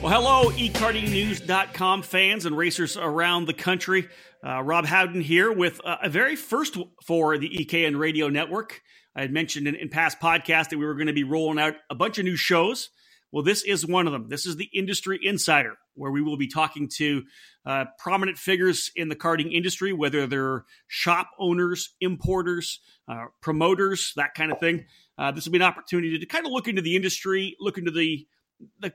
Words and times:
Well, 0.00 0.12
hello, 0.12 0.50
ekartingnews.com 0.52 2.02
fans 2.02 2.46
and 2.46 2.56
racers 2.56 2.96
around 2.96 3.46
the 3.46 3.52
country. 3.52 4.08
Uh, 4.46 4.62
Rob 4.62 4.86
Howden 4.86 5.20
here 5.20 5.50
with 5.50 5.80
uh, 5.84 5.96
a 6.00 6.08
very 6.08 6.36
first 6.36 6.76
for 7.04 7.36
the 7.36 7.48
EKN 7.48 7.98
Radio 7.98 8.28
Network. 8.28 8.80
I 9.16 9.22
had 9.22 9.32
mentioned 9.32 9.66
in, 9.66 9.74
in 9.74 9.88
past 9.88 10.20
podcasts 10.20 10.68
that 10.68 10.78
we 10.78 10.86
were 10.86 10.94
going 10.94 11.08
to 11.08 11.12
be 11.12 11.24
rolling 11.24 11.58
out 11.58 11.74
a 11.90 11.96
bunch 11.96 12.18
of 12.18 12.24
new 12.24 12.36
shows. 12.36 12.90
Well, 13.32 13.42
this 13.42 13.64
is 13.64 13.84
one 13.84 14.06
of 14.06 14.12
them. 14.12 14.28
This 14.28 14.46
is 14.46 14.54
the 14.54 14.70
Industry 14.72 15.18
Insider, 15.20 15.74
where 15.94 16.12
we 16.12 16.22
will 16.22 16.36
be 16.36 16.46
talking 16.46 16.88
to 16.98 17.24
uh, 17.66 17.86
prominent 17.98 18.38
figures 18.38 18.92
in 18.94 19.08
the 19.08 19.16
karting 19.16 19.52
industry, 19.52 19.92
whether 19.92 20.28
they're 20.28 20.64
shop 20.86 21.30
owners, 21.40 21.96
importers, 22.00 22.78
uh, 23.08 23.24
promoters, 23.42 24.12
that 24.14 24.34
kind 24.34 24.52
of 24.52 24.60
thing. 24.60 24.86
Uh, 25.18 25.32
this 25.32 25.44
will 25.44 25.52
be 25.52 25.58
an 25.58 25.62
opportunity 25.62 26.20
to 26.20 26.26
kind 26.26 26.46
of 26.46 26.52
look 26.52 26.68
into 26.68 26.82
the 26.82 26.94
industry, 26.94 27.56
look 27.58 27.78
into 27.78 27.90
the 27.90 28.28
the 28.80 28.92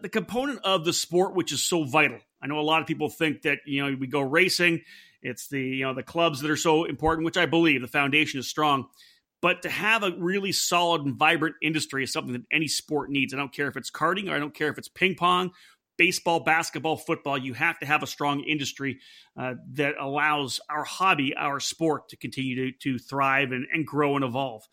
the 0.00 0.08
component 0.08 0.60
of 0.64 0.84
the 0.84 0.92
sport 0.92 1.34
which 1.34 1.52
is 1.52 1.62
so 1.62 1.84
vital. 1.84 2.18
I 2.40 2.46
know 2.46 2.58
a 2.58 2.62
lot 2.62 2.80
of 2.80 2.86
people 2.86 3.08
think 3.08 3.42
that 3.42 3.58
you 3.66 3.84
know 3.84 3.96
we 3.98 4.06
go 4.06 4.20
racing, 4.20 4.82
it's 5.22 5.48
the 5.48 5.60
you 5.60 5.84
know 5.84 5.94
the 5.94 6.02
clubs 6.02 6.40
that 6.40 6.50
are 6.50 6.56
so 6.56 6.84
important, 6.84 7.24
which 7.24 7.36
I 7.36 7.46
believe 7.46 7.80
the 7.80 7.88
foundation 7.88 8.38
is 8.38 8.48
strong. 8.48 8.86
But 9.40 9.62
to 9.62 9.68
have 9.68 10.02
a 10.02 10.12
really 10.16 10.52
solid 10.52 11.02
and 11.02 11.16
vibrant 11.16 11.56
industry 11.60 12.02
is 12.04 12.12
something 12.12 12.32
that 12.32 12.44
any 12.50 12.68
sport 12.68 13.10
needs. 13.10 13.34
I 13.34 13.36
don't 13.36 13.52
care 13.52 13.68
if 13.68 13.76
it's 13.76 13.90
karting 13.90 14.30
or 14.30 14.34
I 14.34 14.38
don't 14.38 14.54
care 14.54 14.68
if 14.68 14.78
it's 14.78 14.88
ping 14.88 15.16
pong, 15.16 15.50
baseball, 15.98 16.40
basketball, 16.40 16.96
football. 16.96 17.36
You 17.36 17.52
have 17.52 17.78
to 17.80 17.86
have 17.86 18.02
a 18.02 18.06
strong 18.06 18.40
industry 18.44 19.00
uh, 19.36 19.54
that 19.72 19.96
allows 20.00 20.60
our 20.70 20.84
hobby, 20.84 21.34
our 21.36 21.60
sport, 21.60 22.08
to 22.08 22.16
continue 22.16 22.72
to, 22.72 22.78
to 22.78 22.98
thrive 22.98 23.52
and, 23.52 23.66
and 23.70 23.86
grow 23.86 24.16
and 24.16 24.24
evolve. 24.24 24.66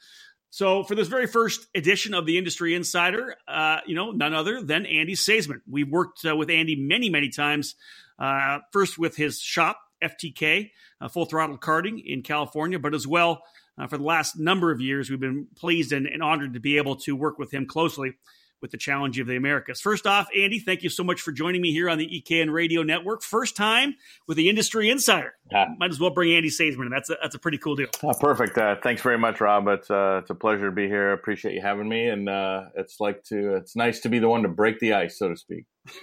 So, 0.52 0.84
for 0.84 0.96
this 0.96 1.08
very 1.08 1.28
first 1.28 1.66
edition 1.74 2.14
of 2.14 2.26
the 2.26 2.38
Industry 2.38 2.76
Insider, 2.76 3.36
uh, 3.48 3.80
you 3.86 3.96
know, 3.96 4.12
none 4.12 4.34
other 4.34 4.62
than 4.62 4.86
Andy 4.86 5.16
Seesemann. 5.16 5.62
We've 5.66 5.90
worked 5.90 6.26
uh, 6.26 6.36
with 6.36 6.50
Andy 6.50 6.76
many, 6.76 7.10
many 7.10 7.30
times. 7.30 7.76
Uh, 8.20 8.60
first 8.74 9.00
with 9.00 9.16
his 9.16 9.40
shop, 9.40 9.80
FTK, 10.04 10.72
uh, 11.00 11.08
Full 11.08 11.26
Throttle 11.26 11.58
Karting 11.58 12.04
in 12.06 12.22
California, 12.22 12.78
but 12.80 12.94
as 12.94 13.08
well 13.08 13.44
uh, 13.78 13.88
for 13.88 13.98
the 13.98 14.04
last 14.04 14.38
number 14.38 14.72
of 14.72 14.82
years, 14.82 15.10
we've 15.10 15.20
been 15.20 15.48
pleased 15.56 15.92
and, 15.92 16.06
and 16.06 16.22
honored 16.22 16.54
to 16.54 16.60
be 16.60 16.78
able 16.78 16.98
to 16.98 17.16
work 17.16 17.40
with 17.40 17.52
him 17.52 17.66
closely 17.66 18.14
with 18.62 18.72
the 18.72 18.78
Challenge 18.78 19.20
of 19.20 19.28
the 19.28 19.36
Americas. 19.36 19.82
First 19.82 20.06
off, 20.06 20.28
Andy, 20.38 20.60
thank 20.60 20.84
you 20.84 20.90
so 20.90 21.04
much 21.04 21.22
for 21.22 21.32
joining 21.32 21.62
me 21.62 21.72
here 21.72 21.90
on 21.90 21.98
the 21.98 22.08
EKN 22.08 22.52
Radio 22.52 22.84
Network. 22.84 23.24
First 23.24 23.56
time 23.56 23.96
with 24.28 24.38
the 24.38 24.50
Industry 24.50 24.90
Insider. 24.90 25.34
Uh, 25.54 25.66
Might 25.78 25.90
as 25.90 26.00
well 26.00 26.12
bring 26.12 26.34
Andy 26.34 26.50
Seesemann. 26.50 26.90
That's 26.90 27.10
a, 27.10 27.18
that's 27.22 27.36
a 27.36 27.40
pretty 27.40 27.58
cool 27.58 27.76
deal. 27.76 27.88
Uh, 28.04 28.14
perfect. 28.20 28.58
Uh, 28.58 28.76
thanks 28.82 29.02
very 29.02 29.18
much, 29.18 29.42
Rob. 29.42 29.68
It's 29.68 29.90
uh, 29.90 30.20
it's 30.22 30.30
a 30.30 30.36
pleasure 30.36 30.68
to 30.68 30.72
be 30.72 30.88
here. 30.88 31.12
Appreciate 31.12 31.56
you 31.56 31.62
having 31.62 31.90
me, 31.90 32.08
and 32.08 32.30
uh, 32.30 32.66
it's 32.76 33.00
like 33.00 33.24
to 33.26 33.56
it's 33.56 33.76
nice 33.76 34.00
to 34.02 34.10
be 34.10 34.20
the 34.20 34.30
one 34.30 34.44
to 34.44 34.50
break 34.50 34.80
the 34.80 34.94
ice, 34.94 35.18
so 35.18 35.30
to 35.30 35.36
speak. 35.36 35.66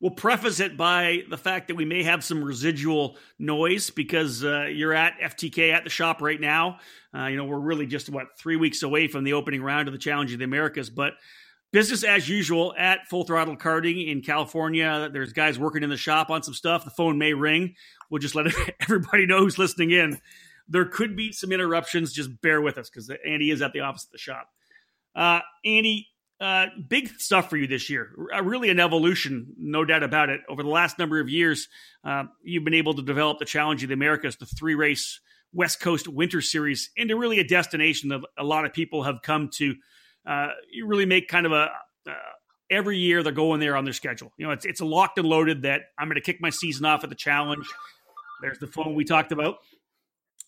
We'll 0.00 0.10
preface 0.10 0.58
it 0.58 0.76
by 0.76 1.22
the 1.30 1.38
fact 1.38 1.68
that 1.68 1.76
we 1.76 1.84
may 1.84 2.02
have 2.02 2.24
some 2.24 2.42
residual 2.42 3.16
noise 3.38 3.90
because 3.90 4.42
uh, 4.42 4.64
you're 4.64 4.92
at 4.92 5.12
FTK 5.20 5.72
at 5.72 5.84
the 5.84 5.90
shop 5.90 6.20
right 6.20 6.40
now. 6.40 6.80
you 7.14 7.36
know, 7.36 7.44
we're 7.44 7.60
really 7.60 7.86
just 7.86 8.10
what 8.10 8.36
three 8.36 8.56
weeks 8.56 8.82
away 8.82 9.06
from 9.06 9.22
the 9.22 9.34
opening 9.34 9.62
round 9.62 9.86
of 9.86 9.92
the 9.92 10.00
Challenge 10.00 10.32
of 10.32 10.40
the 10.40 10.44
Americas, 10.44 10.90
but 10.90 11.12
business 11.72 12.04
as 12.04 12.28
usual 12.28 12.74
at 12.76 13.08
Full 13.08 13.24
Throttle 13.24 13.56
Karting 13.56 14.08
in 14.08 14.20
California. 14.20 15.08
There's 15.12 15.32
guys 15.32 15.58
working 15.58 15.82
in 15.82 15.90
the 15.90 15.96
shop 15.96 16.30
on 16.30 16.42
some 16.42 16.54
stuff. 16.54 16.84
The 16.84 16.90
phone 16.90 17.18
may 17.18 17.32
ring. 17.32 17.74
We'll 18.10 18.20
just 18.20 18.34
let 18.34 18.46
everybody 18.80 19.26
know 19.26 19.38
who's 19.38 19.58
listening 19.58 19.90
in. 19.90 20.18
There 20.68 20.84
could 20.84 21.16
be 21.16 21.32
some 21.32 21.50
interruptions. 21.50 22.12
Just 22.12 22.40
bear 22.40 22.60
with 22.60 22.78
us 22.78 22.88
because 22.88 23.10
Andy 23.26 23.50
is 23.50 23.62
at 23.62 23.72
the 23.72 23.80
office 23.80 24.04
of 24.04 24.12
the 24.12 24.18
shop. 24.18 24.48
Uh, 25.16 25.40
Andy, 25.64 26.08
uh, 26.40 26.66
big 26.88 27.08
stuff 27.20 27.48
for 27.48 27.56
you 27.56 27.66
this 27.66 27.88
year. 27.88 28.10
Uh, 28.34 28.42
really 28.42 28.68
an 28.68 28.80
evolution, 28.80 29.46
no 29.58 29.84
doubt 29.84 30.02
about 30.02 30.28
it. 30.28 30.40
Over 30.48 30.62
the 30.62 30.68
last 30.68 30.98
number 30.98 31.20
of 31.20 31.28
years, 31.28 31.68
uh, 32.04 32.24
you've 32.42 32.64
been 32.64 32.74
able 32.74 32.94
to 32.94 33.02
develop 33.02 33.38
the 33.38 33.44
Challenge 33.44 33.82
of 33.82 33.88
the 33.88 33.94
Americas, 33.94 34.36
the 34.36 34.46
three 34.46 34.74
race 34.74 35.20
West 35.52 35.80
Coast 35.80 36.08
Winter 36.08 36.40
Series, 36.40 36.90
into 36.96 37.16
really 37.16 37.38
a 37.38 37.44
destination 37.44 38.08
that 38.10 38.22
a 38.36 38.44
lot 38.44 38.64
of 38.64 38.72
people 38.72 39.04
have 39.04 39.22
come 39.22 39.50
to 39.54 39.74
uh, 40.26 40.48
you 40.70 40.86
really 40.86 41.06
make 41.06 41.28
kind 41.28 41.46
of 41.46 41.52
a 41.52 41.68
uh, 42.08 42.12
every 42.70 42.98
year 42.98 43.22
they're 43.22 43.32
going 43.32 43.60
there 43.60 43.76
on 43.76 43.84
their 43.84 43.92
schedule. 43.92 44.32
You 44.36 44.46
know, 44.46 44.52
it's 44.52 44.64
it's 44.64 44.80
locked 44.80 45.18
and 45.18 45.28
loaded 45.28 45.62
that 45.62 45.82
I'm 45.98 46.08
going 46.08 46.16
to 46.16 46.22
kick 46.22 46.40
my 46.40 46.50
season 46.50 46.84
off 46.84 47.04
at 47.04 47.10
the 47.10 47.16
challenge. 47.16 47.66
There's 48.40 48.58
the 48.58 48.66
phone 48.66 48.94
we 48.94 49.04
talked 49.04 49.32
about. 49.32 49.56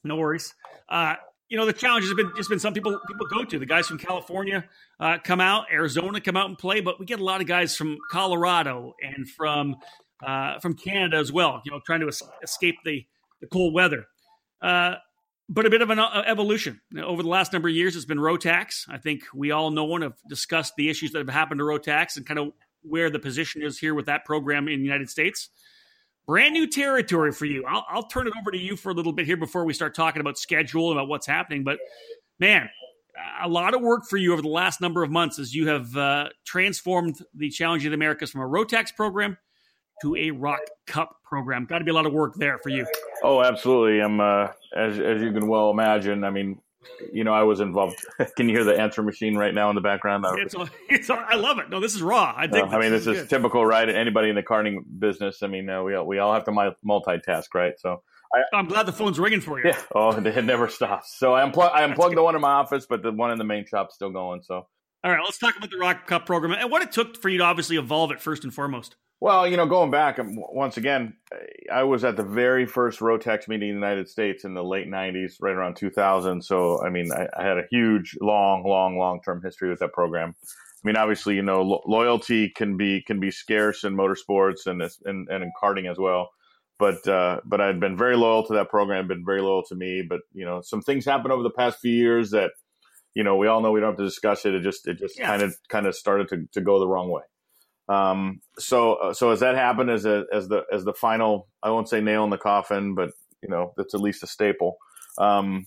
No 0.03 0.17
worries. 0.17 0.55
Uh, 0.89 1.15
you 1.49 1.57
know, 1.57 1.67
the 1.67 1.73
challenge 1.73 2.05
has 2.05 2.15
been 2.15 2.31
just 2.37 2.49
been 2.49 2.59
some 2.59 2.73
people 2.73 2.99
people 3.07 3.27
go 3.27 3.45
to. 3.45 3.59
The 3.59 3.67
guys 3.67 3.87
from 3.87 3.99
California 3.99 4.65
uh, 4.99 5.19
come 5.23 5.41
out, 5.41 5.67
Arizona 5.73 6.21
come 6.21 6.37
out 6.37 6.49
and 6.49 6.59
play, 6.59 6.81
but 6.81 6.99
we 6.99 7.07
get 7.07 7.21
a 7.21 7.25
lot 7.25 7.41
of 7.41 7.47
guys 7.47 7.77
from 7.77 7.99
Colorado 8.11 8.95
and 9.03 9.29
from 9.29 9.77
uh, 10.27 10.59
from 10.61 10.75
Canada 10.75 11.19
as 11.19 11.31
well. 11.31 11.61
You 11.65 11.73
know, 11.73 11.81
trying 11.84 12.01
to 12.01 12.09
es- 12.09 12.23
escape 12.43 12.77
the 12.84 13.05
the 13.41 13.47
cold 13.47 13.75
weather. 13.75 14.07
But 15.49 15.66
a 15.66 15.71
bit 15.71 15.82
of 15.82 15.91
an 15.91 15.99
uh, 15.99 16.22
evolution 16.27 16.81
over 16.99 17.22
the 17.22 17.28
last 17.28 17.53
number 17.53 17.69
of 17.69 17.75
years. 17.75 17.97
It's 17.97 18.06
been 18.06 18.19
Rotax. 18.19 18.88
I 18.88 18.97
think 18.97 19.25
we 19.34 19.50
all 19.50 19.71
know 19.71 19.94
and 19.94 20.03
have 20.03 20.16
discussed 20.28 20.75
the 20.77 20.88
issues 20.88 21.12
that 21.12 21.19
have 21.19 21.28
happened 21.28 21.59
to 21.59 21.65
Rotax 21.65 22.16
and 22.16 22.27
kind 22.27 22.41
of 22.41 22.53
where 22.82 23.10
the 23.10 23.19
position 23.19 23.62
is 23.62 23.78
here 23.78 23.94
with 23.94 24.06
that 24.06 24.25
program 24.25 24.69
in 24.69 24.78
the 24.78 24.84
United 24.84 25.10
States. 25.10 25.50
Brand 26.27 26.54
new 26.54 26.66
territory 26.66 27.33
for 27.33 27.44
you. 27.44 27.65
I'll, 27.69 27.84
I'll 27.88 28.06
turn 28.06 28.27
it 28.27 28.33
over 28.41 28.50
to 28.50 28.59
you 28.59 28.77
for 28.77 28.91
a 28.91 28.94
little 28.94 29.12
bit 29.12 29.27
here 29.27 29.37
before 29.37 29.66
we 29.66 29.75
start 29.75 29.94
talking 29.94 30.21
about 30.21 30.38
schedule 30.38 30.91
and 30.91 30.99
about 30.99 31.09
what's 31.09 31.27
happening. 31.27 31.65
But 31.65 31.78
man, 32.38 32.71
a 33.43 33.49
lot 33.49 33.75
of 33.75 33.83
work 33.83 34.06
for 34.09 34.16
you 34.16 34.33
over 34.33 34.41
the 34.41 34.49
last 34.49 34.81
number 34.81 35.03
of 35.03 35.10
months 35.10 35.38
as 35.38 35.54
you 35.54 35.69
have 35.69 35.94
uh, 35.97 36.28
transformed 36.47 37.16
the 37.34 37.50
Challenge 37.50 37.84
of 37.84 37.91
the 37.91 37.97
Americas 37.97 38.31
from 38.31 38.41
a 38.41 38.49
Rotax 38.49 38.94
program 38.94 39.37
to 40.03 40.16
a 40.16 40.31
ROK 40.31 40.60
Cup 40.87 41.16
program. 41.25 41.65
Got 41.65 41.78
to 41.78 41.84
be 41.84 41.91
a 41.91 41.94
lot 41.94 42.06
of 42.06 42.12
work 42.12 42.34
there 42.37 42.59
for 42.59 42.69
you. 42.69 42.87
Oh, 43.22 43.43
absolutely. 43.43 44.00
I'm 44.00 44.21
uh, 44.21 44.49
as 44.77 44.99
as 44.99 45.22
you 45.22 45.32
can 45.32 45.47
well 45.49 45.71
imagine. 45.71 46.25
I 46.25 46.31
mean, 46.31 46.60
you 47.12 47.25
know, 47.25 47.32
I 47.32 47.43
was 47.43 47.60
involved. 47.60 47.97
can 48.37 48.49
you 48.49 48.54
hear 48.54 48.65
the 48.65 48.78
answer 48.78 49.03
machine 49.03 49.37
right 49.37 49.54
now 49.54 49.71
in 49.71 49.75
the 49.75 49.81
background? 49.81 50.25
It's, 50.38 50.54
it's 50.88 51.10
I 51.10 51.34
love 51.34 51.59
it. 51.59 51.71
No, 51.71 51.81
this 51.81 51.94
is 51.94 52.03
raw. 52.03 52.34
I 52.37 52.47
think. 52.47 52.72
Uh, 52.72 52.77
I 52.77 52.81
mean, 52.81 52.91
this, 52.91 53.06
is, 53.06 53.19
is 53.19 53.28
typical, 53.28 53.65
right? 53.65 53.88
Anybody 53.88 54.28
in 54.28 54.34
the 54.34 54.43
karting 54.43 54.78
business. 54.99 55.43
I 55.43 55.47
mean, 55.47 55.69
uh, 55.69 55.83
we 55.83 55.94
all, 55.94 56.06
we 56.06 56.19
all 56.19 56.33
have 56.34 56.44
to 56.44 56.53
multitask, 56.53 57.54
right? 57.54 57.75
So. 57.78 58.03
I, 58.34 58.59
am 58.59 58.66
glad 58.66 58.87
the 58.87 58.93
phone's 58.93 59.21
ringing 59.21 59.41
for 59.41 59.60
you. 59.60 59.69
Yeah. 59.69 59.81
Oh, 59.94 60.10
it 60.16 60.44
never 60.44 60.69
stops. 60.69 61.16
So 61.16 61.34
I 61.34 61.49
unplug, 61.49 61.71
I 61.72 61.84
unplugged 61.84 62.16
the 62.16 62.22
one 62.22 62.34
in 62.34 62.41
my 62.41 62.54
office, 62.54 62.84
but 62.84 63.00
the 63.00 63.12
one 63.12 63.31
in 63.31 63.38
the 63.38 63.44
main 63.44 63.65
shop's 63.65 63.94
still 63.94 64.10
going. 64.10 64.43
So. 64.43 64.66
All 65.04 65.10
right, 65.10 65.20
let's 65.22 65.37
talk 65.37 65.54
about 65.54 65.70
the 65.70 65.76
ROK 65.76 66.06
Cup 66.06 66.25
program 66.25 66.53
and 66.59 66.70
what 66.70 66.81
it 66.81 66.91
took 66.91 67.20
for 67.20 67.28
you 67.28 67.37
to 67.37 67.44
obviously 67.44 67.76
evolve 67.76 68.10
it 68.10 68.22
first 68.22 68.42
and 68.42 68.54
foremost. 68.54 68.97
Well, 69.20 69.47
you 69.47 69.59
know, 69.59 69.66
going 69.66 69.91
back 69.91 70.19
um, 70.19 70.31
once 70.34 70.78
again, 70.78 71.15
I 71.70 71.82
was 71.82 72.04
at 72.04 72.16
the 72.16 72.22
very 72.22 72.65
first 72.65 73.00
Rotax 73.00 73.47
meeting 73.47 73.69
in 73.69 73.75
the 73.75 73.87
United 73.87 74.09
States 74.09 74.44
in 74.44 74.54
the 74.54 74.65
late 74.65 74.88
'90s, 74.88 75.34
right 75.41 75.54
around 75.54 75.76
2000. 75.76 76.42
So, 76.42 76.82
I 76.82 76.88
mean, 76.88 77.12
I, 77.12 77.28
I 77.38 77.44
had 77.47 77.59
a 77.59 77.65
huge, 77.70 78.16
long, 78.22 78.65
long, 78.65 78.97
long-term 78.97 79.42
history 79.44 79.69
with 79.69 79.81
that 79.81 79.92
program. 79.92 80.34
I 80.42 80.88
mean, 80.88 80.97
obviously, 80.97 81.36
you 81.36 81.42
know, 81.42 81.60
lo- 81.60 81.82
loyalty 81.86 82.48
can 82.48 82.78
be 82.78 83.03
can 83.03 83.21
be 83.21 83.31
scarce 83.31 83.84
in 83.84 83.94
motorsports 83.94 84.66
and 84.66 84.81
and, 85.04 85.28
and 85.28 85.44
in 85.44 85.53
karting 85.62 85.91
as 85.91 85.98
well. 85.98 86.31
But 86.78 87.06
uh, 87.06 87.41
but 87.44 87.60
I'd 87.60 87.78
been 87.78 87.97
very 87.98 88.16
loyal 88.16 88.47
to 88.47 88.54
that 88.54 88.71
program, 88.71 89.06
been 89.06 89.25
very 89.25 89.42
loyal 89.42 89.65
to 89.65 89.75
me. 89.75 90.03
But 90.09 90.21
you 90.32 90.47
know, 90.47 90.62
some 90.62 90.81
things 90.81 91.04
happened 91.04 91.32
over 91.32 91.42
the 91.42 91.50
past 91.50 91.78
few 91.78 91.92
years 91.92 92.31
that, 92.31 92.53
you 93.15 93.25
know, 93.25 93.37
we 93.37 93.47
all 93.47 93.61
know 93.61 93.71
we 93.71 93.81
don't 93.81 93.91
have 93.91 93.99
to 93.99 94.05
discuss 94.05 94.45
it. 94.45 94.55
It 94.55 94.63
just 94.63 94.87
it 94.87 94.99
just 94.99 95.19
kind 95.19 95.43
of 95.43 95.57
kind 95.69 95.87
of 95.87 95.95
started 95.95 96.29
to, 96.29 96.49
to 96.53 96.61
go 96.61 96.79
the 96.79 96.89
wrong 96.89 97.11
way. 97.11 97.23
Um, 97.89 98.41
so 98.59 98.95
uh, 98.95 99.15
so 99.15 99.31
as 99.31 99.41
that 99.41 99.55
happened 99.55 99.91
as 99.91 100.05
a, 100.05 100.25
as 100.33 100.49
the 100.49 100.63
as 100.73 100.85
the 100.85 100.95
final, 100.95 101.49
I 101.63 101.71
won't 101.71 101.89
say 101.89 102.01
nail 102.01 102.25
in 102.25 102.31
the 102.31 102.39
coffin, 102.39 102.95
but 102.95 103.11
you 103.43 103.49
know 103.49 103.73
that's 103.77 103.95
at 103.95 104.01
least 104.01 104.23
a 104.23 104.27
staple. 104.27 104.79
Um, 105.19 105.67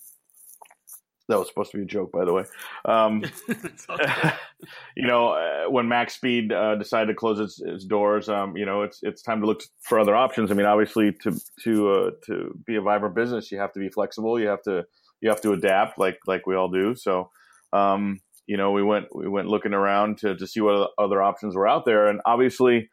that 1.30 1.38
was 1.38 1.50
supposed 1.50 1.72
to 1.72 1.78
be 1.78 1.84
a 1.84 1.86
joke, 1.86 2.12
by 2.12 2.26
the 2.26 2.34
way. 2.34 2.46
Um, 2.86 3.24
you 4.96 5.06
know, 5.08 5.30
uh, 5.30 5.70
when 5.70 5.88
Max 5.88 6.16
Speed 6.16 6.52
uh, 6.52 6.76
decided 6.76 7.08
to 7.08 7.16
close 7.16 7.40
its, 7.40 7.62
its 7.62 7.86
doors, 7.86 8.30
um, 8.30 8.56
you 8.56 8.66
know, 8.66 8.82
it's 8.84 9.00
it's 9.04 9.22
time 9.22 9.42
to 9.42 9.48
look 9.48 9.62
for 9.82 10.00
other 10.00 10.16
options. 10.16 10.52
I 10.52 10.54
mean, 10.54 10.66
obviously, 10.66 11.12
to 11.24 11.40
to 11.64 11.92
uh, 11.92 12.12
to 12.26 12.60
be 12.66 12.76
a 12.76 12.82
vibrant 12.82 13.16
business, 13.16 13.52
you 13.52 13.60
have 13.60 13.74
to 13.74 13.80
be 13.80 13.90
flexible. 13.90 14.40
You 14.40 14.48
have 14.48 14.64
to 14.64 14.86
you 15.22 15.30
have 15.30 15.42
to 15.42 15.54
adapt, 15.54 15.98
like 15.98 16.20
like 16.28 16.46
we 16.46 16.56
all 16.56 16.70
do. 16.70 16.96
So, 16.96 17.30
um, 17.74 18.20
you 18.46 18.58
know, 18.58 18.72
we 18.72 18.84
went 18.84 19.08
we 19.16 19.28
went 19.28 19.48
looking 19.48 19.74
around 19.74 20.18
to 20.20 20.36
to 20.36 20.48
see 20.48 20.62
what 20.62 20.92
other 20.98 21.22
options 21.22 21.56
were 21.56 21.68
out 21.68 21.86
there, 21.86 22.08
and 22.08 22.22
obviously, 22.26 22.90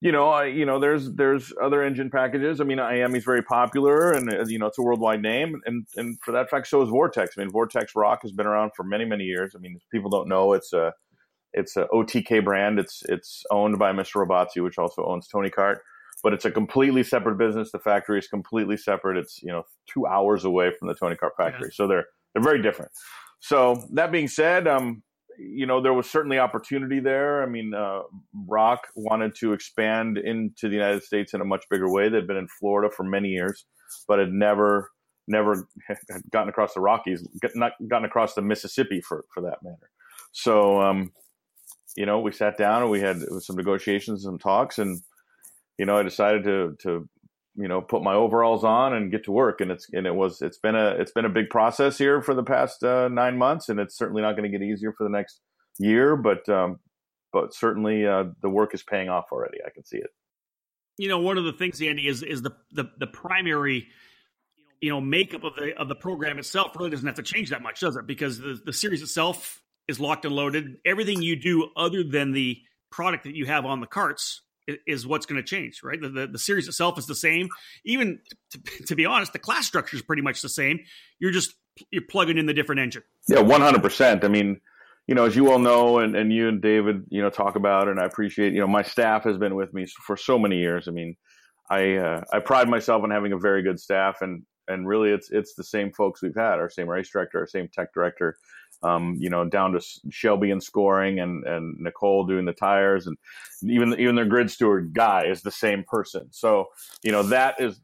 you 0.00 0.12
know, 0.12 0.30
I, 0.30 0.46
you 0.46 0.64
know, 0.64 0.78
there's 0.78 1.12
there's 1.14 1.52
other 1.62 1.82
engine 1.82 2.10
packages. 2.10 2.60
I 2.60 2.64
mean, 2.64 2.78
IAME's 2.78 3.24
very 3.24 3.42
popular, 3.42 4.12
and 4.12 4.32
uh, 4.32 4.44
you 4.46 4.58
know, 4.58 4.66
it's 4.66 4.78
a 4.78 4.82
worldwide 4.82 5.22
name, 5.22 5.60
and 5.66 5.86
and 5.96 6.18
for 6.24 6.32
that 6.32 6.50
fact, 6.50 6.68
so 6.68 6.82
is 6.82 6.88
Vortex. 6.88 7.36
I 7.36 7.42
mean, 7.42 7.50
Vortex 7.50 7.92
ROK 7.94 8.22
has 8.22 8.32
been 8.32 8.46
around 8.46 8.72
for 8.76 8.84
many 8.84 9.04
many 9.04 9.24
years. 9.24 9.54
I 9.54 9.58
mean, 9.58 9.78
people 9.92 10.10
don't 10.10 10.28
know 10.28 10.52
it's 10.52 10.72
a 10.72 10.92
it's 11.52 11.76
a 11.76 11.86
OTK 11.92 12.44
brand. 12.44 12.78
It's 12.78 13.02
it's 13.08 13.42
owned 13.50 13.78
by 13.78 13.92
Mr. 13.92 14.24
Robazza, 14.24 14.62
which 14.62 14.78
also 14.78 15.04
owns 15.04 15.28
Tony 15.28 15.50
Kart 15.50 15.78
but 16.22 16.32
it's 16.32 16.44
a 16.44 16.50
completely 16.50 17.02
separate 17.02 17.38
business. 17.38 17.72
The 17.72 17.78
factory 17.78 18.18
is 18.18 18.28
completely 18.28 18.76
separate. 18.76 19.16
It's 19.16 19.42
you 19.42 19.52
know 19.52 19.64
two 19.92 20.06
hours 20.06 20.44
away 20.44 20.72
from 20.78 20.88
the 20.88 20.94
Tony 20.94 21.16
Kart 21.16 21.30
factory, 21.36 21.68
yeah. 21.68 21.74
so 21.74 21.86
they're 21.86 22.06
they're 22.34 22.42
very 22.42 22.62
different. 22.62 22.92
So 23.40 23.86
that 23.92 24.12
being 24.12 24.28
said, 24.28 24.68
um, 24.68 25.02
you 25.40 25.66
know, 25.66 25.80
there 25.80 25.94
was 25.94 26.08
certainly 26.08 26.38
opportunity 26.38 27.00
there. 27.00 27.42
I 27.42 27.46
mean, 27.46 27.72
uh, 27.74 28.02
ROK 28.46 28.86
wanted 28.94 29.34
to 29.36 29.52
expand 29.52 30.18
into 30.18 30.68
the 30.68 30.74
United 30.74 31.02
States 31.02 31.32
in 31.32 31.40
a 31.40 31.44
much 31.44 31.64
bigger 31.70 31.90
way. 31.90 32.08
They'd 32.08 32.26
been 32.26 32.36
in 32.36 32.48
Florida 32.48 32.94
for 32.94 33.04
many 33.04 33.28
years, 33.28 33.64
but 34.06 34.18
had 34.18 34.32
never, 34.32 34.90
never 35.26 35.66
gotten 36.30 36.50
across 36.50 36.74
the 36.74 36.80
Rockies, 36.80 37.26
not 37.54 37.72
gotten 37.88 38.04
across 38.04 38.34
the 38.34 38.42
Mississippi 38.42 39.00
for, 39.00 39.24
for 39.32 39.40
that 39.42 39.62
matter. 39.62 39.90
So, 40.32 40.80
um, 40.80 41.12
you 41.96 42.06
know, 42.06 42.20
we 42.20 42.32
sat 42.32 42.58
down 42.58 42.82
and 42.82 42.90
we 42.90 43.00
had 43.00 43.20
some 43.40 43.56
negotiations, 43.56 44.22
some 44.24 44.38
talks, 44.38 44.78
and 44.78 45.00
you 45.80 45.86
know, 45.86 45.96
I 45.96 46.02
decided 46.02 46.44
to 46.44 46.76
to 46.82 47.08
you 47.56 47.66
know 47.66 47.80
put 47.80 48.02
my 48.02 48.12
overalls 48.12 48.64
on 48.64 48.92
and 48.92 49.10
get 49.10 49.24
to 49.24 49.32
work. 49.32 49.62
And 49.62 49.70
it's 49.70 49.88
and 49.94 50.06
it 50.06 50.14
was 50.14 50.42
it's 50.42 50.58
been 50.58 50.76
a 50.76 50.90
it's 50.90 51.10
been 51.10 51.24
a 51.24 51.30
big 51.30 51.48
process 51.48 51.96
here 51.96 52.20
for 52.20 52.34
the 52.34 52.42
past 52.42 52.84
uh, 52.84 53.08
nine 53.08 53.38
months. 53.38 53.70
And 53.70 53.80
it's 53.80 53.96
certainly 53.96 54.20
not 54.20 54.36
going 54.36 54.50
to 54.50 54.56
get 54.56 54.62
easier 54.62 54.92
for 54.92 55.04
the 55.04 55.10
next 55.10 55.40
year 55.78 56.16
but 56.16 56.46
um, 56.50 56.80
but 57.32 57.54
certainly 57.54 58.06
uh, 58.06 58.24
the 58.42 58.50
work 58.50 58.74
is 58.74 58.82
paying 58.82 59.08
off 59.08 59.32
already. 59.32 59.56
I 59.66 59.70
can 59.70 59.86
see 59.86 59.96
it. 59.96 60.10
You 60.98 61.08
know 61.08 61.20
one 61.20 61.38
of 61.38 61.44
the 61.44 61.54
things 61.54 61.80
andy 61.80 62.06
is 62.06 62.22
is 62.22 62.42
the 62.42 62.50
the, 62.72 62.90
the 62.98 63.06
primary 63.06 63.88
you 64.82 64.90
know 64.90 65.00
makeup 65.00 65.44
of 65.44 65.54
the 65.54 65.74
of 65.78 65.88
the 65.88 65.94
program 65.94 66.38
itself 66.38 66.72
really 66.76 66.90
doesn't 66.90 67.06
have 67.06 67.16
to 67.16 67.22
change 67.22 67.48
that 67.48 67.62
much 67.62 67.80
does 67.80 67.96
it? 67.96 68.06
Because 68.06 68.38
the, 68.38 68.60
the 68.66 68.74
series 68.74 69.00
itself 69.00 69.62
is 69.88 69.98
locked 69.98 70.26
and 70.26 70.34
loaded. 70.34 70.76
Everything 70.84 71.22
you 71.22 71.36
do 71.36 71.70
other 71.74 72.04
than 72.04 72.32
the 72.32 72.58
product 72.90 73.24
that 73.24 73.34
you 73.34 73.46
have 73.46 73.64
on 73.64 73.80
the 73.80 73.86
carts 73.86 74.42
is 74.86 75.06
what's 75.06 75.26
going 75.26 75.40
to 75.40 75.46
change, 75.46 75.80
right? 75.82 76.00
The, 76.00 76.08
the, 76.08 76.26
the, 76.26 76.38
series 76.38 76.68
itself 76.68 76.98
is 76.98 77.06
the 77.06 77.14
same. 77.14 77.48
Even 77.84 78.20
to, 78.50 78.60
to, 78.88 78.96
be 78.96 79.06
honest, 79.06 79.32
the 79.32 79.38
class 79.38 79.66
structure 79.66 79.96
is 79.96 80.02
pretty 80.02 80.22
much 80.22 80.42
the 80.42 80.48
same. 80.48 80.80
You're 81.18 81.30
just 81.30 81.54
you're 81.90 82.02
plugging 82.08 82.38
in 82.38 82.46
the 82.46 82.54
different 82.54 82.80
engine. 82.80 83.02
Yeah, 83.28 83.40
one 83.40 83.60
hundred 83.60 83.82
percent. 83.82 84.24
I 84.24 84.28
mean, 84.28 84.60
you 85.06 85.14
know, 85.14 85.24
as 85.24 85.36
you 85.36 85.50
all 85.50 85.58
know, 85.58 85.98
and, 85.98 86.14
and 86.16 86.32
you 86.32 86.48
and 86.48 86.60
David, 86.60 87.04
you 87.08 87.22
know, 87.22 87.30
talk 87.30 87.56
about, 87.56 87.88
and 87.88 88.00
I 88.00 88.04
appreciate. 88.04 88.52
You 88.52 88.60
know, 88.60 88.66
my 88.66 88.82
staff 88.82 89.24
has 89.24 89.38
been 89.38 89.54
with 89.54 89.72
me 89.72 89.86
for 90.06 90.16
so 90.16 90.38
many 90.38 90.58
years. 90.58 90.88
I 90.88 90.92
mean, 90.92 91.16
I 91.70 91.96
uh, 91.96 92.22
I 92.32 92.40
pride 92.40 92.68
myself 92.68 93.02
on 93.02 93.10
having 93.10 93.32
a 93.32 93.38
very 93.38 93.62
good 93.62 93.80
staff, 93.80 94.18
and 94.20 94.42
and 94.68 94.86
really, 94.86 95.10
it's 95.10 95.30
it's 95.30 95.54
the 95.54 95.64
same 95.64 95.92
folks 95.92 96.22
we've 96.22 96.34
had, 96.36 96.58
our 96.58 96.70
same 96.70 96.88
race 96.88 97.10
director, 97.10 97.40
our 97.40 97.46
same 97.46 97.68
tech 97.72 97.92
director 97.94 98.36
um, 98.82 99.16
you 99.18 99.30
know, 99.30 99.44
down 99.44 99.72
to 99.72 99.80
Shelby 100.10 100.50
and 100.50 100.62
scoring 100.62 101.20
and, 101.20 101.44
and 101.44 101.76
Nicole 101.78 102.24
doing 102.26 102.44
the 102.44 102.52
tires 102.52 103.06
and 103.06 103.16
even, 103.62 103.98
even 104.00 104.14
their 104.14 104.24
grid 104.24 104.50
steward 104.50 104.92
guy 104.94 105.26
is 105.26 105.42
the 105.42 105.50
same 105.50 105.84
person. 105.86 106.28
So, 106.30 106.66
you 107.02 107.12
know, 107.12 107.22
that 107.24 107.60
is 107.60 107.80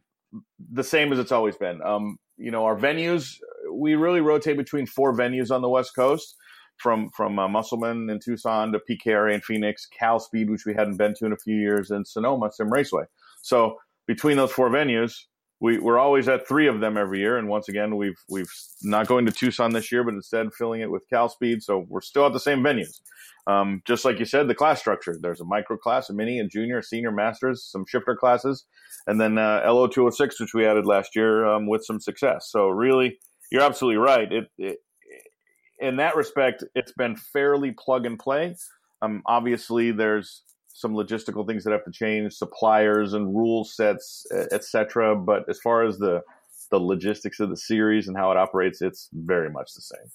the 0.72 0.84
same 0.84 1.12
as 1.12 1.18
it's 1.18 1.32
always 1.32 1.56
been. 1.56 1.82
Um, 1.82 2.18
you 2.36 2.50
know, 2.50 2.64
our 2.64 2.76
venues, 2.76 3.36
we 3.70 3.94
really 3.94 4.20
rotate 4.20 4.56
between 4.56 4.86
four 4.86 5.16
venues 5.16 5.50
on 5.50 5.62
the 5.62 5.68
West 5.68 5.94
Coast 5.94 6.36
from, 6.76 7.10
from 7.10 7.38
uh, 7.38 7.48
Musselman 7.48 8.10
in 8.10 8.20
Tucson 8.20 8.72
to 8.72 8.80
PKRA 8.90 9.34
in 9.34 9.40
Phoenix, 9.40 9.86
Cal 9.86 10.18
Speed, 10.18 10.50
which 10.50 10.66
we 10.66 10.74
hadn't 10.74 10.96
been 10.96 11.14
to 11.18 11.26
in 11.26 11.32
a 11.32 11.38
few 11.38 11.56
years, 11.56 11.90
and 11.90 12.06
Sonoma 12.06 12.50
Simraceway. 12.50 13.06
So 13.42 13.76
between 14.06 14.36
those 14.36 14.52
four 14.52 14.70
venues, 14.70 15.14
we, 15.60 15.78
we're 15.78 15.98
always 15.98 16.28
at 16.28 16.46
three 16.46 16.66
of 16.66 16.80
them 16.80 16.96
every 16.96 17.20
year. 17.20 17.38
And 17.38 17.48
once 17.48 17.68
again, 17.68 17.96
we've 17.96 18.18
we've 18.28 18.50
not 18.82 19.06
going 19.06 19.26
to 19.26 19.32
Tucson 19.32 19.72
this 19.72 19.90
year, 19.90 20.04
but 20.04 20.14
instead 20.14 20.52
filling 20.54 20.80
it 20.80 20.90
with 20.90 21.08
Cal 21.08 21.28
Speed. 21.28 21.62
So 21.62 21.86
we're 21.88 22.00
still 22.02 22.26
at 22.26 22.32
the 22.32 22.40
same 22.40 22.60
venues. 22.60 23.00
Um, 23.46 23.80
just 23.86 24.04
like 24.04 24.18
you 24.18 24.24
said, 24.24 24.48
the 24.48 24.54
class 24.54 24.80
structure. 24.80 25.16
There's 25.20 25.40
a 25.40 25.44
micro 25.44 25.76
class, 25.76 26.10
a 26.10 26.14
mini, 26.14 26.40
and 26.40 26.50
junior, 26.50 26.82
senior, 26.82 27.12
masters, 27.12 27.64
some 27.64 27.84
shifter 27.88 28.16
classes, 28.16 28.64
and 29.06 29.20
then 29.20 29.38
uh, 29.38 29.62
LO 29.64 29.86
206, 29.86 30.40
which 30.40 30.52
we 30.52 30.66
added 30.66 30.84
last 30.84 31.14
year 31.14 31.46
um, 31.46 31.68
with 31.68 31.84
some 31.84 32.00
success. 32.00 32.48
So 32.50 32.68
really, 32.68 33.18
you're 33.52 33.62
absolutely 33.62 33.98
right. 33.98 34.30
It, 34.32 34.44
it, 34.58 34.78
in 35.78 35.96
that 35.96 36.16
respect, 36.16 36.64
it's 36.74 36.92
been 36.92 37.16
fairly 37.16 37.72
plug 37.72 38.04
and 38.04 38.18
play. 38.18 38.56
Um, 39.02 39.22
obviously, 39.26 39.92
there's 39.92 40.42
some 40.76 40.92
logistical 40.92 41.46
things 41.46 41.64
that 41.64 41.72
have 41.72 41.84
to 41.84 41.90
change, 41.90 42.34
suppliers 42.34 43.14
and 43.14 43.34
rule 43.34 43.64
sets, 43.64 44.26
etc. 44.52 45.16
But 45.16 45.48
as 45.48 45.58
far 45.58 45.84
as 45.84 45.98
the 45.98 46.22
the 46.70 46.78
logistics 46.78 47.40
of 47.40 47.48
the 47.48 47.56
series 47.56 48.08
and 48.08 48.16
how 48.16 48.30
it 48.30 48.36
operates, 48.36 48.82
it's 48.82 49.08
very 49.12 49.48
much 49.48 49.72
the 49.74 49.80
same. 49.80 50.10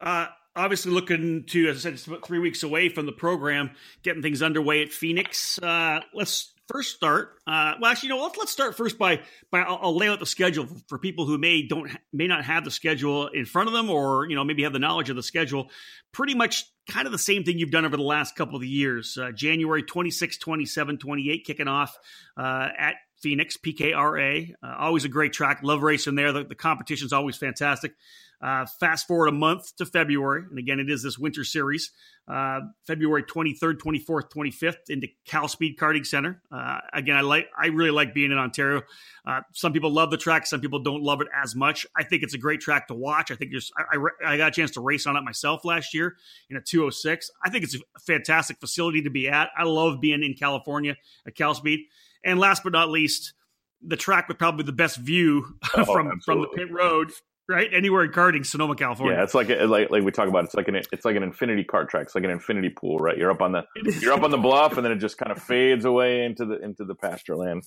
Uh, 0.00 0.26
obviously, 0.56 0.92
looking 0.92 1.44
to, 1.46 1.68
as 1.68 1.76
I 1.76 1.80
said, 1.80 1.92
it's 1.94 2.06
about 2.06 2.26
three 2.26 2.40
weeks 2.40 2.62
away 2.62 2.88
from 2.88 3.06
the 3.06 3.12
program, 3.12 3.70
getting 4.02 4.22
things 4.22 4.42
underway 4.42 4.82
at 4.82 4.90
Phoenix. 4.90 5.58
Uh, 5.62 6.00
let's 6.12 6.52
first 6.70 6.94
start. 6.94 7.38
Uh, 7.46 7.74
well, 7.80 7.90
actually, 7.90 8.08
you 8.08 8.14
know, 8.14 8.22
let's, 8.22 8.38
let's 8.38 8.52
start 8.52 8.76
first 8.76 8.98
by 8.98 9.20
by 9.50 9.60
I'll, 9.60 9.78
I'll, 9.82 9.96
lay 9.96 10.08
out 10.08 10.20
the 10.20 10.26
schedule 10.26 10.66
for 10.88 10.98
people 10.98 11.26
who 11.26 11.36
may 11.38 11.66
don't 11.66 11.90
may 12.12 12.26
not 12.26 12.44
have 12.44 12.64
the 12.64 12.70
schedule 12.70 13.28
in 13.28 13.44
front 13.44 13.68
of 13.68 13.74
them, 13.74 13.90
or 13.90 14.28
you 14.28 14.36
know, 14.36 14.44
maybe 14.44 14.62
have 14.62 14.72
the 14.72 14.78
knowledge 14.78 15.10
of 15.10 15.16
the 15.16 15.22
schedule. 15.22 15.70
Pretty 16.12 16.34
much, 16.34 16.64
kind 16.88 17.06
of 17.06 17.12
the 17.12 17.18
same 17.18 17.44
thing 17.44 17.58
you've 17.58 17.70
done 17.70 17.84
over 17.84 17.96
the 17.96 18.02
last 18.02 18.36
couple 18.36 18.56
of 18.56 18.64
years. 18.64 19.18
Uh, 19.20 19.30
January 19.32 19.82
26, 19.82 20.38
27, 20.38 20.98
28, 20.98 21.44
kicking 21.44 21.68
off 21.68 21.96
uh, 22.36 22.68
at 22.78 22.94
Phoenix 23.20 23.56
PKRA. 23.56 24.52
Uh, 24.62 24.74
always 24.78 25.04
a 25.04 25.08
great 25.08 25.32
track. 25.32 25.60
Love 25.62 25.82
racing 25.82 26.14
there. 26.14 26.32
The, 26.32 26.44
the 26.44 26.54
competition's 26.54 27.12
always 27.12 27.36
fantastic. 27.36 27.94
Uh, 28.42 28.64
fast 28.78 29.06
forward 29.06 29.26
a 29.26 29.32
month 29.32 29.76
to 29.76 29.84
February, 29.84 30.44
and 30.48 30.58
again, 30.58 30.80
it 30.80 30.90
is 30.90 31.02
this 31.02 31.18
winter 31.18 31.44
series. 31.44 31.90
Uh, 32.26 32.60
February 32.86 33.22
23rd, 33.22 33.78
24th, 33.78 34.30
25th 34.30 34.88
into 34.88 35.08
Cal 35.26 35.46
Speed 35.48 35.76
Karting 35.78 36.06
Center. 36.06 36.40
Uh, 36.50 36.78
again, 36.92 37.16
I 37.16 37.20
like, 37.22 37.48
I 37.60 37.66
really 37.66 37.90
like 37.90 38.14
being 38.14 38.32
in 38.32 38.38
Ontario. 38.38 38.82
Uh, 39.26 39.40
some 39.52 39.72
people 39.72 39.92
love 39.92 40.10
the 40.10 40.16
track, 40.16 40.46
some 40.46 40.60
people 40.60 40.82
don't 40.82 41.02
love 41.02 41.20
it 41.20 41.28
as 41.34 41.54
much. 41.54 41.86
I 41.96 42.04
think 42.04 42.22
it's 42.22 42.34
a 42.34 42.38
great 42.38 42.60
track 42.60 42.88
to 42.88 42.94
watch. 42.94 43.30
I 43.30 43.34
think 43.34 43.50
there's, 43.50 43.70
I, 43.76 43.96
I, 43.96 44.34
I 44.34 44.36
got 44.38 44.48
a 44.48 44.52
chance 44.52 44.70
to 44.72 44.80
race 44.80 45.06
on 45.06 45.16
it 45.16 45.22
myself 45.22 45.64
last 45.64 45.92
year 45.92 46.16
in 46.48 46.56
a 46.56 46.62
206. 46.62 47.30
I 47.44 47.50
think 47.50 47.64
it's 47.64 47.74
a 47.74 48.00
fantastic 48.00 48.58
facility 48.58 49.02
to 49.02 49.10
be 49.10 49.28
at. 49.28 49.50
I 49.56 49.64
love 49.64 50.00
being 50.00 50.22
in 50.22 50.34
California 50.34 50.96
at 51.26 51.34
Cal 51.34 51.54
Speed. 51.54 51.80
And 52.24 52.38
last 52.38 52.62
but 52.62 52.72
not 52.72 52.90
least, 52.90 53.34
the 53.82 53.96
track 53.96 54.28
with 54.28 54.38
probably 54.38 54.64
the 54.64 54.72
best 54.72 54.98
view 54.98 55.56
oh, 55.76 55.84
from 55.84 56.20
from 56.20 56.42
the 56.42 56.48
pit 56.48 56.70
road 56.70 57.10
right? 57.50 57.68
Anywhere 57.72 58.04
in 58.04 58.12
karting, 58.12 58.46
Sonoma, 58.46 58.76
California. 58.76 59.16
Yeah, 59.16 59.24
it's 59.24 59.34
like 59.34 59.50
a, 59.50 59.66
like 59.66 59.90
like 59.90 60.02
we 60.02 60.12
talk 60.12 60.28
about. 60.28 60.44
It's 60.44 60.54
like 60.54 60.68
an 60.68 60.76
it's 60.76 61.04
like 61.04 61.16
an 61.16 61.22
infinity 61.22 61.64
kart 61.64 61.88
track. 61.88 62.04
It's 62.04 62.14
like 62.14 62.24
an 62.24 62.30
infinity 62.30 62.70
pool, 62.70 62.98
right? 62.98 63.16
You're 63.16 63.30
up 63.30 63.42
on 63.42 63.52
the 63.52 63.64
you're 64.00 64.12
up 64.12 64.22
on 64.22 64.30
the 64.30 64.38
bluff, 64.38 64.76
and 64.76 64.84
then 64.84 64.92
it 64.92 64.96
just 64.96 65.18
kind 65.18 65.32
of 65.32 65.42
fades 65.42 65.84
away 65.84 66.24
into 66.24 66.46
the 66.46 66.62
into 66.62 66.84
the 66.84 66.94
pasture 66.94 67.36
land. 67.36 67.64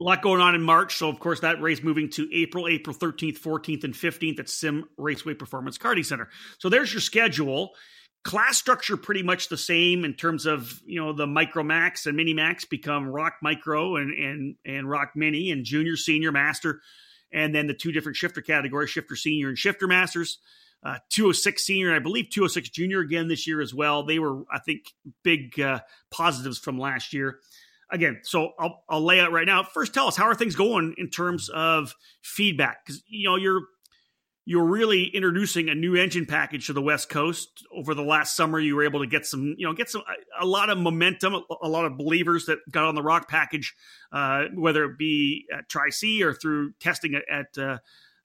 A 0.00 0.04
lot 0.04 0.20
going 0.20 0.40
on 0.40 0.54
in 0.54 0.62
March, 0.62 0.96
so 0.96 1.08
of 1.08 1.20
course 1.20 1.40
that 1.40 1.62
race 1.62 1.82
moving 1.82 2.10
to 2.10 2.28
April, 2.34 2.66
April 2.66 2.94
13th, 2.94 3.38
14th, 3.38 3.84
and 3.84 3.94
15th 3.94 4.40
at 4.40 4.48
Sim 4.48 4.84
Raceway 4.98 5.34
Performance 5.34 5.78
Karting 5.78 6.04
Center. 6.04 6.28
So 6.58 6.68
there's 6.68 6.92
your 6.92 7.00
schedule. 7.00 7.70
Class 8.24 8.56
structure 8.56 8.96
pretty 8.96 9.22
much 9.22 9.48
the 9.48 9.56
same 9.56 10.04
in 10.04 10.14
terms 10.14 10.46
of 10.46 10.80
you 10.84 11.00
know 11.00 11.12
the 11.12 11.26
Micro 11.26 11.62
Max 11.62 12.06
and 12.06 12.16
Mini 12.16 12.34
Max 12.34 12.64
become 12.64 13.08
ROK 13.08 13.34
Micro 13.42 13.96
and 13.96 14.12
and 14.12 14.56
and 14.64 14.90
ROK 14.90 15.10
Mini 15.14 15.50
and 15.50 15.64
Junior, 15.64 15.96
Senior, 15.96 16.32
Master 16.32 16.80
and 17.32 17.54
then 17.54 17.66
the 17.66 17.74
two 17.74 17.92
different 17.92 18.16
shifter 18.16 18.40
categories 18.40 18.90
shifter 18.90 19.16
senior 19.16 19.48
and 19.48 19.58
shifter 19.58 19.86
masters. 19.86 20.38
Uh, 20.84 20.98
206 21.10 21.64
senior 21.64 21.94
i 21.94 22.00
believe 22.00 22.28
206 22.30 22.68
junior 22.70 22.98
again 22.98 23.28
this 23.28 23.46
year 23.46 23.60
as 23.60 23.72
well. 23.72 24.02
They 24.02 24.18
were 24.18 24.42
i 24.52 24.58
think 24.58 24.92
big 25.22 25.58
uh, 25.60 25.80
positives 26.10 26.58
from 26.58 26.78
last 26.78 27.12
year. 27.12 27.38
Again 27.90 28.20
so 28.22 28.52
I'll, 28.58 28.82
I'll 28.88 29.04
lay 29.04 29.20
out 29.20 29.32
right 29.32 29.46
now. 29.46 29.62
First 29.62 29.94
tell 29.94 30.08
us 30.08 30.16
how 30.16 30.24
are 30.24 30.34
things 30.34 30.56
going 30.56 30.94
in 30.98 31.08
terms 31.08 31.48
of 31.50 31.94
feedback? 32.22 32.84
Because 32.84 33.02
you 33.06 33.28
know 33.28 33.36
you're 33.36 33.62
you're 34.44 34.64
really 34.64 35.04
introducing 35.04 35.68
a 35.68 35.74
new 35.74 35.94
engine 35.94 36.26
package 36.26 36.66
to 36.66 36.72
the 36.72 36.82
West 36.82 37.08
Coast. 37.08 37.64
Over 37.72 37.94
the 37.94 38.02
last 38.02 38.34
summer, 38.34 38.58
you 38.58 38.74
were 38.74 38.84
able 38.84 39.00
to 39.00 39.06
get 39.06 39.24
some, 39.24 39.54
you 39.56 39.66
know, 39.66 39.72
get 39.72 39.88
some 39.88 40.02
a, 40.40 40.44
a 40.44 40.46
lot 40.46 40.68
of 40.68 40.78
momentum, 40.78 41.34
a, 41.34 41.42
a, 41.62 41.68
lot 41.68 41.84
of 41.84 41.96
believers 41.96 42.46
that 42.46 42.58
got 42.70 42.84
on 42.84 42.94
the 42.94 43.02
ROK 43.02 43.28
package, 43.28 43.74
uh, 44.10 44.44
whether 44.54 44.84
it 44.84 44.98
be 44.98 45.46
at 45.56 45.68
Tri 45.68 45.90
C 45.90 46.22
or 46.24 46.34
through 46.34 46.72
testing 46.80 47.14
at 47.14 47.22
at, 47.30 47.58
uh, 47.58 47.78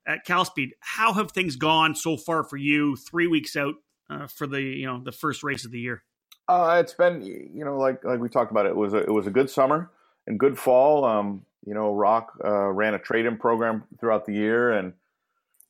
at 0.08 0.26
CalSpeed. 0.26 0.70
How 0.80 1.14
have 1.14 1.32
things 1.32 1.56
gone 1.56 1.94
so 1.94 2.18
far 2.18 2.44
for 2.44 2.58
you? 2.58 2.96
Three 2.96 3.28
weeks 3.28 3.56
out 3.56 3.76
uh, 4.10 4.26
for 4.28 4.48
the 4.48 4.62
you 4.62 4.88
know 4.88 5.02
the 5.04 5.12
first 5.12 5.44
race 5.44 5.66
of 5.66 5.72
the 5.72 5.80
year. 5.80 6.04
Uh, 6.48 6.78
it's 6.80 6.94
been 6.94 7.22
you 7.22 7.64
know 7.64 7.78
like 7.78 8.04
like 8.04 8.20
we 8.20 8.30
talked 8.30 8.50
about 8.50 8.66
it, 8.66 8.70
it 8.70 8.76
was 8.76 8.94
a, 8.94 8.98
it 8.98 9.12
was 9.12 9.28
a 9.28 9.32
good 9.32 9.52
summer 9.52 9.92
and 10.26 10.40
good 10.40 10.58
fall. 10.58 11.06
Um, 11.06 11.46
you 11.66 11.74
know, 11.74 11.94
ROK 11.94 12.32
uh, 12.44 12.70
ran 12.70 12.94
a 12.94 13.00
trade 13.00 13.26
in 13.26 13.38
program 13.38 13.84
throughout 14.00 14.26
the 14.26 14.34
year 14.34 14.72
and 14.72 14.94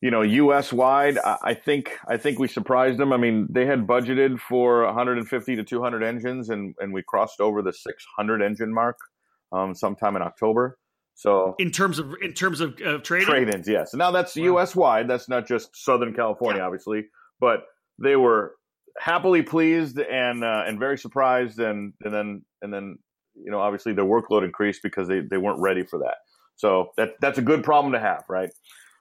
you 0.00 0.10
know, 0.10 0.22
U.S. 0.22 0.72
wide, 0.72 1.18
I 1.18 1.54
think 1.54 1.98
I 2.06 2.16
think 2.16 2.38
we 2.38 2.46
surprised 2.46 2.98
them. 2.98 3.12
I 3.12 3.16
mean, 3.16 3.48
they 3.50 3.66
had 3.66 3.86
budgeted 3.86 4.38
for 4.38 4.84
150 4.84 5.56
to 5.56 5.64
200 5.64 6.02
engines, 6.02 6.50
and 6.50 6.74
and 6.78 6.92
we 6.92 7.02
crossed 7.02 7.40
over 7.40 7.62
the 7.62 7.72
600 7.72 8.42
engine 8.42 8.72
mark 8.72 8.96
um, 9.52 9.74
sometime 9.74 10.14
in 10.14 10.22
October. 10.22 10.78
So 11.14 11.56
in 11.58 11.72
terms 11.72 11.98
of 11.98 12.14
in 12.22 12.32
terms 12.32 12.60
of 12.60 12.80
uh, 12.80 12.98
trade 12.98 13.24
trade-ins, 13.24 13.66
yes. 13.66 13.92
Now 13.92 14.12
that's 14.12 14.36
wow. 14.36 14.44
U.S. 14.44 14.76
wide. 14.76 15.08
That's 15.08 15.28
not 15.28 15.48
just 15.48 15.70
Southern 15.74 16.14
California, 16.14 16.60
yeah. 16.60 16.66
obviously, 16.66 17.06
but 17.40 17.64
they 18.00 18.14
were 18.14 18.54
happily 19.00 19.42
pleased 19.42 19.98
and 19.98 20.44
uh, 20.44 20.62
and 20.64 20.78
very 20.78 20.96
surprised, 20.96 21.58
and 21.58 21.92
and 22.04 22.14
then 22.14 22.42
and 22.62 22.72
then 22.72 22.98
you 23.34 23.50
know 23.50 23.58
obviously 23.60 23.94
their 23.94 24.04
workload 24.04 24.44
increased 24.44 24.80
because 24.84 25.08
they 25.08 25.22
they 25.28 25.38
weren't 25.38 25.60
ready 25.60 25.84
for 25.84 25.98
that. 25.98 26.18
So 26.54 26.90
that 26.96 27.14
that's 27.20 27.38
a 27.38 27.42
good 27.42 27.64
problem 27.64 27.94
to 27.94 28.00
have, 28.00 28.22
right? 28.28 28.50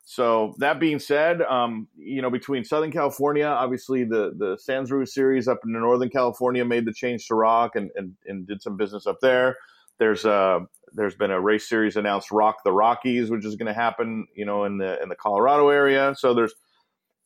So 0.09 0.55
that 0.59 0.79
being 0.79 0.99
said, 0.99 1.41
um, 1.41 1.89
you 1.97 2.21
know, 2.21 2.29
between 2.29 2.63
Southern 2.63 2.93
California, 2.93 3.45
obviously 3.45 4.05
the 4.05 4.31
the 4.37 4.55
Sanzaru 4.55 5.05
series 5.05 5.49
up 5.49 5.59
in 5.65 5.73
Northern 5.73 6.09
California 6.09 6.63
made 6.63 6.85
the 6.85 6.93
change 6.93 7.27
to 7.27 7.35
ROK 7.35 7.75
and, 7.75 7.91
and, 7.93 8.13
and 8.25 8.47
did 8.47 8.61
some 8.61 8.77
business 8.77 9.05
up 9.05 9.17
there. 9.21 9.57
There's 9.99 10.23
a 10.23 10.61
there's 10.93 11.15
been 11.15 11.31
a 11.31 11.41
race 11.41 11.67
series 11.67 11.97
announced, 11.97 12.31
ROK 12.31 12.63
the 12.63 12.71
Rockies, 12.71 13.29
which 13.29 13.43
is 13.43 13.57
going 13.57 13.67
to 13.67 13.73
happen, 13.73 14.27
you 14.33 14.45
know, 14.45 14.63
in 14.63 14.77
the 14.77 14.97
in 15.03 15.09
the 15.09 15.15
Colorado 15.15 15.67
area. 15.67 16.15
So 16.17 16.33
there's 16.33 16.53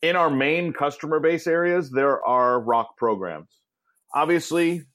in 0.01 0.15
our 0.15 0.31
main 0.31 0.73
customer 0.73 1.19
base 1.19 1.45
areas, 1.45 1.91
there 1.91 2.25
are 2.25 2.59
ROK 2.59 2.97
programs. 2.97 3.59
Obviously, 4.11 4.87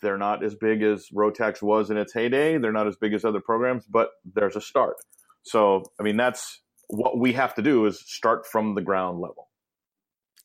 they're 0.00 0.16
not 0.16 0.44
as 0.44 0.54
big 0.54 0.80
as 0.80 1.08
Rotax 1.12 1.60
was 1.60 1.90
in 1.90 1.96
its 1.96 2.12
heyday. 2.12 2.56
They're 2.58 2.70
not 2.70 2.86
as 2.86 2.94
big 2.94 3.14
as 3.14 3.24
other 3.24 3.40
programs, 3.40 3.84
but 3.84 4.10
there's 4.32 4.54
a 4.54 4.60
start. 4.60 4.94
So, 5.42 5.82
I 5.98 6.04
mean, 6.04 6.16
that's 6.16 6.60
what 6.88 7.18
we 7.18 7.32
have 7.32 7.54
to 7.56 7.62
do 7.62 7.86
is 7.86 8.00
start 8.00 8.46
from 8.46 8.74
the 8.74 8.80
ground 8.80 9.20
level. 9.20 9.48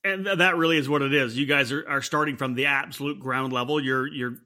And 0.03 0.25
that 0.25 0.57
really 0.57 0.77
is 0.77 0.89
what 0.89 1.03
it 1.03 1.13
is. 1.13 1.37
You 1.37 1.45
guys 1.45 1.71
are, 1.71 1.87
are 1.87 2.01
starting 2.01 2.35
from 2.35 2.55
the 2.55 2.65
absolute 2.65 3.19
ground 3.19 3.53
level. 3.53 3.79
You're 3.79 4.07
you're 4.07 4.37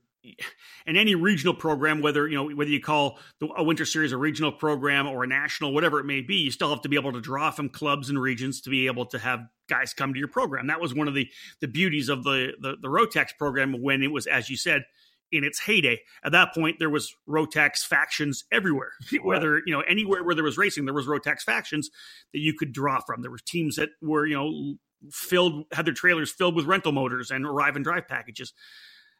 in 0.86 0.96
any 0.96 1.16
regional 1.16 1.54
program, 1.54 2.02
whether 2.02 2.28
you 2.28 2.36
know 2.36 2.50
whether 2.50 2.70
you 2.70 2.82
call 2.82 3.20
the, 3.40 3.48
a 3.56 3.64
winter 3.64 3.86
series 3.86 4.12
a 4.12 4.18
regional 4.18 4.52
program 4.52 5.08
or 5.08 5.24
a 5.24 5.28
national, 5.28 5.74
whatever 5.74 6.00
it 6.00 6.06
may 6.06 6.22
be, 6.22 6.36
you 6.36 6.52
still 6.52 6.70
have 6.70 6.82
to 6.82 6.90
be 6.90 6.98
able 6.98 7.14
to 7.14 7.22
draw 7.22 7.52
from 7.52 7.70
clubs 7.70 8.10
and 8.10 8.20
regions 8.20 8.62
to 8.62 8.70
be 8.70 8.88
able 8.88 9.06
to 9.06 9.20
have 9.20 9.48
guys 9.70 9.94
come 9.94 10.14
to 10.14 10.20
your 10.20 10.28
program. 10.28 10.68
That 10.68 10.82
was 10.82 10.94
one 10.94 11.08
of 11.08 11.14
the 11.14 11.30
the 11.62 11.68
beauties 11.68 12.10
of 12.10 12.24
the 12.24 12.54
the, 12.60 12.76
the 12.82 12.88
Rotax 12.88 13.30
program 13.38 13.82
when 13.82 14.04
it 14.04 14.12
was, 14.12 14.28
as 14.28 14.50
you 14.50 14.58
said, 14.58 14.84
in 15.32 15.44
its 15.44 15.60
heyday. 15.60 16.00
At 16.24 16.32
that 16.32 16.54
point, 16.54 16.78
there 16.80 16.90
was 16.90 17.14
Rotax 17.28 17.80
factions 17.80 18.46
everywhere. 18.52 18.92
Whether 19.24 19.62
you 19.66 19.74
know 19.74 19.82
anywhere 19.82 20.24
where 20.24 20.36
there 20.36 20.44
was 20.44 20.58
racing, 20.58 20.86
there 20.86 20.94
was 20.94 21.08
Rotax 21.08 21.42
factions 21.42 21.90
that 22.34 22.40
you 22.40 22.54
could 22.54 22.72
draw 22.72 23.00
from. 23.06 23.22
There 23.22 23.32
were 23.32 23.40
teams 23.46 23.76
that 23.76 23.90
were 24.02 24.26
you 24.26 24.36
know 24.36 24.76
filled 25.12 25.66
had 25.72 25.86
their 25.86 25.94
trailers 25.94 26.32
filled 26.32 26.56
with 26.56 26.66
rental 26.66 26.92
motors 26.92 27.32
and 27.32 27.46
arrive 27.46 27.76
and 27.76 27.84
drive 27.84 28.08
packages. 28.08 28.54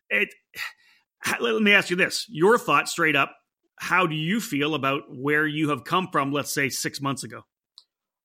It. 0.10 0.30
Let 1.40 1.62
me 1.62 1.74
ask 1.74 1.90
you 1.90 1.96
this: 1.96 2.26
Your 2.30 2.58
thought, 2.58 2.88
straight 2.88 3.16
up. 3.16 3.36
How 3.78 4.08
do 4.08 4.16
you 4.16 4.40
feel 4.40 4.74
about 4.74 5.04
where 5.10 5.46
you 5.46 5.70
have 5.70 5.84
come 5.84 6.08
from? 6.12 6.32
Let's 6.32 6.54
say 6.54 6.70
six 6.70 7.02
months 7.02 7.24
ago. 7.24 7.42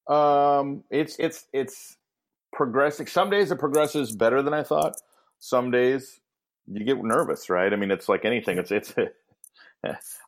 Um, 0.06 0.84
it's 0.90 1.16
it's 1.18 1.46
it's 1.52 1.96
progressing. 2.52 3.06
Some 3.06 3.30
days 3.30 3.50
it 3.50 3.58
progresses 3.58 4.14
better 4.14 4.42
than 4.42 4.52
I 4.54 4.62
thought. 4.62 4.94
Some 5.38 5.70
days 5.70 6.19
you 6.72 6.84
get 6.84 7.02
nervous, 7.02 7.50
right? 7.50 7.72
I 7.72 7.76
mean, 7.76 7.90
it's 7.90 8.08
like 8.08 8.24
anything. 8.24 8.58
It's 8.58 8.70
it's. 8.70 8.94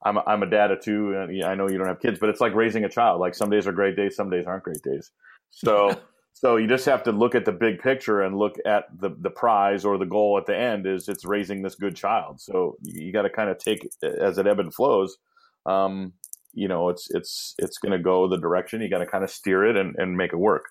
I'm 0.05 0.17
a, 0.17 0.25
I'm 0.27 0.43
a 0.43 0.49
dad 0.49 0.71
of 0.71 0.81
two, 0.81 1.15
and 1.15 1.45
I 1.45 1.55
know 1.55 1.69
you 1.69 1.77
don't 1.77 1.87
have 1.87 2.01
kids, 2.01 2.19
but 2.19 2.31
it's 2.31 2.41
like 2.41 2.55
raising 2.55 2.85
a 2.85 2.89
child. 2.89 3.21
Like 3.21 3.35
some 3.35 3.51
days 3.51 3.67
are 3.67 3.73
great 3.73 3.97
days, 3.97 4.17
some 4.17 4.31
days 4.31 4.47
aren't 4.47 4.65
great 4.65 4.83
days. 4.83 5.11
So 5.51 6.01
so 6.33 6.57
you 6.57 6.67
just 6.67 6.87
have 6.87 7.03
to 7.05 7.13
look 7.13 7.35
at 7.35 7.45
the 7.45 7.53
big 7.53 7.79
picture 7.81 8.23
and 8.23 8.39
look 8.39 8.57
at 8.65 8.85
the 8.99 9.11
the 9.21 9.31
prize 9.31 9.85
or 9.85 9.99
the 9.99 10.07
goal 10.07 10.39
at 10.39 10.47
the 10.47 10.57
end 10.57 10.87
is 10.87 11.09
it's 11.09 11.25
raising 11.25 11.63
this 11.63 11.75
good 11.75 11.95
child. 11.95 12.41
So 12.41 12.77
you, 12.83 13.07
you 13.07 13.13
got 13.13 13.23
to 13.23 13.31
kind 13.31 13.51
of 13.51 13.59
take 13.59 13.87
as 14.03 14.39
it 14.39 14.47
ebb 14.47 14.59
and 14.59 14.73
flows. 14.73 15.19
Um, 15.67 16.15
you 16.55 16.69
know, 16.69 16.89
it's 16.89 17.09
it's 17.11 17.55
it's 17.59 17.79
going 17.79 17.93
to 17.93 18.03
go 18.03 18.29
the 18.29 18.39
direction. 18.39 18.81
You 18.81 18.89
got 18.89 18.99
to 18.99 19.07
kind 19.07 19.25
of 19.25 19.31
steer 19.31 19.67
it 19.67 19.77
and, 19.77 19.95
and 19.97 20.17
make 20.17 20.33
it 20.33 20.39
work. 20.39 20.65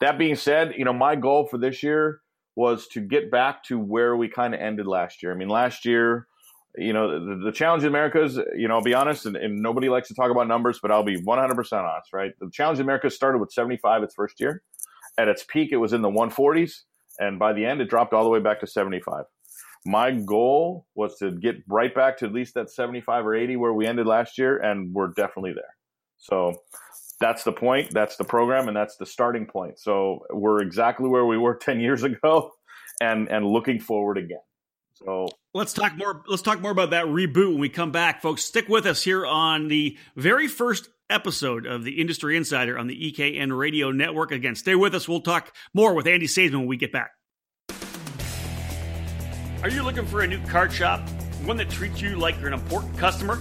That 0.00 0.16
being 0.16 0.36
said, 0.36 0.74
you 0.78 0.84
know, 0.84 0.92
my 0.92 1.16
goal 1.16 1.48
for 1.48 1.58
this 1.58 1.82
year 1.82 2.20
was 2.58 2.88
to 2.88 3.00
get 3.00 3.30
back 3.30 3.62
to 3.62 3.78
where 3.78 4.16
we 4.16 4.28
kind 4.28 4.52
of 4.52 4.60
ended 4.60 4.84
last 4.84 5.22
year. 5.22 5.32
I 5.32 5.36
mean, 5.36 5.48
last 5.48 5.84
year, 5.84 6.26
you 6.76 6.92
know, 6.92 7.24
the, 7.24 7.44
the 7.44 7.52
challenge 7.52 7.84
in 7.84 7.88
America 7.88 8.20
is, 8.20 8.36
you 8.56 8.66
know, 8.66 8.74
I'll 8.74 8.82
be 8.82 8.94
honest, 8.94 9.26
and, 9.26 9.36
and, 9.36 9.62
nobody 9.62 9.88
likes 9.88 10.08
to 10.08 10.14
talk 10.14 10.32
about 10.32 10.48
numbers, 10.48 10.80
but 10.82 10.90
I'll 10.90 11.04
be 11.04 11.22
100% 11.22 11.72
honest, 11.72 12.12
right? 12.12 12.32
The 12.40 12.50
challenge 12.52 12.80
in 12.80 12.84
America 12.84 13.10
started 13.10 13.38
with 13.38 13.52
75 13.52 14.02
its 14.02 14.12
first 14.12 14.40
year. 14.40 14.62
At 15.16 15.28
its 15.28 15.44
peak, 15.44 15.70
it 15.70 15.76
was 15.76 15.92
in 15.92 16.02
the 16.02 16.10
140s. 16.10 16.80
And 17.20 17.38
by 17.38 17.52
the 17.52 17.64
end, 17.64 17.80
it 17.80 17.88
dropped 17.88 18.12
all 18.12 18.24
the 18.24 18.30
way 18.30 18.40
back 18.40 18.58
to 18.58 18.66
75. 18.66 19.24
My 19.86 20.10
goal 20.10 20.84
was 20.96 21.16
to 21.18 21.30
get 21.30 21.62
right 21.68 21.94
back 21.94 22.16
to 22.18 22.26
at 22.26 22.32
least 22.32 22.54
that 22.54 22.70
75 22.70 23.24
or 23.24 23.36
80 23.36 23.54
where 23.54 23.72
we 23.72 23.86
ended 23.86 24.08
last 24.08 24.36
year, 24.36 24.58
and 24.58 24.92
we're 24.92 25.12
definitely 25.14 25.52
there. 25.52 25.76
So 26.16 26.56
that's 27.20 27.44
the 27.44 27.52
point. 27.52 27.90
That's 27.92 28.16
the 28.16 28.24
program, 28.24 28.68
and 28.68 28.76
that's 28.76 28.96
the 28.96 29.06
starting 29.06 29.46
point. 29.46 29.78
So 29.78 30.20
we're 30.30 30.62
exactly 30.62 31.08
where 31.08 31.26
we 31.26 31.38
were 31.38 31.54
ten 31.60 31.80
years 31.80 32.02
ago, 32.02 32.52
and 33.00 33.28
and 33.30 33.46
looking 33.46 33.80
forward 33.80 34.18
again. 34.18 34.38
So 34.94 35.28
let's 35.54 35.72
talk 35.72 35.96
more. 35.96 36.22
Let's 36.26 36.42
talk 36.42 36.60
more 36.60 36.70
about 36.70 36.90
that 36.90 37.06
reboot 37.06 37.50
when 37.50 37.60
we 37.60 37.68
come 37.68 37.92
back, 37.92 38.22
folks. 38.22 38.44
Stick 38.44 38.68
with 38.68 38.86
us 38.86 39.02
here 39.02 39.24
on 39.24 39.68
the 39.68 39.96
very 40.16 40.48
first 40.48 40.88
episode 41.10 41.66
of 41.66 41.84
the 41.84 42.00
Industry 42.00 42.36
Insider 42.36 42.78
on 42.78 42.86
the 42.86 43.12
EKN 43.12 43.56
Radio 43.56 43.90
Network. 43.90 44.32
Again, 44.32 44.54
stay 44.54 44.74
with 44.74 44.94
us. 44.94 45.08
We'll 45.08 45.20
talk 45.20 45.54
more 45.72 45.94
with 45.94 46.06
Andy 46.06 46.26
Seesemann 46.26 46.58
when 46.58 46.66
we 46.66 46.76
get 46.76 46.92
back. 46.92 47.12
Are 49.62 49.68
you 49.68 49.82
looking 49.82 50.06
for 50.06 50.20
a 50.20 50.26
new 50.26 50.44
card 50.46 50.72
shop, 50.72 51.00
one 51.44 51.56
that 51.56 51.70
treats 51.70 52.00
you 52.00 52.16
like 52.16 52.38
you're 52.38 52.48
an 52.48 52.54
important 52.54 52.96
customer? 52.98 53.40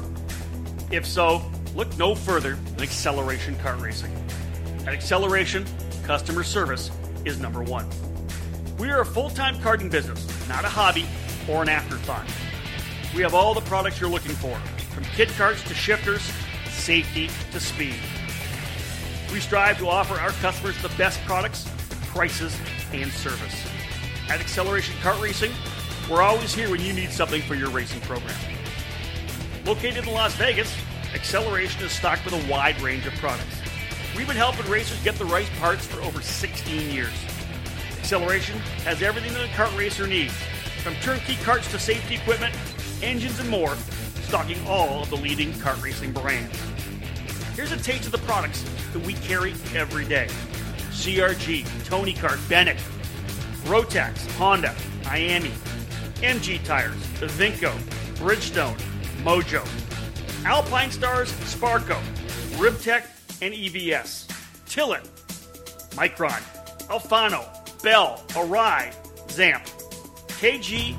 If 0.90 1.06
so 1.06 1.44
look 1.76 1.96
no 1.98 2.16
further 2.16 2.56
than 2.56 2.82
Acceleration 2.82 3.56
Kart 3.58 3.82
Racing. 3.82 4.12
At 4.86 4.94
Acceleration, 4.94 5.66
customer 6.04 6.44
service 6.44 6.92
is 7.26 7.40
number 7.40 7.62
one. 7.62 7.90
We 8.78 8.90
are 8.90 9.02
a 9.02 9.06
full 9.06 9.30
time 9.30 9.56
karting 9.58 9.90
business, 9.90 10.28
not 10.48 10.64
a 10.64 10.70
hobby 10.70 11.06
or 11.50 11.62
an 11.62 11.70
afterthought. 11.70 12.26
We 13.16 13.22
have 13.22 13.34
all 13.34 13.54
the 13.54 13.62
products 13.62 14.00
you're 14.00 14.10
looking 14.10 14.36
for, 14.36 14.56
from 14.94 15.04
kit 15.06 15.30
carts 15.30 15.64
to 15.64 15.74
shifters, 15.74 16.22
safety 16.70 17.30
to 17.52 17.60
speed. 17.60 17.96
We 19.32 19.40
strive 19.40 19.78
to 19.80 19.88
offer 19.88 20.14
our 20.16 20.32
customers 20.32 20.82
the 20.82 20.90
best 20.90 21.20
products, 21.26 21.68
prices, 22.08 22.56
and 22.94 23.12
service. 23.12 23.68
At 24.30 24.40
Acceleration 24.40 24.96
Kart 24.98 25.22
Racing, 25.22 25.52
we're 26.10 26.22
always 26.22 26.54
here 26.54 26.70
when 26.70 26.82
you 26.82 26.94
need 26.94 27.12
something 27.12 27.42
for 27.42 27.56
your 27.56 27.70
racing 27.70 28.02
program. 28.02 28.36
Located 29.66 30.08
in 30.08 30.14
Las 30.14 30.34
Vegas, 30.36 30.74
Acceleration 31.18 31.84
is 31.84 31.92
stocked 31.92 32.24
with 32.26 32.36
a 32.36 32.52
wide 32.52 32.80
range 32.80 33.08
of 33.08 33.14
products. 33.16 33.60
We've 34.16 34.28
been 34.28 34.38
helping 34.38 34.70
racers 34.70 35.04
get 35.04 35.16
the 35.16 35.26
right 35.26 35.50
parts 35.60 35.84
for 35.84 36.00
over 36.04 36.22
16 36.22 36.92
years. 36.92 37.12
Acceleration 37.98 38.60
has 38.86 39.02
everything 39.02 39.34
that 39.34 39.44
a 39.44 39.48
kart 39.48 39.76
racer 39.76 40.06
needs, 40.06 40.36
from 40.84 40.94
turnkey 40.98 41.36
carts 41.38 41.72
to 41.72 41.80
safety 41.80 42.14
equipment, 42.14 42.54
engines, 43.02 43.40
and 43.40 43.50
more, 43.50 43.76
stocking 44.22 44.60
all 44.68 45.02
of 45.02 45.10
the 45.10 45.16
leading 45.16 45.54
kart 45.54 45.82
racing 45.82 46.14
brands. 46.14 46.56
Here's 47.56 47.72
a 47.72 47.78
taste 47.78 48.06
of 48.06 48.12
the 48.12 48.20
products 48.20 48.64
that 48.94 49.04
we 49.04 49.14
carry 49.14 49.56
every 49.74 50.06
day 50.06 50.28
CRG, 50.92 51.66
Tony 51.84 52.14
Kart, 52.14 52.48
Bennett, 52.48 52.78
Rotax, 53.64 54.24
Honda, 54.34 54.76
IAME, 55.06 55.50
MG 56.22 56.64
Tires, 56.64 56.94
Vinco, 57.18 57.76
Bridgestone, 58.18 58.78
Mojo, 59.24 59.68
Alpinestars, 60.48 61.28
Sparco, 61.44 62.00
Ribtech, 62.56 63.04
and 63.42 63.54
EVS, 63.54 64.28
Tillett, 64.66 65.06
Micron, 65.90 66.42
Alfano, 66.88 67.44
Bell, 67.84 68.24
Arai, 68.30 68.96
Zamp, 69.28 69.62
KG, 70.40 70.96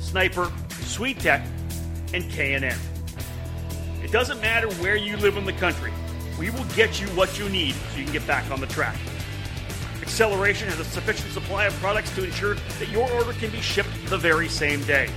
Sniper, 0.00 0.46
SweetTech, 0.70 1.46
and 2.14 2.30
K&N. 2.30 2.64
It 4.02 4.10
doesn't 4.10 4.40
matter 4.40 4.70
where 4.76 4.96
you 4.96 5.18
live 5.18 5.36
in 5.36 5.44
the 5.44 5.52
country. 5.52 5.92
We 6.38 6.48
will 6.48 6.64
get 6.74 6.98
you 6.98 7.08
what 7.08 7.38
you 7.38 7.46
need 7.50 7.74
so 7.74 7.98
you 7.98 8.04
can 8.04 8.12
get 8.14 8.26
back 8.26 8.50
on 8.50 8.58
the 8.58 8.68
track. 8.68 8.96
Acceleration 10.00 10.66
has 10.68 10.80
a 10.80 10.84
sufficient 10.84 11.30
supply 11.32 11.66
of 11.66 11.74
products 11.74 12.14
to 12.14 12.24
ensure 12.24 12.54
that 12.54 12.88
your 12.88 13.06
order 13.12 13.34
can 13.34 13.50
be 13.50 13.60
shipped 13.60 13.90
the 14.06 14.16
very 14.16 14.48
same 14.48 14.82
day. 14.84 15.10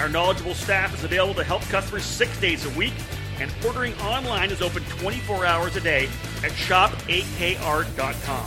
Our 0.00 0.08
knowledgeable 0.08 0.54
staff 0.54 0.94
is 0.94 1.04
available 1.04 1.34
to 1.34 1.44
help 1.44 1.60
customers 1.64 2.04
six 2.04 2.40
days 2.40 2.64
a 2.64 2.70
week, 2.70 2.94
and 3.38 3.52
ordering 3.66 3.92
online 4.00 4.50
is 4.50 4.62
open 4.62 4.82
24 4.84 5.44
hours 5.44 5.76
a 5.76 5.80
day 5.80 6.06
at 6.42 6.52
shopakr.com. 6.52 8.46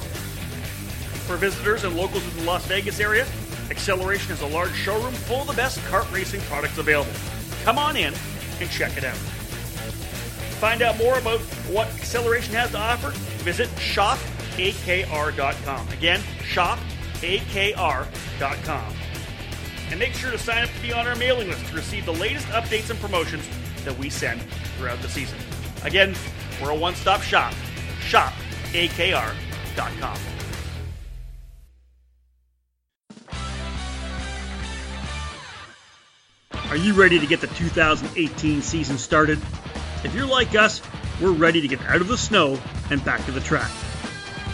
For 1.27 1.37
visitors 1.37 1.83
and 1.83 1.95
locals 1.95 2.25
in 2.25 2.37
the 2.37 2.45
Las 2.45 2.65
Vegas 2.65 2.99
area, 2.99 3.27
Acceleration 3.69 4.29
has 4.29 4.41
a 4.41 4.47
large 4.47 4.73
showroom 4.73 5.13
full 5.13 5.41
of 5.41 5.47
the 5.47 5.53
best 5.53 5.77
kart 5.81 6.11
racing 6.11 6.41
products 6.41 6.79
available. 6.79 7.13
Come 7.63 7.77
on 7.77 7.97
in 7.97 8.15
and 8.59 8.69
check 8.71 8.97
it 8.97 9.03
out. 9.03 9.15
Find 10.59 10.81
out 10.81 10.97
more 10.97 11.19
about 11.19 11.39
what 11.69 11.87
Acceleration 11.89 12.55
has 12.55 12.71
to 12.71 12.79
offer, 12.79 13.11
visit 13.43 13.69
shopakr.com. 13.75 14.27
Again, 15.89 16.19
shopakr.com 16.51 16.83
and 19.89 19.99
make 19.99 20.13
sure 20.13 20.31
to 20.31 20.37
sign 20.37 20.63
up 20.63 20.69
to 20.69 20.81
be 20.81 20.93
on 20.93 21.07
our 21.07 21.15
mailing 21.15 21.47
list 21.47 21.65
to 21.67 21.75
receive 21.75 22.05
the 22.05 22.13
latest 22.13 22.47
updates 22.47 22.89
and 22.89 22.99
promotions 22.99 23.47
that 23.83 23.97
we 23.97 24.09
send 24.09 24.41
throughout 24.77 25.01
the 25.01 25.09
season. 25.09 25.37
Again, 25.83 26.15
we're 26.61 26.71
a 26.71 26.75
one 26.75 26.95
stop 26.95 27.21
shop. 27.21 27.53
ShopAKR.com. 28.01 29.33
Are 36.69 36.77
you 36.77 36.93
ready 36.93 37.19
to 37.19 37.27
get 37.27 37.39
the 37.39 37.47
2018 37.47 38.61
season 38.63 38.97
started? 38.97 39.39
If 40.03 40.15
you're 40.15 40.25
like 40.25 40.55
us, 40.55 40.81
we're 41.21 41.31
ready 41.31 41.61
to 41.61 41.67
get 41.67 41.79
out 41.83 42.01
of 42.01 42.07
the 42.07 42.17
snow 42.17 42.59
and 42.89 43.03
back 43.05 43.23
to 43.25 43.31
the 43.31 43.41
track. 43.41 43.69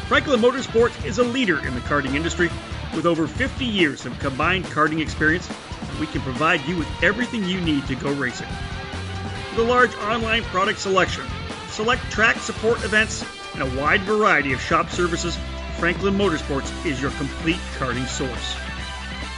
Franklin 0.07 0.41
Motorsports 0.41 1.05
is 1.05 1.19
a 1.19 1.23
leader 1.23 1.65
in 1.65 1.73
the 1.75 1.81
karting 1.81 2.15
industry 2.15 2.49
with 2.95 3.05
over 3.05 3.27
50 3.27 3.65
years 3.65 4.05
of 4.05 4.17
combined 4.19 4.65
karting 4.65 5.01
experience. 5.01 5.49
We 5.99 6.07
can 6.07 6.21
provide 6.21 6.65
you 6.65 6.77
with 6.77 6.87
everything 7.03 7.43
you 7.43 7.61
need 7.61 7.85
to 7.87 7.95
go 7.95 8.11
racing. 8.13 8.47
With 9.51 9.59
a 9.59 9.63
large 9.63 9.93
online 9.95 10.43
product 10.43 10.79
selection, 10.79 11.25
select 11.69 12.01
track 12.11 12.37
support 12.37 12.83
events, 12.83 13.25
and 13.53 13.63
a 13.63 13.79
wide 13.79 14.01
variety 14.01 14.53
of 14.53 14.61
shop 14.61 14.89
services, 14.89 15.37
Franklin 15.77 16.15
Motorsports 16.15 16.85
is 16.85 17.01
your 17.01 17.11
complete 17.11 17.59
karting 17.77 18.07
source. 18.07 18.55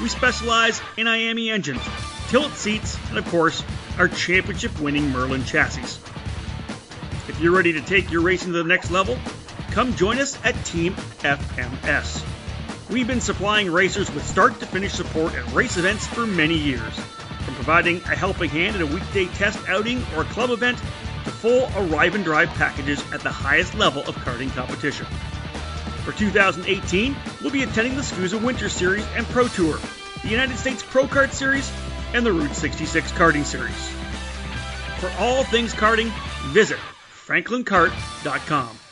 We 0.01 0.09
specialize 0.09 0.81
in 0.97 1.07
IAME 1.07 1.51
engines, 1.51 1.81
tilt 2.29 2.51
seats, 2.53 2.97
and 3.09 3.17
of 3.17 3.27
course, 3.27 3.63
our 3.97 4.07
championship 4.07 4.79
winning 4.79 5.09
Merlin 5.11 5.45
chassis. 5.45 5.99
If 7.27 7.39
you're 7.39 7.55
ready 7.55 7.73
to 7.73 7.81
take 7.81 8.11
your 8.11 8.21
racing 8.21 8.53
to 8.53 8.57
the 8.57 8.67
next 8.67 8.89
level, 8.89 9.17
come 9.69 9.95
join 9.95 10.17
us 10.17 10.37
at 10.43 10.55
Team 10.65 10.93
FMS. 11.21 12.30
We've 12.91 13.07
been 13.07 13.21
supplying 13.21 13.71
racers 13.71 14.13
with 14.13 14.27
start 14.27 14.59
to 14.59 14.65
finish 14.65 14.91
support 14.91 15.33
at 15.33 15.49
race 15.53 15.77
events 15.77 16.05
for 16.07 16.27
many 16.27 16.57
years. 16.57 16.93
From 17.45 17.55
providing 17.55 18.01
a 18.03 18.15
helping 18.17 18.49
hand 18.49 18.75
at 18.75 18.81
a 18.81 18.85
weekday 18.85 19.27
test 19.27 19.57
outing 19.69 20.03
or 20.13 20.25
club 20.25 20.49
event 20.49 20.77
to 20.77 21.31
full 21.31 21.71
arrive 21.77 22.15
and 22.15 22.25
drive 22.25 22.49
packages 22.49 23.01
at 23.13 23.21
the 23.21 23.31
highest 23.31 23.75
level 23.75 24.03
of 24.03 24.15
karting 24.15 24.53
competition. 24.53 25.05
For 26.03 26.11
2018, 26.11 27.15
we'll 27.41 27.51
be 27.51 27.63
attending 27.63 27.95
the 27.95 28.01
SKUSA 28.01 28.43
Winter 28.43 28.67
Series 28.67 29.05
and 29.15 29.25
Pro 29.27 29.47
Tour, 29.47 29.79
the 30.21 30.29
United 30.29 30.57
States 30.57 30.83
Pro 30.83 31.07
Kart 31.07 31.31
Series, 31.31 31.71
and 32.13 32.25
the 32.25 32.33
Route 32.33 32.53
66 32.53 33.09
Karting 33.13 33.45
Series. 33.45 33.89
For 34.99 35.09
all 35.17 35.45
things 35.45 35.73
karting, 35.73 36.11
visit 36.51 36.79
franklinkart.com. 37.25 38.90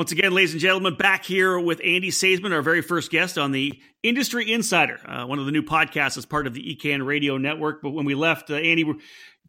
Once 0.00 0.12
again, 0.12 0.32
ladies 0.32 0.52
and 0.52 0.62
gentlemen, 0.62 0.94
back 0.94 1.26
here 1.26 1.60
with 1.60 1.78
Andy 1.84 2.08
Seesemann, 2.10 2.54
our 2.54 2.62
very 2.62 2.80
first 2.80 3.10
guest 3.10 3.36
on 3.36 3.52
the 3.52 3.78
Industry 4.02 4.50
Insider, 4.50 4.98
uh, 5.06 5.26
one 5.26 5.38
of 5.38 5.44
the 5.44 5.52
new 5.52 5.62
podcasts 5.62 6.16
as 6.16 6.24
part 6.24 6.46
of 6.46 6.54
the 6.54 6.74
EKN 6.74 7.04
Radio 7.04 7.36
Network. 7.36 7.82
But 7.82 7.90
when 7.90 8.06
we 8.06 8.14
left, 8.14 8.50
uh, 8.50 8.54
Andy, 8.54 8.82
we're 8.82 8.94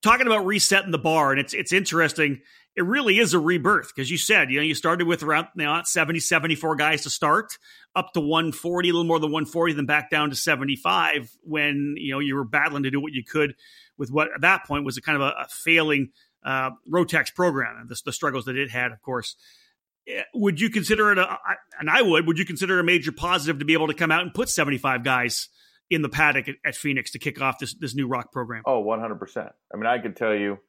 talking 0.01 0.27
about 0.27 0.45
resetting 0.45 0.91
the 0.91 0.97
bar, 0.97 1.31
and 1.31 1.39
it's 1.39 1.53
it's 1.53 1.71
interesting. 1.71 2.41
It 2.75 2.81
really 2.81 3.17
is 3.17 3.33
a 3.33 3.39
rebirth 3.39 3.93
because 3.95 4.11
you 4.11 4.17
said, 4.17 4.51
you 4.51 4.57
know, 4.57 4.63
you 4.63 4.75
started 4.75 5.07
with 5.07 5.23
around 5.23 5.47
you 5.55 5.63
know, 5.63 5.83
70, 5.85 6.19
74 6.19 6.75
guys 6.75 7.03
to 7.03 7.09
start, 7.09 7.57
up 7.95 8.11
to 8.15 8.19
140, 8.19 8.89
a 8.89 8.91
little 8.91 9.07
more 9.07 9.19
than 9.19 9.31
140, 9.31 9.71
then 9.75 9.85
back 9.85 10.09
down 10.09 10.31
to 10.31 10.35
75 10.35 11.31
when, 11.43 11.95
you 11.97 12.11
know, 12.11 12.19
you 12.19 12.35
were 12.35 12.43
battling 12.43 12.83
to 12.83 12.91
do 12.91 12.99
what 12.99 13.13
you 13.13 13.23
could 13.23 13.55
with 13.97 14.11
what 14.11 14.27
at 14.35 14.41
that 14.41 14.65
point 14.65 14.83
was 14.83 14.97
a 14.97 15.01
kind 15.01 15.15
of 15.15 15.21
a, 15.21 15.43
a 15.43 15.47
failing 15.47 16.09
uh, 16.43 16.71
Rotax 16.91 17.33
program 17.33 17.77
and 17.79 17.87
the, 17.87 17.97
the 18.03 18.11
struggles 18.11 18.43
that 18.43 18.57
it 18.57 18.69
had, 18.69 18.91
of 18.91 19.01
course 19.01 19.37
would 20.33 20.59
you 20.59 20.69
consider 20.69 21.11
it 21.11 21.17
a, 21.17 21.37
and 21.79 21.89
I 21.89 22.01
would, 22.01 22.27
would 22.27 22.37
you 22.37 22.45
consider 22.45 22.79
a 22.79 22.83
major 22.83 23.11
positive 23.11 23.59
to 23.59 23.65
be 23.65 23.73
able 23.73 23.87
to 23.87 23.93
come 23.93 24.11
out 24.11 24.21
and 24.21 24.33
put 24.33 24.49
75 24.49 25.03
guys 25.03 25.49
in 25.89 26.01
the 26.01 26.09
paddock 26.09 26.47
at, 26.47 26.55
at 26.65 26.75
Phoenix 26.75 27.11
to 27.11 27.19
kick 27.19 27.41
off 27.41 27.59
this, 27.59 27.73
this 27.75 27.95
new 27.95 28.07
ROK 28.07 28.31
program? 28.31 28.63
Oh, 28.65 28.83
100%. 28.83 29.51
I 29.73 29.77
mean, 29.77 29.85
I 29.85 29.99
could 29.99 30.15
tell 30.15 30.33
you, 30.33 30.59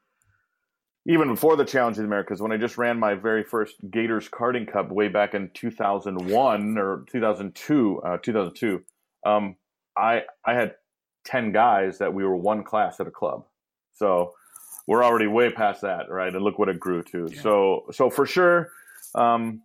even 1.06 1.28
before 1.28 1.56
the 1.56 1.64
Challenge 1.64 1.96
of 1.96 2.02
the 2.02 2.06
Americas, 2.06 2.40
when 2.40 2.52
I 2.52 2.56
just 2.56 2.78
ran 2.78 2.98
my 2.98 3.14
very 3.14 3.42
first 3.42 3.74
Gators 3.90 4.28
Karting 4.28 4.70
Cup 4.70 4.90
way 4.90 5.08
back 5.08 5.34
in 5.34 5.50
2001 5.54 6.78
or 6.78 7.04
2002, 7.10 8.02
uh, 8.04 8.18
2002, 8.18 8.84
um, 9.24 9.56
I, 9.96 10.22
I 10.44 10.54
had 10.54 10.74
10 11.24 11.52
guys 11.52 11.98
that 11.98 12.14
we 12.14 12.24
were 12.24 12.36
one 12.36 12.62
class 12.62 13.00
at 13.00 13.06
a 13.06 13.10
club. 13.10 13.44
So 13.94 14.34
we're 14.86 15.04
already 15.04 15.26
way 15.26 15.50
past 15.50 15.82
that, 15.82 16.08
right? 16.08 16.32
And 16.32 16.42
look 16.42 16.58
what 16.58 16.68
it 16.68 16.80
grew 16.80 17.02
to. 17.04 17.28
Yeah. 17.30 17.40
So, 17.40 17.86
so 17.92 18.10
for 18.10 18.26
sure, 18.26 18.70
um, 19.14 19.62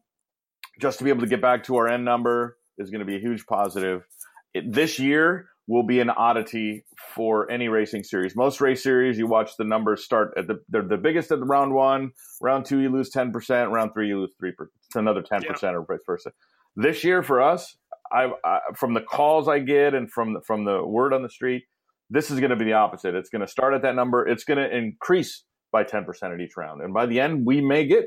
just 0.80 1.00
to 1.00 1.04
be 1.04 1.10
able 1.10 1.22
to 1.22 1.28
get 1.28 1.42
back 1.42 1.64
to 1.66 1.76
our 1.78 1.88
end 1.88 2.06
number 2.06 2.58
is 2.78 2.90
going 2.90 3.00
to 3.00 3.06
be 3.06 3.16
a 3.16 3.20
huge 3.20 3.46
positive. 3.46 4.06
It, 4.54 4.72
this 4.72 5.00
year 5.00 5.50
will 5.68 5.84
be 5.84 6.00
an 6.00 6.10
oddity 6.10 6.86
for 7.14 7.50
any 7.52 7.68
racing 7.68 8.04
series. 8.04 8.36
Most 8.36 8.62
race 8.62 8.82
series, 8.82 9.18
you 9.18 9.28
watch 9.28 9.58
the 9.58 9.66
numbers 9.66 10.04
start 10.04 10.34
at 10.38 10.48
the 10.48 10.62
they're 10.70 10.82
the 10.82 10.98
biggest 10.98 11.32
at 11.32 11.40
the 11.40 11.46
round 11.46 11.74
one. 11.74 12.12
Round 12.42 12.66
two, 12.66 12.80
you 12.80 12.90
lose 12.90 13.10
ten 13.10 13.32
percent. 13.32 13.72
Round 13.72 13.92
three, 13.94 14.08
you 14.08 14.20
lose 14.20 14.34
three 14.40 14.52
percent. 14.52 14.72
Another 14.96 15.22
ten 15.22 15.42
percent, 15.42 15.74
yeah. 15.74 15.80
or 15.80 15.86
vice 15.86 16.00
versa. 16.06 16.32
This 16.76 17.04
year 17.04 17.24
for 17.24 17.42
us, 17.42 17.76
I, 18.12 18.32
I 18.46 18.60
from 18.76 18.94
the 18.94 19.02
calls 19.02 19.48
I 19.48 19.60
get 19.60 19.94
and 19.94 20.10
from 20.10 20.36
the, 20.36 20.42
from 20.42 20.64
the 20.64 20.86
word 20.86 21.14
on 21.14 21.24
the 21.24 21.30
street, 21.30 21.64
this 22.10 22.32
is 22.32 22.40
going 22.40 22.52
to 22.52 22.56
be 22.56 22.66
the 22.66 22.74
opposite. 22.74 23.16
It's 23.16 23.30
going 23.30 23.42
to 23.42 23.48
start 23.48 23.74
at 23.74 23.82
that 23.82 23.96
number. 23.96 24.26
It's 24.26 24.44
going 24.44 24.60
to 24.60 24.76
increase 24.76 25.44
by 25.72 25.84
ten 25.84 26.06
percent 26.06 26.34
at 26.34 26.40
each 26.40 26.56
round, 26.56 26.82
and 26.82 26.94
by 26.94 27.08
the 27.08 27.20
end, 27.20 27.46
we 27.46 27.60
may 27.60 27.86
get 27.86 28.06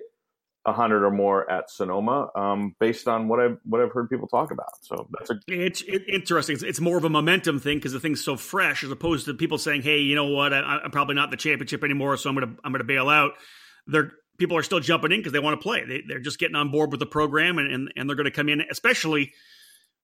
hundred 0.66 1.04
or 1.04 1.10
more 1.10 1.50
at 1.50 1.70
Sonoma, 1.70 2.28
um, 2.34 2.74
based 2.78 3.08
on 3.08 3.28
what 3.28 3.40
I've 3.40 3.58
what 3.64 3.80
I've 3.80 3.92
heard 3.92 4.10
people 4.10 4.28
talk 4.28 4.50
about. 4.50 4.70
So 4.82 5.08
that's 5.10 5.30
a 5.30 5.40
it's 5.48 5.82
it, 5.82 6.02
interesting. 6.08 6.54
It's, 6.54 6.62
it's, 6.62 6.80
more 6.80 6.98
of 6.98 7.04
a 7.04 7.08
momentum 7.08 7.60
thing 7.60 7.78
because 7.78 7.92
the 7.92 8.00
thing's 8.00 8.22
so 8.22 8.36
fresh, 8.36 8.84
as 8.84 8.90
opposed 8.90 9.26
to 9.26 9.34
people 9.34 9.58
saying, 9.58 9.82
"Hey, 9.82 9.98
you 9.98 10.14
know 10.14 10.26
what? 10.26 10.52
I, 10.52 10.80
am 10.84 10.90
probably 10.90 11.14
not 11.14 11.30
the 11.30 11.36
championship 11.36 11.82
anymore, 11.82 12.16
so 12.16 12.28
I'm 12.28 12.36
gonna 12.36 12.54
I'm 12.62 12.72
gonna 12.72 12.84
bail 12.84 13.08
out." 13.08 13.32
They're 13.86 14.12
people 14.38 14.56
are 14.56 14.62
still 14.62 14.80
jumping 14.80 15.12
in 15.12 15.20
because 15.20 15.32
they 15.32 15.38
want 15.38 15.58
to 15.58 15.62
play. 15.62 15.84
They, 15.84 16.02
they're 16.06 16.20
just 16.20 16.38
getting 16.38 16.56
on 16.56 16.70
board 16.70 16.90
with 16.90 17.00
the 17.00 17.06
program, 17.06 17.58
and 17.58 17.72
and, 17.72 17.92
and 17.96 18.08
they're 18.08 18.16
going 18.16 18.24
to 18.24 18.30
come 18.30 18.48
in, 18.48 18.62
especially. 18.70 19.32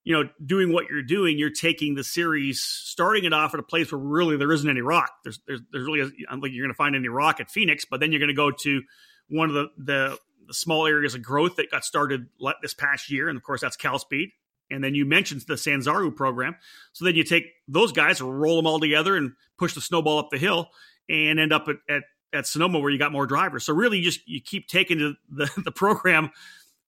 You 0.05 0.13
know, 0.13 0.29
doing 0.47 0.73
what 0.73 0.87
you're 0.89 1.03
doing, 1.03 1.37
you're 1.37 1.51
taking 1.51 1.97
the 1.97 2.05
series, 2.05 2.63
starting 2.63 3.25
it 3.25 3.33
off 3.33 3.55
at 3.55 3.59
a 3.59 3.65
place 3.65 3.91
where 3.91 3.99
really 3.99 4.37
there 4.37 4.53
isn't 4.53 4.71
any 4.71 4.81
ROK. 4.81 5.11
There's, 5.25 5.41
there's, 5.49 5.61
there's 5.73 5.85
really, 5.85 6.03
I 6.03 6.31
don't 6.31 6.41
think 6.41 6.55
you're 6.55 6.65
going 6.65 6.73
to 6.73 6.77
find 6.77 6.95
any 6.95 7.09
ROK 7.09 7.41
at 7.41 7.51
Phoenix, 7.51 7.85
but 7.85 7.99
then 7.99 8.13
you're 8.13 8.21
going 8.21 8.29
to 8.29 8.33
go 8.33 8.53
to 8.53 8.83
one 9.29 9.49
of 9.49 9.55
the, 9.57 9.69
the 9.77 10.19
the 10.47 10.55
small 10.55 10.87
areas 10.87 11.15
of 11.15 11.23
growth 11.23 11.57
that 11.57 11.71
got 11.71 11.85
started 11.85 12.27
this 12.63 12.75
past 12.75 13.11
year, 13.11 13.29
and 13.29 13.37
of 13.37 13.43
course 13.43 13.61
that's 13.61 13.77
Cal 13.77 13.99
Speed. 13.99 14.31
And 14.71 14.83
then 14.83 14.95
you 14.95 15.05
mentioned 15.05 15.43
the 15.47 15.55
Sanzaru 15.55 16.15
program. 16.15 16.57
So 16.93 17.05
then 17.05 17.15
you 17.15 17.23
take 17.23 17.45
those 17.69 17.93
guys, 17.93 18.21
roll 18.21 18.57
them 18.57 18.67
all 18.67 18.81
together, 18.81 19.17
and 19.17 19.33
push 19.59 19.75
the 19.75 19.81
snowball 19.81 20.19
up 20.19 20.31
the 20.31 20.39
hill, 20.39 20.71
and 21.09 21.39
end 21.39 21.53
up 21.53 21.69
at, 21.69 21.77
at, 21.89 22.03
at 22.33 22.47
Sonoma 22.47 22.81
where 22.81 22.91
you 22.91 22.99
got 22.99 23.13
more 23.13 23.27
drivers. 23.27 23.65
So 23.65 23.73
really, 23.73 23.99
you 23.99 24.05
just 24.05 24.27
you 24.27 24.41
keep 24.41 24.67
taking 24.69 24.99
the, 24.99 25.15
the, 25.45 25.63
the 25.63 25.73
program 25.73 26.31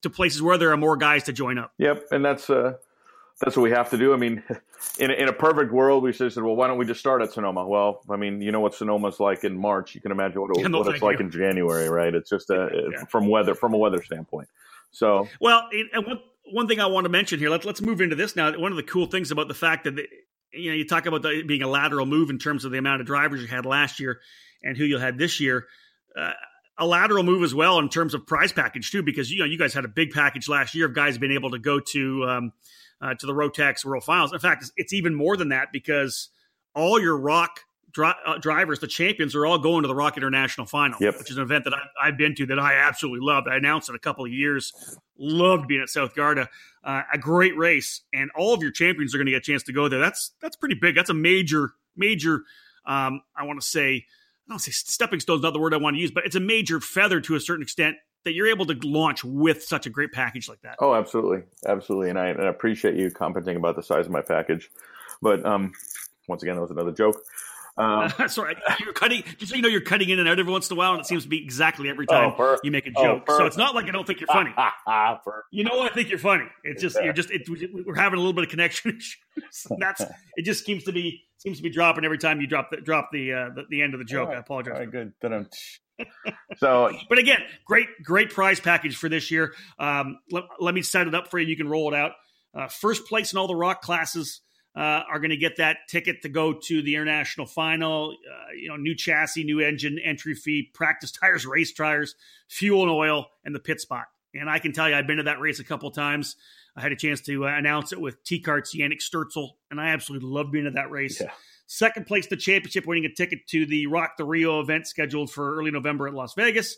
to 0.02 0.10
places 0.10 0.42
where 0.42 0.58
there 0.58 0.72
are 0.72 0.76
more 0.76 0.96
guys 0.96 1.24
to 1.24 1.32
join 1.32 1.58
up. 1.58 1.72
Yep, 1.78 2.06
and 2.10 2.24
that's 2.24 2.50
uh, 2.50 2.74
that's 3.40 3.56
what 3.56 3.62
we 3.62 3.70
have 3.70 3.90
to 3.90 3.98
do. 3.98 4.12
I 4.12 4.16
mean, 4.16 4.42
in 4.98 5.10
in 5.10 5.28
a 5.28 5.32
perfect 5.32 5.72
world, 5.72 6.02
we 6.02 6.12
should 6.12 6.24
have 6.24 6.32
said, 6.32 6.42
well, 6.42 6.56
why 6.56 6.66
don't 6.66 6.78
we 6.78 6.86
just 6.86 7.00
start 7.00 7.22
at 7.22 7.32
Sonoma? 7.32 7.66
Well, 7.66 8.00
I 8.10 8.16
mean, 8.16 8.40
you 8.40 8.52
know 8.52 8.60
what 8.60 8.74
Sonoma's 8.74 9.20
like 9.20 9.44
in 9.44 9.56
March. 9.56 9.94
You 9.94 10.00
can 10.00 10.12
imagine 10.12 10.40
what, 10.40 10.56
it, 10.56 10.68
no, 10.68 10.78
what 10.78 10.94
it's 10.94 11.02
like 11.02 11.18
you. 11.18 11.26
in 11.26 11.30
January, 11.30 11.88
right? 11.88 12.14
It's 12.14 12.30
just 12.30 12.50
a 12.50 12.68
yeah. 12.92 13.04
from 13.04 13.28
weather 13.28 13.54
from 13.54 13.74
a 13.74 13.78
weather 13.78 14.02
standpoint. 14.02 14.48
So, 14.90 15.28
well, 15.40 15.68
and 15.94 16.06
one 16.06 16.20
one 16.52 16.68
thing 16.68 16.80
I 16.80 16.86
want 16.86 17.04
to 17.04 17.10
mention 17.10 17.38
here. 17.38 17.50
Let's 17.50 17.64
let's 17.64 17.80
move 17.80 18.00
into 18.00 18.16
this 18.16 18.34
now. 18.36 18.56
One 18.58 18.72
of 18.72 18.76
the 18.76 18.82
cool 18.82 19.06
things 19.06 19.30
about 19.30 19.48
the 19.48 19.54
fact 19.54 19.84
that 19.84 19.96
the, 19.96 20.06
you 20.52 20.70
know 20.70 20.76
you 20.76 20.86
talk 20.86 21.06
about 21.06 21.22
the, 21.22 21.42
being 21.46 21.62
a 21.62 21.68
lateral 21.68 22.06
move 22.06 22.30
in 22.30 22.38
terms 22.38 22.64
of 22.64 22.72
the 22.72 22.78
amount 22.78 23.00
of 23.00 23.06
drivers 23.06 23.40
you 23.40 23.48
had 23.48 23.66
last 23.66 24.00
year 24.00 24.20
and 24.62 24.76
who 24.76 24.84
you 24.84 24.98
had 24.98 25.18
this 25.18 25.40
year. 25.40 25.66
Uh, 26.16 26.32
a 26.80 26.86
lateral 26.86 27.24
move 27.24 27.42
as 27.42 27.54
well 27.54 27.80
in 27.80 27.88
terms 27.88 28.14
of 28.14 28.24
prize 28.26 28.52
package 28.52 28.90
too, 28.92 29.02
because 29.02 29.30
you 29.30 29.40
know 29.40 29.44
you 29.44 29.58
guys 29.58 29.74
had 29.74 29.84
a 29.84 29.88
big 29.88 30.12
package 30.12 30.48
last 30.48 30.74
year 30.74 30.86
of 30.86 30.94
guys 30.94 31.18
being 31.18 31.32
able 31.32 31.50
to 31.50 31.58
go 31.58 31.80
to 31.80 32.24
um, 32.24 32.52
uh, 33.00 33.14
to 33.14 33.26
the 33.26 33.32
Rotax 33.32 33.84
World 33.84 34.04
Finals. 34.04 34.32
In 34.32 34.38
fact, 34.38 34.70
it's 34.76 34.92
even 34.92 35.14
more 35.14 35.36
than 35.36 35.50
that 35.50 35.68
because 35.72 36.28
all 36.74 37.00
your 37.00 37.16
ROK 37.16 37.60
dri- 37.92 38.14
uh, 38.26 38.38
drivers, 38.38 38.78
the 38.78 38.86
champions, 38.86 39.34
are 39.34 39.46
all 39.46 39.58
going 39.58 39.82
to 39.82 39.88
the 39.88 39.94
ROK 39.94 40.16
International 40.16 40.66
Final, 40.66 40.98
yep. 41.00 41.18
which 41.18 41.30
is 41.30 41.36
an 41.36 41.42
event 41.42 41.64
that 41.64 41.74
I, 41.74 42.06
have 42.06 42.16
been 42.16 42.34
to 42.36 42.46
that 42.46 42.58
I 42.58 42.74
absolutely 42.74 43.24
loved. 43.24 43.48
I 43.48 43.56
announced 43.56 43.88
it 43.88 43.94
a 43.94 43.98
couple 43.98 44.24
of 44.24 44.32
years. 44.32 44.72
Loved 45.18 45.68
being 45.68 45.82
at 45.82 45.88
South 45.88 46.14
Garda. 46.14 46.48
Uh, 46.84 47.02
a 47.12 47.18
great 47.18 47.56
race, 47.56 48.02
and 48.12 48.30
all 48.36 48.54
of 48.54 48.62
your 48.62 48.70
champions 48.70 49.14
are 49.14 49.18
going 49.18 49.26
to 49.26 49.32
get 49.32 49.38
a 49.38 49.52
chance 49.52 49.62
to 49.64 49.72
go 49.72 49.88
there. 49.88 49.98
That's 49.98 50.32
that's 50.40 50.56
pretty 50.56 50.76
big. 50.76 50.94
That's 50.94 51.10
a 51.10 51.14
major 51.14 51.72
major. 51.96 52.44
Um, 52.86 53.22
I 53.36 53.44
want 53.44 53.60
to 53.60 53.66
say 53.66 54.06
I 54.48 54.52
don't 54.52 54.60
say 54.60 54.70
stepping 54.70 55.20
stone 55.20 55.36
is 55.36 55.42
not 55.42 55.52
the 55.52 55.58
word 55.58 55.74
I 55.74 55.78
want 55.78 55.96
to 55.96 56.00
use, 56.00 56.10
but 56.10 56.24
it's 56.24 56.36
a 56.36 56.40
major 56.40 56.80
feather 56.80 57.20
to 57.20 57.34
a 57.34 57.40
certain 57.40 57.62
extent 57.62 57.96
that 58.24 58.34
you're 58.34 58.48
able 58.48 58.66
to 58.66 58.74
launch 58.82 59.24
with 59.24 59.62
such 59.62 59.86
a 59.86 59.90
great 59.90 60.12
package 60.12 60.48
like 60.48 60.60
that. 60.62 60.76
Oh, 60.80 60.94
absolutely, 60.94 61.44
absolutely, 61.66 62.10
and 62.10 62.18
I, 62.18 62.28
and 62.28 62.42
I 62.42 62.48
appreciate 62.48 62.94
you 62.94 63.10
commenting 63.10 63.56
about 63.56 63.76
the 63.76 63.82
size 63.82 64.06
of 64.06 64.12
my 64.12 64.22
package. 64.22 64.70
But 65.22 65.44
um, 65.46 65.72
once 66.28 66.42
again, 66.42 66.56
that 66.56 66.62
was 66.62 66.70
another 66.70 66.92
joke. 66.92 67.20
Um, 67.78 68.12
Sorry, 68.28 68.56
you're 68.80 68.92
cutting. 68.92 69.22
Just 69.38 69.50
so 69.50 69.56
you 69.56 69.62
know, 69.62 69.68
you're 69.68 69.80
cutting 69.80 70.08
in 70.08 70.18
and 70.18 70.28
out 70.28 70.38
every 70.38 70.52
once 70.52 70.68
in 70.68 70.76
a 70.76 70.78
while, 70.78 70.92
and 70.92 71.00
it 71.00 71.06
seems 71.06 71.22
to 71.22 71.28
be 71.28 71.42
exactly 71.42 71.88
every 71.88 72.06
time 72.06 72.34
oh, 72.36 72.58
you 72.64 72.70
make 72.70 72.86
a 72.86 72.92
oh, 72.96 73.02
joke. 73.02 73.24
Oh, 73.28 73.38
so 73.38 73.46
it's 73.46 73.56
not 73.56 73.74
like 73.74 73.86
I 73.86 73.92
don't 73.92 74.06
think 74.06 74.20
you're 74.20 74.26
funny. 74.26 74.50
you 75.52 75.64
know, 75.64 75.80
I 75.80 75.88
think 75.90 76.10
you're 76.10 76.18
funny. 76.18 76.44
It's 76.64 76.82
just 76.82 76.96
you're 77.02 77.12
just 77.12 77.30
it, 77.30 77.48
we're 77.48 77.94
having 77.94 78.18
a 78.18 78.20
little 78.20 78.32
bit 78.32 78.44
of 78.44 78.50
connection 78.50 78.90
issues. 78.96 79.66
that's 79.78 80.00
it. 80.00 80.42
Just 80.42 80.64
seems 80.64 80.84
to 80.84 80.92
be 80.92 81.22
seems 81.38 81.58
to 81.58 81.62
be 81.62 81.70
dropping 81.70 82.04
every 82.04 82.18
time 82.18 82.40
you 82.40 82.48
drop 82.48 82.70
the 82.70 82.78
drop 82.78 83.10
the 83.12 83.32
uh, 83.32 83.48
the, 83.54 83.64
the, 83.70 83.82
end 83.82 83.94
of 83.94 84.00
the 84.00 84.04
joke. 84.04 84.30
I 84.30 84.34
apologize. 84.34 84.74
All 84.74 84.80
right, 84.80 84.90
good. 84.90 85.12
So, 86.58 86.92
but 87.08 87.18
again, 87.18 87.40
great, 87.64 87.88
great 88.02 88.30
prize 88.30 88.60
package 88.60 88.96
for 88.96 89.08
this 89.08 89.30
year. 89.30 89.54
Um, 89.78 90.18
let, 90.30 90.44
let, 90.60 90.74
me 90.74 90.82
set 90.82 91.06
it 91.06 91.14
up 91.14 91.28
for 91.28 91.38
you. 91.38 91.46
You 91.46 91.56
can 91.56 91.68
roll 91.68 91.92
it 91.92 91.96
out. 91.96 92.12
Uh, 92.54 92.68
first 92.68 93.06
place 93.06 93.32
in 93.32 93.38
all 93.38 93.46
the 93.46 93.54
ROK 93.54 93.82
classes 93.82 94.40
uh, 94.76 95.02
are 95.10 95.18
going 95.18 95.30
to 95.30 95.36
get 95.36 95.56
that 95.56 95.78
ticket 95.88 96.22
to 96.22 96.28
go 96.28 96.52
to 96.52 96.82
the 96.82 96.94
international 96.94 97.46
final. 97.46 98.12
Uh, 98.12 98.52
you 98.56 98.68
know, 98.68 98.76
new 98.76 98.94
chassis, 98.94 99.44
new 99.44 99.60
engine, 99.60 99.98
entry 99.98 100.34
fee, 100.34 100.70
practice 100.72 101.10
tires, 101.10 101.44
race 101.46 101.72
tires, 101.72 102.14
fuel 102.48 102.82
and 102.82 102.90
oil, 102.90 103.26
and 103.44 103.54
the 103.54 103.60
pit 103.60 103.80
spot. 103.80 104.06
And 104.34 104.48
I 104.48 104.58
can 104.58 104.72
tell 104.72 104.88
you, 104.88 104.94
I've 104.94 105.06
been 105.06 105.16
to 105.16 105.24
that 105.24 105.40
race 105.40 105.58
a 105.58 105.64
couple 105.64 105.90
times. 105.90 106.36
I 106.78 106.80
had 106.80 106.92
a 106.92 106.96
chance 106.96 107.20
to 107.22 107.44
uh, 107.44 107.48
announce 107.48 107.92
it 107.92 108.00
with 108.00 108.22
T 108.22 108.40
Kart's 108.40 108.74
Yannick 108.74 109.00
Sturzel, 109.02 109.50
and 109.70 109.80
I 109.80 109.88
absolutely 109.88 110.28
love 110.28 110.52
being 110.52 110.66
at 110.66 110.74
that 110.74 110.92
race. 110.92 111.20
Yeah. 111.20 111.32
Second 111.66 112.06
place, 112.06 112.28
the 112.28 112.36
championship, 112.36 112.86
winning 112.86 113.04
a 113.04 113.12
ticket 113.12 113.46
to 113.48 113.66
the 113.66 113.88
ROK 113.88 114.16
the 114.16 114.24
Rio 114.24 114.60
event 114.60 114.86
scheduled 114.86 115.30
for 115.30 115.56
early 115.56 115.72
November 115.72 116.06
at 116.06 116.14
Las 116.14 116.34
Vegas. 116.34 116.76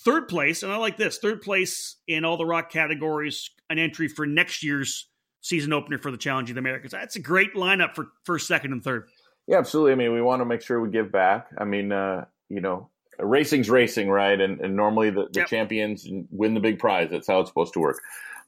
Third 0.00 0.26
place, 0.26 0.64
and 0.64 0.72
I 0.72 0.76
like 0.76 0.96
this 0.96 1.18
third 1.18 1.40
place 1.40 1.96
in 2.08 2.24
all 2.24 2.36
the 2.36 2.44
ROK 2.44 2.68
categories, 2.68 3.50
an 3.70 3.78
entry 3.78 4.08
for 4.08 4.26
next 4.26 4.64
year's 4.64 5.06
season 5.40 5.72
opener 5.72 5.98
for 5.98 6.10
the 6.10 6.16
Challenge 6.16 6.50
of 6.50 6.56
the 6.56 6.60
Americas. 6.60 6.90
That's 6.90 7.14
a 7.14 7.20
great 7.20 7.54
lineup 7.54 7.94
for 7.94 8.08
first, 8.24 8.48
second, 8.48 8.72
and 8.72 8.82
third. 8.82 9.08
Yeah, 9.46 9.58
absolutely. 9.58 9.92
I 9.92 9.94
mean, 9.94 10.12
we 10.12 10.20
want 10.20 10.40
to 10.40 10.46
make 10.46 10.62
sure 10.62 10.80
we 10.80 10.90
give 10.90 11.12
back. 11.12 11.48
I 11.56 11.64
mean, 11.64 11.92
uh, 11.92 12.24
you 12.48 12.60
know, 12.60 12.90
racing's 13.18 13.70
racing, 13.70 14.10
right? 14.10 14.40
And, 14.40 14.60
and 14.60 14.76
normally 14.76 15.10
the, 15.10 15.28
the 15.32 15.40
yep. 15.40 15.46
champions 15.46 16.06
win 16.30 16.54
the 16.54 16.60
big 16.60 16.78
prize. 16.78 17.10
That's 17.10 17.28
how 17.28 17.40
it's 17.40 17.50
supposed 17.50 17.74
to 17.74 17.80
work. 17.80 18.00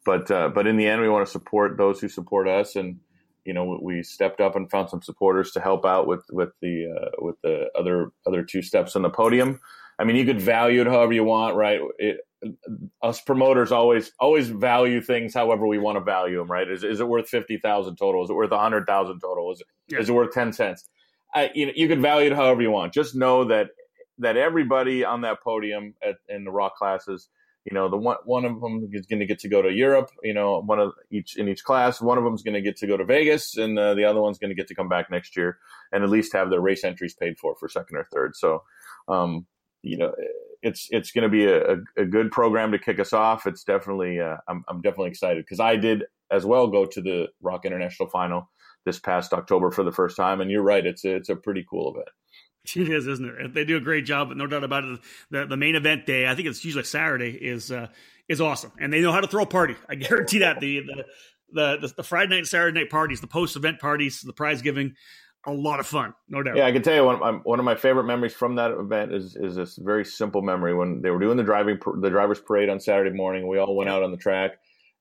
But 0.04 0.30
uh, 0.30 0.48
but 0.48 0.66
in 0.66 0.76
the 0.76 0.86
end, 0.86 1.00
we 1.00 1.08
want 1.08 1.26
to 1.26 1.32
support 1.32 1.76
those 1.78 2.00
who 2.00 2.08
support 2.08 2.48
us, 2.48 2.76
and 2.76 3.00
you 3.44 3.52
know, 3.52 3.78
we 3.82 4.02
stepped 4.02 4.40
up 4.40 4.56
and 4.56 4.70
found 4.70 4.90
some 4.90 5.02
supporters 5.02 5.52
to 5.52 5.60
help 5.60 5.84
out 5.84 6.06
with 6.06 6.24
with 6.30 6.50
the 6.60 6.86
uh, 6.86 7.10
with 7.18 7.36
the 7.42 7.70
other 7.78 8.10
other 8.26 8.42
two 8.42 8.62
steps 8.62 8.96
on 8.96 9.02
the 9.02 9.10
podium. 9.10 9.60
I 9.98 10.04
mean, 10.04 10.16
you 10.16 10.24
could 10.24 10.40
value 10.40 10.80
it 10.80 10.86
however 10.86 11.12
you 11.12 11.24
want, 11.24 11.56
right? 11.56 11.80
It, 11.98 12.18
us 13.02 13.20
promoters 13.20 13.72
always 13.72 14.12
always 14.18 14.48
value 14.48 15.00
things 15.00 15.34
however 15.34 15.66
we 15.66 15.78
want 15.78 15.96
to 15.96 16.04
value 16.04 16.38
them, 16.38 16.50
right? 16.50 16.68
Is, 16.68 16.84
is 16.84 17.00
it 17.00 17.08
worth 17.08 17.28
fifty 17.28 17.58
thousand 17.58 17.96
total? 17.96 18.24
Is 18.24 18.30
it 18.30 18.34
worth 18.34 18.52
a 18.52 18.58
hundred 18.58 18.86
thousand 18.86 19.20
total? 19.20 19.52
Is 19.52 19.60
it, 19.60 19.66
yeah. 19.88 20.00
is 20.00 20.08
it 20.08 20.12
worth 20.12 20.32
ten 20.32 20.52
cents? 20.52 20.88
I, 21.34 21.50
you 21.54 21.66
know, 21.66 21.72
you 21.74 21.88
can 21.88 22.00
value 22.00 22.30
it 22.30 22.36
however 22.36 22.62
you 22.62 22.70
want. 22.70 22.92
Just 22.92 23.14
know 23.14 23.44
that 23.44 23.68
that 24.18 24.36
everybody 24.36 25.04
on 25.04 25.22
that 25.22 25.42
podium 25.42 25.94
at, 26.02 26.16
in 26.28 26.44
the 26.44 26.50
ROK 26.50 26.76
classes, 26.76 27.28
you 27.64 27.72
know, 27.74 27.88
the 27.88 27.96
one 27.96 28.16
one 28.24 28.44
of 28.44 28.60
them 28.60 28.88
is 28.92 29.06
going 29.06 29.20
to 29.20 29.26
get 29.26 29.38
to 29.40 29.48
go 29.48 29.62
to 29.62 29.72
Europe. 29.72 30.10
You 30.22 30.34
know, 30.34 30.60
one 30.60 30.78
of 30.78 30.92
each 31.10 31.36
in 31.36 31.48
each 31.48 31.64
class. 31.64 32.00
One 32.00 32.18
of 32.18 32.24
them 32.24 32.34
is 32.34 32.42
going 32.42 32.54
to 32.54 32.60
get 32.60 32.76
to 32.78 32.86
go 32.86 32.96
to 32.96 33.04
Vegas, 33.04 33.56
and 33.56 33.78
uh, 33.78 33.94
the 33.94 34.04
other 34.04 34.20
one's 34.20 34.38
going 34.38 34.50
to 34.50 34.54
get 34.54 34.68
to 34.68 34.74
come 34.74 34.88
back 34.88 35.10
next 35.10 35.36
year 35.36 35.58
and 35.90 36.04
at 36.04 36.10
least 36.10 36.34
have 36.34 36.50
their 36.50 36.60
race 36.60 36.84
entries 36.84 37.14
paid 37.14 37.38
for 37.38 37.56
for 37.56 37.68
second 37.68 37.96
or 37.96 38.06
third. 38.12 38.36
So, 38.36 38.62
um, 39.08 39.46
you 39.82 39.96
know, 39.96 40.14
it's 40.62 40.88
it's 40.90 41.10
going 41.10 41.22
to 41.22 41.28
be 41.30 41.46
a, 41.46 41.76
a, 41.96 42.04
good 42.04 42.30
program 42.30 42.72
to 42.72 42.78
kick 42.78 42.98
us 43.00 43.14
off. 43.14 43.46
It's 43.46 43.64
definitely 43.64 44.20
uh, 44.20 44.36
I'm 44.46 44.62
I'm 44.68 44.82
definitely 44.82 45.10
excited 45.10 45.44
because 45.44 45.60
I 45.60 45.76
did 45.76 46.04
as 46.30 46.44
well 46.44 46.66
go 46.66 46.84
to 46.84 47.00
the 47.00 47.28
ROK 47.40 47.64
International 47.64 48.10
Final 48.10 48.50
this 48.84 48.98
past 48.98 49.32
October 49.32 49.70
for 49.70 49.84
the 49.84 49.92
first 49.92 50.16
time, 50.16 50.42
and 50.42 50.50
you're 50.50 50.62
right, 50.62 50.84
it's 50.84 51.04
a, 51.04 51.14
it's 51.14 51.30
a 51.30 51.36
pretty 51.36 51.64
cool 51.68 51.92
event. 51.92 52.08
It 52.76 52.88
is, 52.88 53.06
isn't 53.06 53.24
it? 53.26 53.54
They 53.54 53.64
do 53.64 53.76
a 53.76 53.80
great 53.80 54.04
job, 54.06 54.28
but 54.28 54.36
no 54.36 54.46
doubt 54.46 54.64
about 54.64 54.84
it. 54.84 55.00
The, 55.30 55.46
the 55.46 55.56
main 55.56 55.74
event 55.74 56.06
day, 56.06 56.26
I 56.26 56.34
think 56.34 56.48
it's 56.48 56.64
usually 56.64 56.84
Saturday, 56.84 57.30
is 57.30 57.70
uh, 57.70 57.88
is 58.28 58.40
awesome, 58.40 58.72
and 58.78 58.92
they 58.92 59.02
know 59.02 59.12
how 59.12 59.20
to 59.20 59.26
throw 59.26 59.42
a 59.42 59.46
party. 59.46 59.76
I 59.88 59.96
guarantee 59.96 60.38
that 60.38 60.60
the 60.60 60.80
the 61.52 61.78
the, 61.80 61.92
the 61.96 62.02
Friday 62.02 62.30
night, 62.30 62.38
and 62.38 62.46
Saturday 62.46 62.80
night 62.80 62.90
parties, 62.90 63.20
the 63.20 63.26
post 63.26 63.56
event 63.56 63.80
parties, 63.80 64.22
the 64.22 64.32
prize 64.32 64.62
giving, 64.62 64.94
a 65.46 65.52
lot 65.52 65.78
of 65.78 65.86
fun, 65.86 66.14
no 66.28 66.42
doubt. 66.42 66.56
Yeah, 66.56 66.66
I 66.66 66.72
can 66.72 66.82
tell 66.82 66.94
you 66.94 67.04
one 67.04 67.14
of 67.16 67.20
my, 67.20 67.32
one 67.32 67.58
of 67.58 67.64
my 67.64 67.74
favorite 67.74 68.04
memories 68.04 68.32
from 68.32 68.54
that 68.56 68.70
event 68.70 69.12
is 69.12 69.36
is 69.36 69.54
this 69.54 69.76
very 69.76 70.04
simple 70.04 70.42
memory 70.42 70.74
when 70.74 71.02
they 71.02 71.10
were 71.10 71.18
doing 71.18 71.36
the 71.36 71.42
driving 71.42 71.78
the 72.00 72.10
drivers 72.10 72.40
parade 72.40 72.70
on 72.70 72.80
Saturday 72.80 73.14
morning. 73.14 73.46
We 73.46 73.58
all 73.58 73.76
went 73.76 73.90
out 73.90 74.02
on 74.02 74.10
the 74.10 74.16
track, 74.16 74.52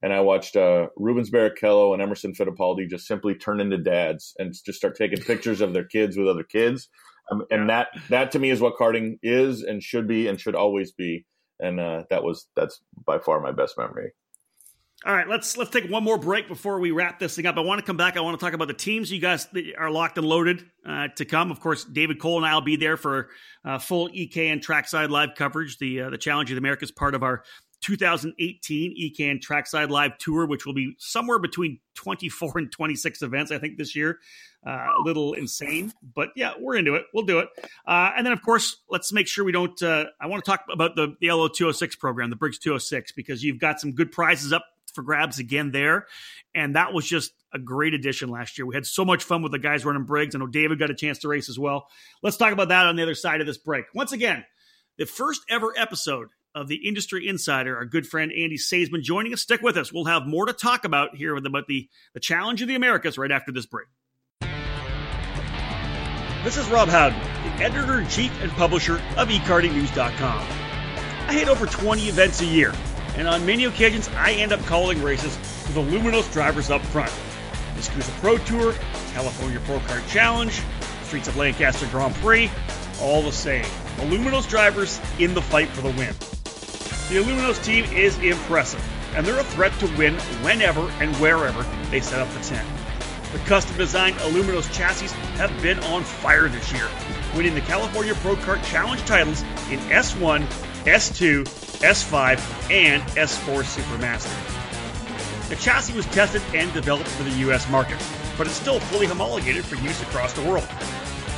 and 0.02 0.12
I 0.12 0.20
watched 0.20 0.58
uh, 0.58 0.88
Rubens 0.98 1.32
Barrichello 1.32 1.94
and 1.94 2.02
Emerson 2.02 2.34
Fittipaldi 2.34 2.90
just 2.90 3.08
simply 3.08 3.36
turn 3.36 3.62
into 3.62 3.78
dads 3.78 4.36
and 4.38 4.54
just 4.54 4.78
start 4.78 4.98
taking 4.98 5.22
pictures 5.22 5.62
of 5.62 5.74
their 5.74 5.86
kids 5.86 6.18
with 6.18 6.28
other 6.28 6.44
kids. 6.44 6.90
Um, 7.32 7.44
and 7.50 7.70
that 7.70 7.90
that 8.10 8.32
to 8.32 8.40
me 8.40 8.50
is 8.50 8.60
what 8.60 8.78
karting 8.78 9.18
is 9.24 9.62
and 9.62 9.82
should 9.82 10.08
be 10.08 10.28
and 10.28 10.40
should 10.40 10.56
always 10.56 10.92
be. 10.92 11.26
And 11.60 11.80
uh, 11.80 12.04
that 12.10 12.24
was 12.24 12.48
that's 12.56 12.82
by 13.06 13.20
far 13.20 13.40
my 13.40 13.52
best 13.52 13.78
memory. 13.78 14.12
All 15.06 15.14
right, 15.14 15.28
let's 15.28 15.58
let's 15.58 15.70
take 15.70 15.90
one 15.90 16.04
more 16.04 16.18
break 16.18 16.48
before 16.48 16.80
we 16.80 16.92
wrap 16.92 17.20
this 17.20 17.36
thing 17.36 17.46
up. 17.46 17.58
I 17.58 17.60
want 17.60 17.80
to 17.80 17.86
come 17.86 17.98
back. 17.98 18.16
I 18.16 18.22
want 18.22 18.40
to 18.40 18.46
talk 18.46 18.54
about 18.54 18.70
the 18.70 18.74
teams 18.74 19.12
you 19.12 19.20
guys 19.20 19.48
are 19.78 19.92
locked 19.92 20.18
and 20.18 20.26
loaded 20.26 20.66
uh, 20.88 21.10
to 21.18 21.26
come. 21.26 21.52
Of 21.52 21.60
course, 21.60 21.84
David 21.84 22.22
Cole 22.22 22.38
and 22.38 22.46
I 22.46 22.54
will 22.54 22.62
be 22.62 22.78
there 22.78 22.96
for 22.96 23.30
uh, 23.66 23.80
full 23.80 24.08
EKN 24.10 24.62
Trackside 24.62 25.12
Live 25.12 25.32
coverage. 25.36 25.78
The 25.78 26.04
uh, 26.04 26.10
the 26.10 26.18
Challenge 26.18 26.52
of 26.52 26.56
the 26.56 26.60
Americas 26.60 26.90
part 26.90 27.16
of 27.16 27.24
our 27.24 27.44
2018 27.84 28.96
EKN 28.98 29.42
Trackside 29.42 29.92
Live 29.92 30.18
Tour, 30.20 30.46
which 30.46 30.66
will 30.66 30.74
be 30.74 30.94
somewhere 31.00 31.40
between 31.40 31.80
24 31.96 32.54
and 32.56 32.72
26 32.72 33.22
events, 33.22 33.52
I 33.52 33.58
think, 33.58 33.78
this 33.78 33.96
year. 33.98 34.20
Uh, 34.66 34.88
a 34.98 35.02
little 35.04 35.34
insane, 35.34 35.92
but 36.16 36.30
yeah, 36.38 36.54
we're 36.58 36.78
into 36.78 36.96
it. 36.96 37.04
We'll 37.14 37.26
do 37.26 37.40
it. 37.40 37.50
Uh, 37.86 38.12
and 38.16 38.26
then, 38.26 38.32
of 38.32 38.42
course, 38.42 38.78
let's 38.90 39.12
make 39.12 39.28
sure 39.28 39.44
we 39.44 39.52
don't. 39.52 39.82
Uh, 39.84 40.06
I 40.22 40.28
want 40.28 40.46
to 40.46 40.50
talk 40.50 40.64
about 40.72 40.96
the, 40.96 41.16
the 41.20 41.32
LO 41.32 41.50
206 41.50 41.98
program, 41.98 42.30
the 42.30 42.38
Briggs 42.38 42.60
206, 42.60 43.12
because 43.12 43.44
you've 43.44 43.60
got 43.60 43.82
some 43.82 43.92
good 43.92 44.14
prizes 44.14 44.54
up 44.54 44.64
for 44.94 45.02
grabs 45.02 45.40
again 45.40 45.72
there. 45.72 46.08
And 46.56 46.76
that 46.76 46.94
was 46.94 47.06
just 47.06 47.34
a 47.54 47.60
great 47.60 47.94
addition 47.94 48.30
last 48.30 48.58
year. 48.58 48.66
We 48.66 48.76
had 48.76 48.86
so 48.86 49.04
much 49.04 49.24
fun 49.24 49.42
with 49.42 49.52
the 49.52 49.60
guys 49.60 49.86
running 49.86 50.06
Briggs. 50.06 50.36
I 50.36 50.40
know 50.40 50.48
David 50.48 50.80
got 50.80 50.90
a 50.90 50.96
chance 50.96 51.20
to 51.20 51.28
race 51.28 51.50
as 51.50 51.60
well. 51.60 51.88
Let's 52.22 52.38
talk 52.38 52.54
about 52.54 52.70
that 52.70 52.86
on 52.86 52.96
the 52.96 53.04
other 53.04 53.16
side 53.16 53.42
of 53.42 53.48
this 53.48 53.58
break. 53.58 53.86
Once 53.94 54.12
again, 54.12 54.46
the 54.98 55.06
first 55.06 55.42
ever 55.50 55.74
episode 55.78 56.30
of 56.56 56.68
the 56.68 56.88
Industry 56.88 57.28
Insider, 57.28 57.76
our 57.76 57.86
good 57.86 58.08
friend 58.08 58.32
Andy 58.32 58.58
Seesemann 58.58 59.02
joining 59.02 59.34
us. 59.34 59.42
Stick 59.42 59.62
with 59.62 59.76
us. 59.76 59.92
We'll 59.92 60.06
have 60.06 60.28
more 60.28 60.46
to 60.46 60.54
talk 60.54 60.86
about 60.86 61.16
here 61.16 61.36
about 61.36 61.68
the, 61.68 61.90
the 62.14 62.20
challenge 62.20 62.62
of 62.62 62.68
the 62.68 62.76
Americas 62.76 63.18
right 63.18 63.32
after 63.32 63.52
this 63.52 63.66
break. 63.66 63.88
This 66.44 66.58
is 66.58 66.70
Rob 66.70 66.90
Howden, 66.90 67.18
the 67.58 67.64
editor 67.64 68.02
in 68.02 68.08
chief 68.10 68.30
and 68.42 68.52
publisher 68.52 68.96
of 69.16 69.30
ekartingnews.com. 69.30 70.46
I 71.30 71.34
hit 71.34 71.48
over 71.48 71.66
20 71.66 72.10
events 72.10 72.42
a 72.42 72.46
year 72.46 72.74
and 73.16 73.30
on 73.30 73.46
many 73.46 73.64
occasions 73.64 74.10
I 74.10 74.34
end 74.34 74.52
up 74.52 74.60
calling 74.66 75.02
races 75.02 75.38
with 75.38 75.76
the 75.76 75.82
Luminos 75.82 76.30
drivers 76.34 76.70
up 76.70 76.82
front. 76.82 77.14
The 77.78 77.82
SKUSA 77.82 78.20
Pro 78.20 78.38
Tour, 78.40 78.74
California 79.14 79.62
Pro 79.62 79.80
Kart 79.80 80.06
Challenge, 80.12 80.62
Streets 81.04 81.30
of 81.30 81.38
Lancaster 81.38 81.88
Grand 81.88 82.14
Prix, 82.16 82.52
all 83.00 83.22
the 83.22 83.32
same. 83.32 83.64
The 83.96 84.04
Luminos 84.04 84.46
drivers 84.50 85.00
in 85.20 85.34
the 85.34 85.42
fight 85.42 85.70
for 85.70 85.80
the 85.80 85.92
win. 85.92 86.14
The 87.08 87.24
Luminos 87.24 87.64
team 87.64 87.86
is 87.86 88.18
impressive, 88.18 88.84
and 89.16 89.26
they're 89.26 89.40
a 89.40 89.46
threat 89.46 89.72
to 89.80 89.88
win 89.98 90.16
whenever 90.44 90.92
and 91.00 91.16
wherever 91.22 91.64
they 91.90 92.02
set 92.02 92.20
up 92.20 92.30
the 92.34 92.42
tent. 92.42 92.68
The 93.34 93.40
custom 93.40 93.76
designed 93.78 94.16
Luminos 94.18 94.72
chassis 94.72 95.08
have 95.38 95.60
been 95.64 95.80
on 95.86 96.04
fire 96.04 96.48
this 96.48 96.72
year, 96.72 96.88
winning 97.36 97.56
the 97.56 97.62
California 97.62 98.14
Pro 98.14 98.36
Kart 98.36 98.64
Challenge 98.64 99.04
titles 99.06 99.42
in 99.72 99.80
S1, 99.90 100.46
S2, 100.86 101.44
S5, 101.82 102.72
and 102.72 103.02
S4 103.18 103.64
Supermaster. 103.64 105.50
The 105.50 105.56
chassis 105.56 105.94
was 105.94 106.06
tested 106.08 106.44
and 106.54 106.72
developed 106.74 107.10
for 107.10 107.24
the 107.24 107.32
US 107.50 107.68
market, 107.72 107.98
but 108.38 108.46
it's 108.46 108.56
still 108.56 108.80
fully 108.80 109.08
homologated 109.08 109.66
for 109.66 109.78
use 109.78 110.00
across 110.04 110.32
the 110.34 110.44
world. 110.44 110.68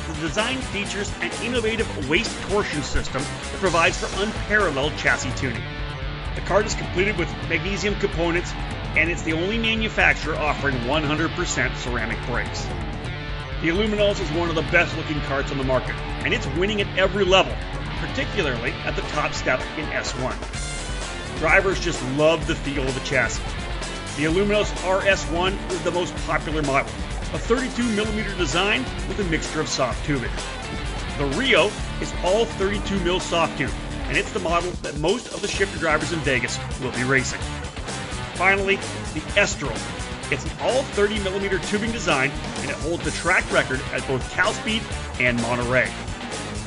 The 0.06 0.20
design 0.20 0.58
features 0.58 1.10
an 1.22 1.30
innovative 1.42 2.10
waist 2.10 2.38
torsion 2.42 2.82
system 2.82 3.22
that 3.22 3.58
provides 3.58 3.96
for 3.96 4.22
unparalleled 4.22 4.94
chassis 4.98 5.32
tuning. 5.34 5.62
The 6.34 6.42
cart 6.42 6.66
is 6.66 6.74
completed 6.74 7.16
with 7.16 7.30
magnesium 7.48 7.94
components, 7.94 8.52
and 8.96 9.10
it's 9.10 9.22
the 9.22 9.34
only 9.34 9.58
manufacturer 9.58 10.36
offering 10.36 10.74
100% 10.80 11.76
ceramic 11.76 12.18
brakes. 12.26 12.64
The 13.60 13.68
Luminos 13.68 14.20
is 14.20 14.30
one 14.32 14.48
of 14.48 14.54
the 14.54 14.62
best 14.62 14.96
looking 14.96 15.20
carts 15.22 15.50
on 15.50 15.58
the 15.58 15.64
market, 15.64 15.94
and 16.24 16.32
it's 16.32 16.46
winning 16.58 16.80
at 16.80 16.98
every 16.98 17.24
level, 17.24 17.54
particularly 17.98 18.72
at 18.84 18.96
the 18.96 19.02
top 19.02 19.34
step 19.34 19.60
in 19.76 19.84
S1. 19.86 21.38
Drivers 21.38 21.78
just 21.78 22.02
love 22.16 22.46
the 22.46 22.54
feel 22.54 22.84
of 22.84 22.94
the 22.94 23.00
chassis. 23.00 23.42
The 24.16 24.24
Luminos 24.24 24.70
RS1 24.80 25.70
is 25.72 25.82
the 25.82 25.90
most 25.90 26.16
popular 26.26 26.62
model, 26.62 26.90
a 27.34 27.38
32mm 27.38 28.38
design 28.38 28.82
with 29.08 29.20
a 29.20 29.24
mixture 29.24 29.60
of 29.60 29.68
soft 29.68 30.04
tubing. 30.06 30.30
The 31.18 31.26
Rio 31.38 31.66
is 32.00 32.14
all 32.24 32.46
32mm 32.46 33.20
soft 33.20 33.58
tube, 33.58 33.70
and 34.08 34.16
it's 34.16 34.32
the 34.32 34.40
model 34.40 34.70
that 34.82 34.96
most 34.98 35.34
of 35.34 35.42
the 35.42 35.48
shifter 35.48 35.78
drivers 35.78 36.12
in 36.12 36.18
Vegas 36.20 36.58
will 36.80 36.92
be 36.92 37.04
racing. 37.04 37.40
Finally, 38.36 38.76
the 39.14 39.20
Estrel. 39.34 39.74
It's 40.30 40.44
an 40.44 40.50
all 40.60 40.82
30 40.82 41.20
millimeter 41.20 41.58
tubing 41.58 41.92
design, 41.92 42.30
and 42.56 42.70
it 42.70 42.76
holds 42.76 43.04
the 43.04 43.10
track 43.12 43.50
record 43.52 43.80
at 43.92 44.06
both 44.06 44.28
Cal 44.32 44.52
Speed 44.52 44.82
and 45.20 45.40
Monterey. 45.42 45.88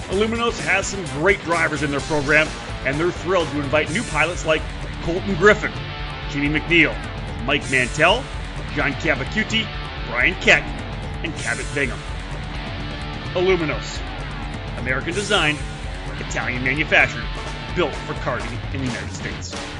Luminos 0.09 0.59
has 0.61 0.87
some 0.87 1.03
great 1.21 1.39
drivers 1.41 1.83
in 1.83 1.91
their 1.91 1.99
program, 2.01 2.47
and 2.85 2.99
they're 2.99 3.11
thrilled 3.11 3.47
to 3.49 3.61
invite 3.61 3.91
new 3.91 4.03
pilots 4.03 4.45
like 4.45 4.61
Colton 5.03 5.35
Griffin, 5.35 5.71
Jimmy 6.31 6.59
McNeil, 6.59 6.95
Mike 7.45 7.69
Mantell, 7.69 8.23
John 8.73 8.93
Cavacuti, 8.93 9.67
Brian 10.07 10.33
Keck, 10.41 10.63
and 11.23 11.35
Cabot 11.35 11.65
Bingham. 11.75 11.99
Luminos, 13.35 14.01
American 14.79 15.13
design, 15.13 15.55
Italian 16.19 16.63
manufactured, 16.63 17.25
built 17.75 17.93
for 17.93 18.13
karting 18.15 18.73
in 18.73 18.81
the 18.81 18.87
United 18.87 19.13
States. 19.13 19.78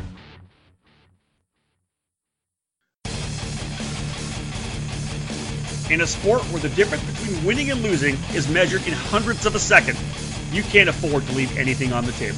In 5.90 6.02
a 6.02 6.08
sport 6.08 6.44
where 6.52 6.62
the 6.62 6.70
difference 6.70 7.04
between 7.04 7.44
winning 7.44 7.72
and 7.72 7.82
losing 7.82 8.16
is 8.36 8.48
measured 8.48 8.86
in 8.86 8.94
hundredths 8.94 9.48
of 9.48 9.56
a 9.56 9.60
second, 9.60 9.98
you 10.52 10.62
can't 10.62 10.88
afford 10.88 11.26
to 11.26 11.34
leave 11.34 11.58
anything 11.58 11.94
on 11.94 12.06
the 12.06 12.12
table. 12.12 12.38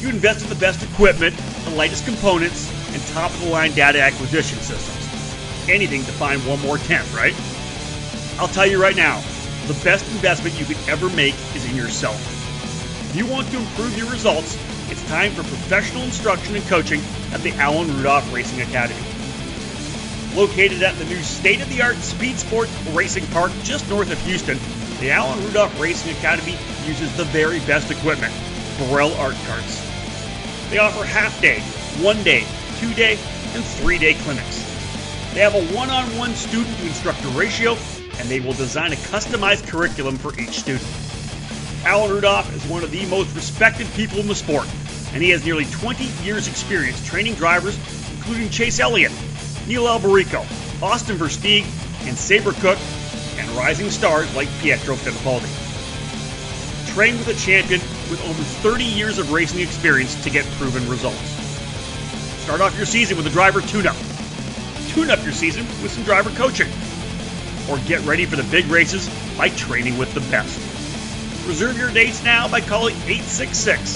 You 0.00 0.10
invest 0.10 0.42
in 0.42 0.50
the 0.50 0.56
best 0.56 0.82
equipment, 0.82 1.34
the 1.64 1.70
latest 1.70 2.04
components, 2.04 2.70
and 2.92 3.02
top 3.14 3.30
of 3.32 3.40
the 3.40 3.48
line 3.48 3.72
data 3.72 4.02
acquisition 4.02 4.58
systems. 4.58 5.70
Anything 5.70 6.04
to 6.04 6.12
find 6.12 6.46
one 6.46 6.60
more 6.60 6.76
tenth, 6.76 7.14
right? 7.14 7.34
I'll 8.38 8.52
tell 8.52 8.66
you 8.66 8.80
right 8.80 8.96
now, 8.96 9.22
the 9.66 9.78
best 9.82 10.06
investment 10.12 10.58
you 10.58 10.66
could 10.66 10.78
ever 10.86 11.08
make 11.10 11.34
is 11.54 11.64
in 11.70 11.76
yourself. 11.76 12.20
If 13.10 13.16
you 13.16 13.26
want 13.26 13.50
to 13.52 13.56
improve 13.56 13.96
your 13.96 14.10
results, 14.10 14.58
it's 14.90 15.02
time 15.04 15.32
for 15.32 15.44
professional 15.44 16.02
instruction 16.02 16.56
and 16.56 16.64
coaching 16.66 17.00
at 17.32 17.40
the 17.40 17.52
Alan 17.52 17.88
Rudolph 17.96 18.30
Racing 18.34 18.60
Academy. 18.60 19.09
Located 20.34 20.82
at 20.84 20.96
the 20.96 21.04
new 21.06 21.20
state 21.22 21.60
of 21.60 21.68
the 21.68 21.82
art 21.82 21.96
Speed 21.96 22.38
Sports 22.38 22.70
Racing 22.92 23.26
Park 23.28 23.50
just 23.64 23.88
north 23.90 24.12
of 24.12 24.20
Houston, 24.26 24.58
the 25.00 25.10
Alan 25.10 25.42
Rudolph 25.44 25.78
Racing 25.80 26.12
Academy 26.16 26.56
uses 26.86 27.14
the 27.16 27.24
very 27.24 27.58
best 27.60 27.90
equipment 27.90 28.32
Birel 28.78 29.18
ART 29.18 29.34
Carts. 29.46 30.70
They 30.70 30.78
offer 30.78 31.04
half 31.04 31.40
day, 31.40 31.58
one 32.00 32.22
day, 32.22 32.46
two 32.78 32.94
day, 32.94 33.18
and 33.54 33.64
three 33.64 33.98
day 33.98 34.14
clinics. 34.14 34.64
They 35.34 35.40
have 35.40 35.56
a 35.56 35.64
one 35.74 35.90
on 35.90 36.04
one 36.16 36.34
student 36.34 36.76
to 36.78 36.86
instructor 36.86 37.28
ratio, 37.28 37.76
and 38.18 38.28
they 38.28 38.38
will 38.38 38.52
design 38.52 38.92
a 38.92 38.96
customized 38.96 39.66
curriculum 39.66 40.16
for 40.16 40.38
each 40.38 40.60
student. 40.60 40.86
Alan 41.84 42.10
Rudolph 42.10 42.54
is 42.54 42.64
one 42.66 42.84
of 42.84 42.92
the 42.92 43.04
most 43.06 43.34
respected 43.34 43.88
people 43.94 44.20
in 44.20 44.28
the 44.28 44.34
sport, 44.36 44.68
and 45.12 45.22
he 45.22 45.30
has 45.30 45.44
nearly 45.44 45.64
20 45.64 46.04
years' 46.22 46.46
experience 46.46 47.04
training 47.04 47.34
drivers, 47.34 47.76
including 48.14 48.48
Chase 48.48 48.78
Elliott, 48.78 49.12
Neil 49.70 49.84
Alberico, 49.84 50.40
Austin 50.82 51.16
Versteeg, 51.16 51.62
and 52.08 52.16
Sabré 52.16 52.60
Cook, 52.60 52.76
and 53.38 53.48
rising 53.50 53.88
stars 53.88 54.34
like 54.34 54.48
Pietro 54.58 54.96
Fittipaldi. 54.96 55.46
Train 56.92 57.16
with 57.18 57.28
a 57.28 57.34
champion 57.34 57.80
with 58.10 58.20
over 58.24 58.42
30 58.42 58.82
years 58.82 59.20
of 59.20 59.30
racing 59.30 59.60
experience 59.60 60.20
to 60.24 60.30
get 60.30 60.44
proven 60.58 60.88
results. 60.88 61.20
Start 62.42 62.60
off 62.60 62.76
your 62.76 62.84
season 62.84 63.16
with 63.16 63.28
a 63.28 63.30
driver 63.30 63.60
tune-up. 63.60 63.94
Tune 64.88 65.08
up 65.08 65.22
your 65.22 65.30
season 65.30 65.64
with 65.84 65.92
some 65.92 66.02
driver 66.02 66.30
coaching. 66.30 66.66
Or 67.70 67.78
get 67.86 68.04
ready 68.04 68.26
for 68.26 68.34
the 68.34 68.50
big 68.50 68.66
races 68.66 69.08
by 69.38 69.50
training 69.50 69.96
with 69.96 70.12
the 70.14 70.20
best. 70.32 70.58
Reserve 71.46 71.78
your 71.78 71.92
dates 71.92 72.24
now 72.24 72.48
by 72.48 72.60
calling 72.60 72.96
866 73.06 73.88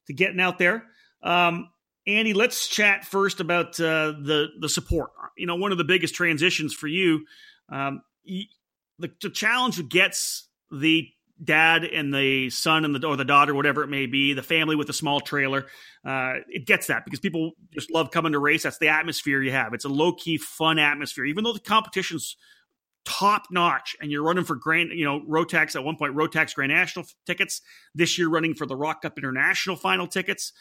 to 0.08 0.12
getting 0.12 0.40
out 0.40 0.58
there. 0.58 0.84
Um, 1.22 1.70
Andy, 2.06 2.34
let's 2.34 2.68
chat 2.68 3.04
first 3.04 3.40
about 3.40 3.80
uh, 3.80 4.12
the 4.20 4.48
the 4.60 4.68
support. 4.68 5.10
You 5.38 5.46
know, 5.46 5.56
one 5.56 5.72
of 5.72 5.78
the 5.78 5.84
biggest 5.84 6.14
transitions 6.14 6.74
for 6.74 6.86
you, 6.86 7.24
um, 7.70 8.02
the, 8.24 9.10
the 9.20 9.30
challenge 9.30 9.88
gets 9.88 10.48
the 10.70 11.08
dad 11.42 11.84
and 11.84 12.12
the 12.12 12.50
son 12.50 12.84
and 12.84 12.94
the 12.94 13.06
or 13.06 13.16
the 13.16 13.24
daughter, 13.24 13.54
whatever 13.54 13.82
it 13.82 13.88
may 13.88 14.06
be, 14.06 14.32
the 14.32 14.42
family 14.42 14.76
with 14.76 14.88
a 14.88 14.92
small 14.92 15.20
trailer. 15.20 15.66
Uh, 16.04 16.34
it 16.48 16.66
gets 16.66 16.88
that 16.88 17.04
because 17.04 17.20
people 17.20 17.52
just 17.72 17.90
love 17.90 18.10
coming 18.10 18.32
to 18.32 18.38
race. 18.38 18.64
That's 18.64 18.78
the 18.78 18.88
atmosphere 18.88 19.40
you 19.40 19.52
have. 19.52 19.72
It's 19.74 19.84
a 19.84 19.88
low 19.88 20.12
key, 20.12 20.38
fun 20.38 20.78
atmosphere, 20.78 21.24
even 21.26 21.44
though 21.44 21.52
the 21.52 21.60
competition's 21.60 22.36
top 23.04 23.46
notch 23.50 23.96
and 24.00 24.10
you're 24.10 24.22
running 24.22 24.44
for 24.44 24.54
grand, 24.54 24.90
you 24.92 25.04
know, 25.04 25.20
Rotax 25.20 25.74
at 25.76 25.84
one 25.84 25.96
point, 25.96 26.14
Rotax 26.14 26.54
Grand 26.54 26.72
National 26.72 27.06
tickets. 27.26 27.62
This 27.94 28.18
year, 28.18 28.28
running 28.28 28.54
for 28.54 28.66
the 28.66 28.76
ROK 28.76 29.02
Cup 29.02 29.18
International 29.18 29.76
final 29.76 30.06
tickets. 30.06 30.52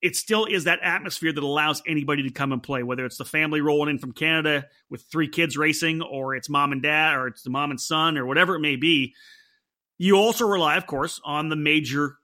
It 0.00 0.14
still 0.14 0.44
is 0.44 0.64
that 0.64 0.78
atmosphere 0.82 1.32
that 1.32 1.42
allows 1.42 1.82
anybody 1.86 2.22
to 2.22 2.30
come 2.30 2.52
and 2.52 2.62
play, 2.62 2.82
whether 2.82 3.04
it's 3.04 3.16
the 3.16 3.24
family 3.24 3.60
rolling 3.60 3.90
in 3.90 3.98
from 3.98 4.12
Canada 4.12 4.66
with 4.88 5.02
three 5.02 5.28
kids 5.28 5.56
racing, 5.56 6.02
or 6.02 6.34
it's 6.34 6.48
mom 6.48 6.72
and 6.72 6.82
dad, 6.82 7.16
or 7.16 7.26
it's 7.26 7.42
the 7.42 7.50
mom 7.50 7.70
and 7.70 7.80
son, 7.80 8.16
or 8.16 8.24
whatever 8.24 8.54
it 8.54 8.60
may 8.60 8.76
be 8.76 9.14
you 9.98 10.16
also 10.16 10.46
rely, 10.46 10.76
of 10.76 10.86
course, 10.86 11.20
on 11.24 11.48
the 11.48 11.56
major 11.56 12.18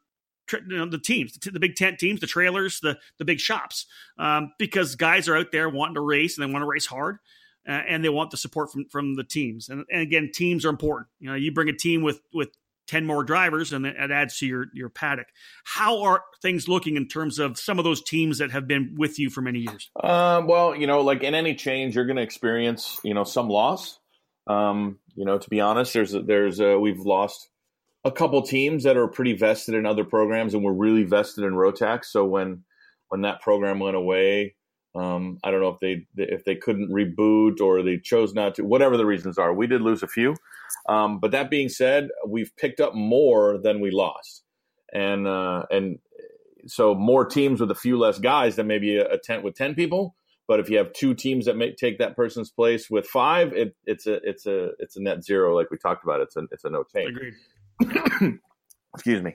you 0.52 0.76
know, 0.76 0.86
the 0.86 0.98
teams, 0.98 1.36
the 1.38 1.58
big 1.58 1.74
tent 1.74 1.98
teams, 1.98 2.20
the 2.20 2.26
trailers, 2.26 2.80
the 2.80 2.98
the 3.18 3.24
big 3.24 3.40
shops, 3.40 3.86
um, 4.18 4.52
because 4.58 4.94
guys 4.94 5.28
are 5.28 5.36
out 5.36 5.52
there 5.52 5.68
wanting 5.68 5.94
to 5.94 6.00
race 6.00 6.38
and 6.38 6.46
they 6.46 6.52
want 6.52 6.62
to 6.62 6.66
race 6.66 6.86
hard, 6.86 7.18
uh, 7.68 7.72
and 7.72 8.04
they 8.04 8.08
want 8.08 8.30
the 8.30 8.36
support 8.36 8.70
from 8.70 8.86
from 8.90 9.16
the 9.16 9.24
teams. 9.24 9.68
And, 9.68 9.84
and, 9.90 10.02
again, 10.02 10.30
teams 10.32 10.64
are 10.64 10.70
important. 10.70 11.08
You 11.18 11.30
know, 11.30 11.34
you 11.34 11.52
bring 11.52 11.68
a 11.68 11.76
team 11.76 12.02
with 12.02 12.20
with 12.32 12.50
ten 12.86 13.06
more 13.06 13.24
drivers, 13.24 13.72
and 13.72 13.86
it 13.86 13.96
adds 14.10 14.38
to 14.38 14.46
your 14.46 14.66
your 14.74 14.88
paddock. 14.88 15.26
How 15.64 16.02
are 16.02 16.22
things 16.42 16.68
looking 16.68 16.96
in 16.96 17.08
terms 17.08 17.38
of 17.38 17.58
some 17.58 17.78
of 17.78 17.84
those 17.84 18.02
teams 18.02 18.38
that 18.38 18.50
have 18.50 18.66
been 18.66 18.94
with 18.96 19.18
you 19.18 19.30
for 19.30 19.40
many 19.40 19.60
years? 19.60 19.90
Um, 20.02 20.46
well, 20.46 20.74
you 20.74 20.86
know, 20.86 21.00
like 21.00 21.22
in 21.22 21.34
any 21.34 21.54
change, 21.54 21.96
you're 21.96 22.06
going 22.06 22.16
to 22.16 22.22
experience 22.22 22.98
you 23.04 23.14
know 23.14 23.24
some 23.24 23.48
loss. 23.48 23.98
Um, 24.46 24.98
you 25.14 25.24
know, 25.24 25.38
to 25.38 25.50
be 25.50 25.60
honest, 25.60 25.94
there's 25.94 26.12
there's 26.12 26.60
we've 26.60 27.00
lost 27.00 27.48
a 28.04 28.12
couple 28.12 28.42
teams 28.42 28.84
that 28.84 28.96
are 28.96 29.08
pretty 29.08 29.32
vested 29.32 29.74
in 29.74 29.86
other 29.86 30.04
programs 30.04 30.52
and 30.54 30.62
we're 30.62 30.72
really 30.72 31.04
vested 31.04 31.44
in 31.44 31.52
Rotax. 31.52 32.06
So 32.06 32.24
when 32.24 32.64
when 33.08 33.22
that 33.22 33.40
program 33.40 33.80
went 33.80 33.96
away, 33.96 34.56
um, 34.94 35.38
I 35.42 35.50
don't 35.50 35.60
know 35.60 35.68
if 35.70 35.80
they 35.80 36.06
if 36.16 36.44
they 36.44 36.56
couldn't 36.56 36.92
reboot 36.92 37.60
or 37.60 37.82
they 37.82 37.98
chose 37.98 38.34
not 38.34 38.56
to, 38.56 38.64
whatever 38.64 38.96
the 38.96 39.06
reasons 39.06 39.38
are. 39.38 39.52
We 39.52 39.66
did 39.66 39.80
lose 39.80 40.02
a 40.02 40.08
few, 40.08 40.36
um, 40.88 41.18
but 41.18 41.30
that 41.32 41.50
being 41.50 41.68
said, 41.68 42.08
we've 42.26 42.54
picked 42.56 42.80
up 42.80 42.94
more 42.94 43.58
than 43.58 43.80
we 43.80 43.90
lost, 43.90 44.42
and 44.92 45.26
uh, 45.26 45.64
and 45.70 45.98
so 46.66 46.94
more 46.94 47.24
teams 47.24 47.60
with 47.60 47.70
a 47.70 47.74
few 47.74 47.98
less 47.98 48.18
guys 48.18 48.56
than 48.56 48.66
maybe 48.66 48.96
a, 48.96 49.06
a 49.12 49.18
tent 49.18 49.42
with 49.42 49.54
ten 49.54 49.74
people. 49.74 50.14
But 50.46 50.60
if 50.60 50.68
you 50.68 50.76
have 50.76 50.92
two 50.92 51.14
teams 51.14 51.46
that 51.46 51.56
may 51.56 51.74
take 51.74 51.98
that 51.98 52.16
person's 52.16 52.50
place 52.50 52.90
with 52.90 53.06
five, 53.06 53.52
it, 53.54 53.74
it's 53.86 54.06
a 54.06 54.14
it's 54.28 54.46
a 54.46 54.70
it's 54.78 54.96
a 54.96 55.02
net 55.02 55.24
zero, 55.24 55.56
like 55.56 55.70
we 55.70 55.78
talked 55.78 56.04
about. 56.04 56.20
It's 56.20 56.36
a 56.36 56.42
it's 56.50 56.64
a 56.64 56.70
no 56.70 56.84
change. 56.84 57.16
Agreed. 57.80 58.38
excuse 58.94 59.22
me, 59.22 59.34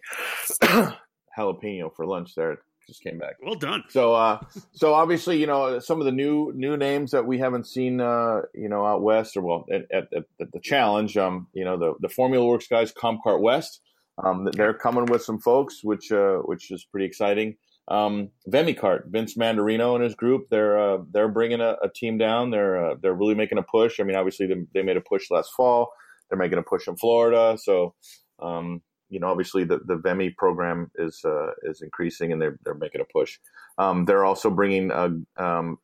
jalapeno 1.38 1.94
for 1.96 2.06
lunch 2.06 2.36
there. 2.36 2.60
Just 2.90 3.04
came 3.04 3.20
back. 3.20 3.36
Well 3.40 3.54
done. 3.54 3.84
So, 3.90 4.16
uh, 4.16 4.40
so 4.72 4.96
obviously, 4.96 5.40
you 5.40 5.46
know, 5.46 5.78
some 5.78 6.00
of 6.00 6.06
the 6.06 6.12
new 6.12 6.52
new 6.56 6.76
names 6.76 7.12
that 7.12 7.28
we 7.28 7.38
haven't 7.38 7.68
seen, 7.68 8.02
uh, 8.02 8.42
you 8.56 8.68
know, 8.68 8.84
out 8.84 9.04
west 9.04 9.38
or 9.38 9.42
well 9.42 9.66
at, 9.72 9.86
at, 9.92 10.08
at 10.12 10.52
the 10.52 10.60
challenge. 10.60 11.16
Um, 11.16 11.48
you 11.54 11.64
know, 11.64 11.78
the 11.78 11.94
the 12.00 12.10
Formula 12.10 12.44
Works 12.44 12.68
guys, 12.68 12.92
Comcart 12.92 13.42
West. 13.42 13.82
Um, 14.24 14.50
they're 14.54 14.74
coming 14.74 15.06
with 15.06 15.24
some 15.24 15.40
folks, 15.40 15.84
which 15.84 16.12
uh, 16.12 16.38
which 16.38 16.72
is 16.72 16.84
pretty 16.84 17.06
exciting. 17.06 17.58
Um, 17.90 18.30
Vemicart, 18.50 19.08
Vince 19.08 19.36
Mandarino 19.36 19.94
and 19.96 20.04
his 20.04 20.16
group, 20.16 20.48
they're 20.50 20.80
uh, 20.80 20.98
they're 21.12 21.28
bringing 21.28 21.62
a, 21.62 21.76
a, 21.84 21.90
team 21.94 22.18
down. 22.18 22.50
They're 22.50 22.92
uh, 22.92 22.96
they're 23.00 23.14
really 23.14 23.36
making 23.36 23.60
a 23.60 23.64
push. 23.64 24.00
I 24.00 24.04
mean, 24.04 24.16
obviously 24.16 24.48
they, 24.48 24.56
they 24.74 24.82
made 24.82 24.98
a 24.98 25.02
push 25.02 25.30
last 25.30 25.52
fall. 25.56 25.92
They're 26.30 26.40
making 26.40 26.58
a 26.58 26.64
push 26.64 26.88
in 26.88 26.98
Florida. 26.98 27.58
So 27.62 27.94
um, 28.42 28.82
you 29.10 29.20
know, 29.20 29.28
obviously 29.28 29.64
the, 29.64 29.80
the 29.86 29.96
VEMI 29.96 30.36
program 30.38 30.92
is 30.96 31.22
uh, 31.26 31.52
is 31.64 31.82
increasing 31.82 32.32
and 32.32 32.42
they're 32.42 32.58
they're 32.64 32.76
making 32.76 33.02
a 33.02 33.06
push. 33.06 33.38
Um, 33.78 34.06
they're 34.06 34.26
also 34.26 34.50
bringing 34.50 34.92
a, 34.92 35.10
um, 35.38 35.78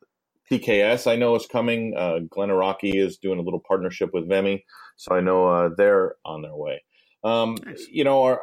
PKS. 0.49 1.09
I 1.11 1.15
know 1.15 1.35
is 1.35 1.47
coming. 1.47 1.95
Uh, 1.97 2.19
Glenorchy 2.29 2.95
is 2.95 3.17
doing 3.17 3.39
a 3.39 3.41
little 3.41 3.61
partnership 3.67 4.11
with 4.13 4.29
VEMI, 4.29 4.63
so 4.95 5.15
I 5.15 5.21
know 5.21 5.47
uh, 5.47 5.69
they're 5.75 6.15
on 6.23 6.41
their 6.41 6.55
way. 6.55 6.83
Um, 7.23 7.57
nice. 7.65 7.87
You 7.89 8.03
know, 8.03 8.23
our, 8.23 8.41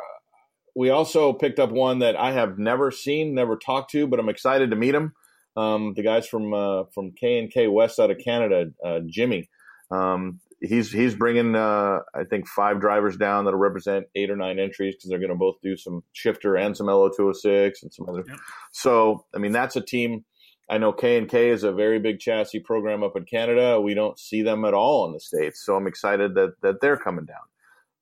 we 0.74 0.90
also 0.90 1.32
picked 1.32 1.60
up 1.60 1.70
one 1.70 2.00
that 2.00 2.16
I 2.16 2.32
have 2.32 2.58
never 2.58 2.90
seen, 2.90 3.34
never 3.34 3.56
talked 3.56 3.92
to, 3.92 4.06
but 4.06 4.18
I'm 4.18 4.28
excited 4.28 4.70
to 4.70 4.76
meet 4.76 4.94
him. 4.94 5.12
Um, 5.56 5.92
the 5.94 6.02
guys 6.02 6.26
from 6.26 6.52
uh, 6.52 6.84
from 6.94 7.12
K 7.12 7.38
and 7.38 7.50
K 7.50 7.68
West 7.68 8.00
out 8.00 8.10
of 8.10 8.18
Canada, 8.18 8.70
uh, 8.84 9.00
Jimmy. 9.06 9.48
Um, 9.90 10.40
he's 10.62 10.92
he's 10.92 11.14
bringing 11.14 11.54
uh, 11.54 12.00
I 12.14 12.24
think 12.24 12.46
five 12.48 12.80
drivers 12.80 13.16
down 13.16 13.44
that'll 13.44 13.58
represent 13.58 14.06
eight 14.14 14.30
or 14.30 14.36
nine 14.36 14.58
entries 14.58 14.94
because 14.94 15.10
they're 15.10 15.18
going 15.18 15.30
to 15.30 15.36
both 15.36 15.56
do 15.62 15.76
some 15.76 16.02
shifter 16.12 16.56
and 16.56 16.76
some 16.76 16.86
LO206 16.86 17.82
and 17.82 17.92
some 17.92 18.08
other. 18.08 18.24
Yep. 18.26 18.38
So 18.70 19.24
I 19.34 19.38
mean 19.38 19.52
that's 19.52 19.76
a 19.76 19.80
team. 19.80 20.24
I 20.70 20.78
know 20.78 20.92
K 20.92 21.18
and 21.18 21.28
K 21.28 21.50
is 21.50 21.64
a 21.64 21.72
very 21.72 21.98
big 21.98 22.20
chassis 22.20 22.60
program 22.60 23.02
up 23.02 23.16
in 23.16 23.24
Canada. 23.24 23.80
We 23.80 23.94
don't 23.94 24.18
see 24.18 24.42
them 24.42 24.64
at 24.64 24.74
all 24.74 25.04
in 25.06 25.12
the 25.12 25.20
states, 25.20 25.64
so 25.64 25.74
I'm 25.74 25.86
excited 25.86 26.34
that 26.34 26.54
that 26.62 26.80
they're 26.80 26.96
coming 26.96 27.26
down. 27.26 27.36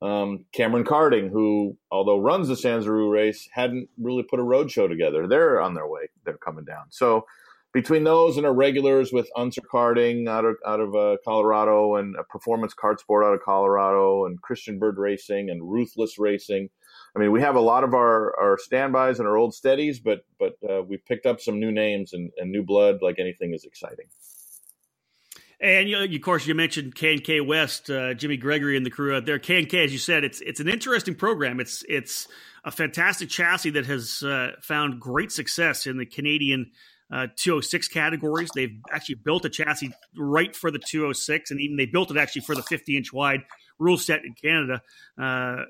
Um, 0.02 0.46
Cameron 0.52 0.84
Karting, 0.84 1.30
who 1.30 1.76
although 1.90 2.18
runs 2.18 2.48
the 2.48 2.54
Sanzaru 2.54 3.10
race, 3.10 3.48
hadn't 3.52 3.88
really 3.98 4.22
put 4.22 4.40
a 4.40 4.44
road 4.44 4.70
show 4.70 4.88
together. 4.88 5.26
They're 5.26 5.60
on 5.60 5.74
their 5.74 5.86
way. 5.86 6.08
They're 6.24 6.38
coming 6.38 6.64
down. 6.64 6.84
So 6.90 7.26
between 7.72 8.04
those 8.04 8.36
and 8.36 8.44
our 8.44 8.52
regulars 8.52 9.12
with 9.12 9.28
Unser 9.36 9.60
Karting 9.60 10.28
out 10.28 10.44
of 10.44 10.56
out 10.66 10.80
of 10.80 10.94
uh, 10.94 11.16
Colorado 11.24 11.96
and 11.96 12.16
Performance 12.28 12.74
Kart 12.74 12.98
Sport 12.98 13.24
out 13.24 13.34
of 13.34 13.40
Colorado 13.42 14.26
and 14.26 14.40
Christian 14.42 14.78
Bird 14.78 14.98
Racing 14.98 15.50
and 15.50 15.62
Ruthless 15.62 16.18
Racing. 16.18 16.68
I 17.14 17.18
mean, 17.18 17.32
we 17.32 17.40
have 17.40 17.56
a 17.56 17.60
lot 17.60 17.82
of 17.82 17.94
our, 17.94 18.38
our 18.40 18.56
standbys 18.58 19.18
and 19.18 19.26
our 19.26 19.36
old 19.36 19.54
steadies, 19.54 20.00
but 20.00 20.24
but 20.38 20.56
uh, 20.68 20.82
we've 20.82 21.04
picked 21.06 21.26
up 21.26 21.40
some 21.40 21.60
new 21.60 21.70
names 21.70 22.12
and, 22.12 22.30
and 22.36 22.50
new 22.50 22.62
blood. 22.62 22.98
Like 23.02 23.18
anything 23.18 23.54
is 23.54 23.64
exciting. 23.64 24.06
And 25.60 25.88
you 25.88 25.98
of 25.98 26.22
course, 26.22 26.46
you 26.46 26.54
mentioned 26.54 26.94
K 26.94 27.12
and 27.12 27.24
K 27.24 27.40
West, 27.40 27.90
uh, 27.90 28.14
Jimmy 28.14 28.36
Gregory 28.36 28.76
and 28.76 28.86
the 28.86 28.90
crew 28.90 29.14
out 29.14 29.26
there. 29.26 29.38
K 29.38 29.58
and 29.58 29.68
K, 29.68 29.84
as 29.84 29.92
you 29.92 29.98
said, 29.98 30.24
it's 30.24 30.40
it's 30.40 30.58
an 30.58 30.68
interesting 30.68 31.14
program. 31.14 31.60
It's 31.60 31.84
it's 31.88 32.26
a 32.64 32.70
fantastic 32.70 33.28
chassis 33.28 33.70
that 33.70 33.86
has 33.86 34.22
uh, 34.22 34.52
found 34.60 35.00
great 35.00 35.30
success 35.30 35.86
in 35.86 35.98
the 35.98 36.06
Canadian 36.06 36.72
uh, 37.12 37.26
206 37.36 37.88
categories. 37.88 38.50
They've 38.54 38.78
actually 38.90 39.16
built 39.16 39.44
a 39.44 39.50
chassis 39.50 39.92
right 40.16 40.54
for 40.54 40.70
the 40.70 40.78
206, 40.78 41.50
and 41.50 41.60
even 41.60 41.76
they 41.76 41.86
built 41.86 42.10
it 42.10 42.16
actually 42.16 42.42
for 42.42 42.54
the 42.54 42.62
50 42.62 42.96
inch 42.96 43.12
wide 43.12 43.42
rule 43.78 43.96
set 43.96 44.24
in 44.24 44.34
Canada. 44.34 44.82
Uh, 45.20 45.64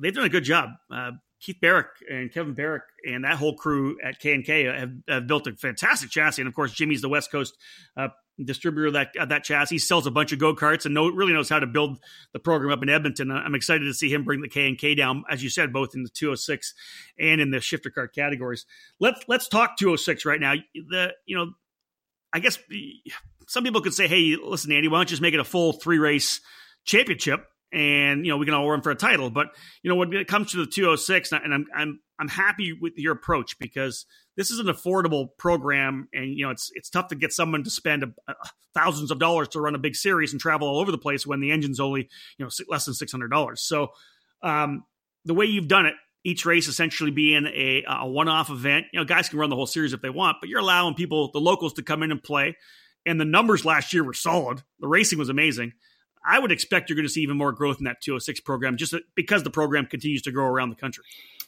they've 0.00 0.14
done 0.14 0.24
a 0.24 0.30
good 0.30 0.44
job. 0.44 0.70
Uh, 0.90 1.12
Keith 1.40 1.60
Barrick 1.60 1.88
and 2.10 2.32
Kevin 2.32 2.54
Barrick 2.54 2.84
and 3.06 3.24
that 3.24 3.36
whole 3.36 3.54
crew 3.54 3.98
at 4.02 4.18
K 4.18 4.34
and 4.34 4.44
K 4.44 4.64
have, 4.64 5.26
built 5.26 5.46
a 5.46 5.52
fantastic 5.52 6.10
chassis. 6.10 6.40
And 6.40 6.48
of 6.48 6.54
course, 6.54 6.72
Jimmy's 6.72 7.02
the 7.02 7.08
West 7.08 7.30
Coast 7.30 7.54
uh, 7.96 8.08
distributor 8.42 8.90
that 8.92 9.14
of 9.18 9.28
that 9.28 9.44
chassis. 9.44 9.76
He 9.76 9.78
sells 9.78 10.06
a 10.06 10.10
bunch 10.10 10.32
of 10.32 10.38
go 10.38 10.54
karts 10.54 10.84
and 10.84 10.94
know, 10.94 11.08
really 11.08 11.32
knows 11.32 11.48
how 11.48 11.58
to 11.58 11.66
build 11.66 11.98
the 12.32 12.38
program 12.38 12.72
up 12.72 12.82
in 12.82 12.88
Edmonton. 12.88 13.30
I'm 13.30 13.54
excited 13.54 13.84
to 13.84 13.94
see 13.94 14.12
him 14.12 14.24
bring 14.24 14.40
the 14.40 14.48
K 14.48 14.66
and 14.66 14.78
K 14.78 14.94
down, 14.94 15.24
as 15.30 15.42
you 15.42 15.50
said, 15.50 15.72
both 15.72 15.94
in 15.94 16.02
the 16.02 16.08
206 16.08 16.74
and 17.18 17.40
in 17.40 17.50
the 17.50 17.60
shifter 17.60 17.90
kart 17.90 18.12
categories. 18.14 18.66
Let's 18.98 19.24
let's 19.28 19.48
talk 19.48 19.76
206 19.78 20.24
right 20.24 20.40
now. 20.40 20.54
The 20.74 21.14
you 21.26 21.36
know, 21.36 21.52
I 22.32 22.40
guess 22.40 22.58
some 23.46 23.64
people 23.64 23.80
could 23.80 23.94
say, 23.94 24.08
hey, 24.08 24.36
listen, 24.42 24.72
Andy, 24.72 24.88
why 24.88 24.98
don't 24.98 25.06
you 25.06 25.10
just 25.10 25.22
make 25.22 25.34
it 25.34 25.40
a 25.40 25.44
full 25.44 25.72
three 25.72 25.98
race 25.98 26.40
championship? 26.84 27.46
And 27.74 28.24
you 28.24 28.30
know 28.30 28.38
we 28.38 28.46
can 28.46 28.54
all 28.54 28.70
run 28.70 28.80
for 28.80 28.90
a 28.90 28.94
title. 28.94 29.28
But 29.28 29.48
you 29.82 29.90
know 29.90 29.96
when 29.96 30.12
it 30.12 30.28
comes 30.28 30.52
to 30.52 30.58
the 30.58 30.66
206, 30.66 31.32
and 31.32 31.52
I'm 31.52 31.66
I'm 31.74 32.00
I'm 32.18 32.28
happy 32.28 32.72
with 32.72 32.94
your 32.96 33.12
approach 33.12 33.58
because 33.58 34.06
this 34.36 34.50
is 34.50 34.60
an 34.60 34.66
affordable 34.66 35.28
program, 35.38 36.08
and 36.14 36.32
you 36.32 36.46
know 36.46 36.50
it's 36.50 36.70
it's 36.74 36.88
tough 36.88 37.08
to 37.08 37.16
get 37.16 37.32
someone 37.32 37.64
to 37.64 37.70
spend 37.70 38.04
a, 38.04 38.12
a, 38.28 38.34
thousands 38.74 39.10
of 39.10 39.18
dollars 39.18 39.48
to 39.48 39.60
run 39.60 39.74
a 39.74 39.78
big 39.78 39.96
series 39.96 40.32
and 40.32 40.40
travel 40.40 40.68
all 40.68 40.78
over 40.78 40.92
the 40.92 40.98
place 40.98 41.26
when 41.26 41.40
the 41.40 41.50
engine's 41.50 41.80
only 41.80 42.08
you 42.38 42.44
know 42.44 42.50
less 42.68 42.84
than 42.84 42.94
six 42.94 43.10
hundred 43.10 43.30
dollars. 43.30 43.60
So 43.60 43.88
um, 44.42 44.84
the 45.24 45.34
way 45.34 45.46
you've 45.46 45.68
done 45.68 45.86
it. 45.86 45.94
Each 46.26 46.46
race 46.46 46.68
essentially 46.68 47.10
being 47.10 47.44
a, 47.44 47.84
a 47.86 48.08
one-off 48.08 48.48
event. 48.48 48.86
You 48.94 48.98
know, 48.98 49.04
guys 49.04 49.28
can 49.28 49.38
run 49.38 49.50
the 49.50 49.56
whole 49.56 49.66
series 49.66 49.92
if 49.92 50.00
they 50.00 50.08
want, 50.08 50.38
but 50.40 50.48
you're 50.48 50.60
allowing 50.60 50.94
people, 50.94 51.30
the 51.30 51.38
locals, 51.38 51.74
to 51.74 51.82
come 51.82 52.02
in 52.02 52.10
and 52.10 52.22
play. 52.22 52.56
And 53.04 53.20
the 53.20 53.26
numbers 53.26 53.66
last 53.66 53.92
year 53.92 54.02
were 54.02 54.14
solid. 54.14 54.62
The 54.80 54.88
racing 54.88 55.18
was 55.18 55.28
amazing. 55.28 55.74
I 56.24 56.38
would 56.38 56.52
expect 56.52 56.88
you're 56.88 56.96
going 56.96 57.06
to 57.06 57.12
see 57.12 57.22
even 57.22 57.36
more 57.36 57.52
growth 57.52 57.78
in 57.78 57.84
that 57.84 58.00
206 58.02 58.40
program 58.40 58.76
just 58.76 58.94
because 59.14 59.42
the 59.42 59.50
program 59.50 59.86
continues 59.86 60.22
to 60.22 60.32
grow 60.32 60.46
around 60.46 60.70
the 60.70 60.76
country. 60.76 61.04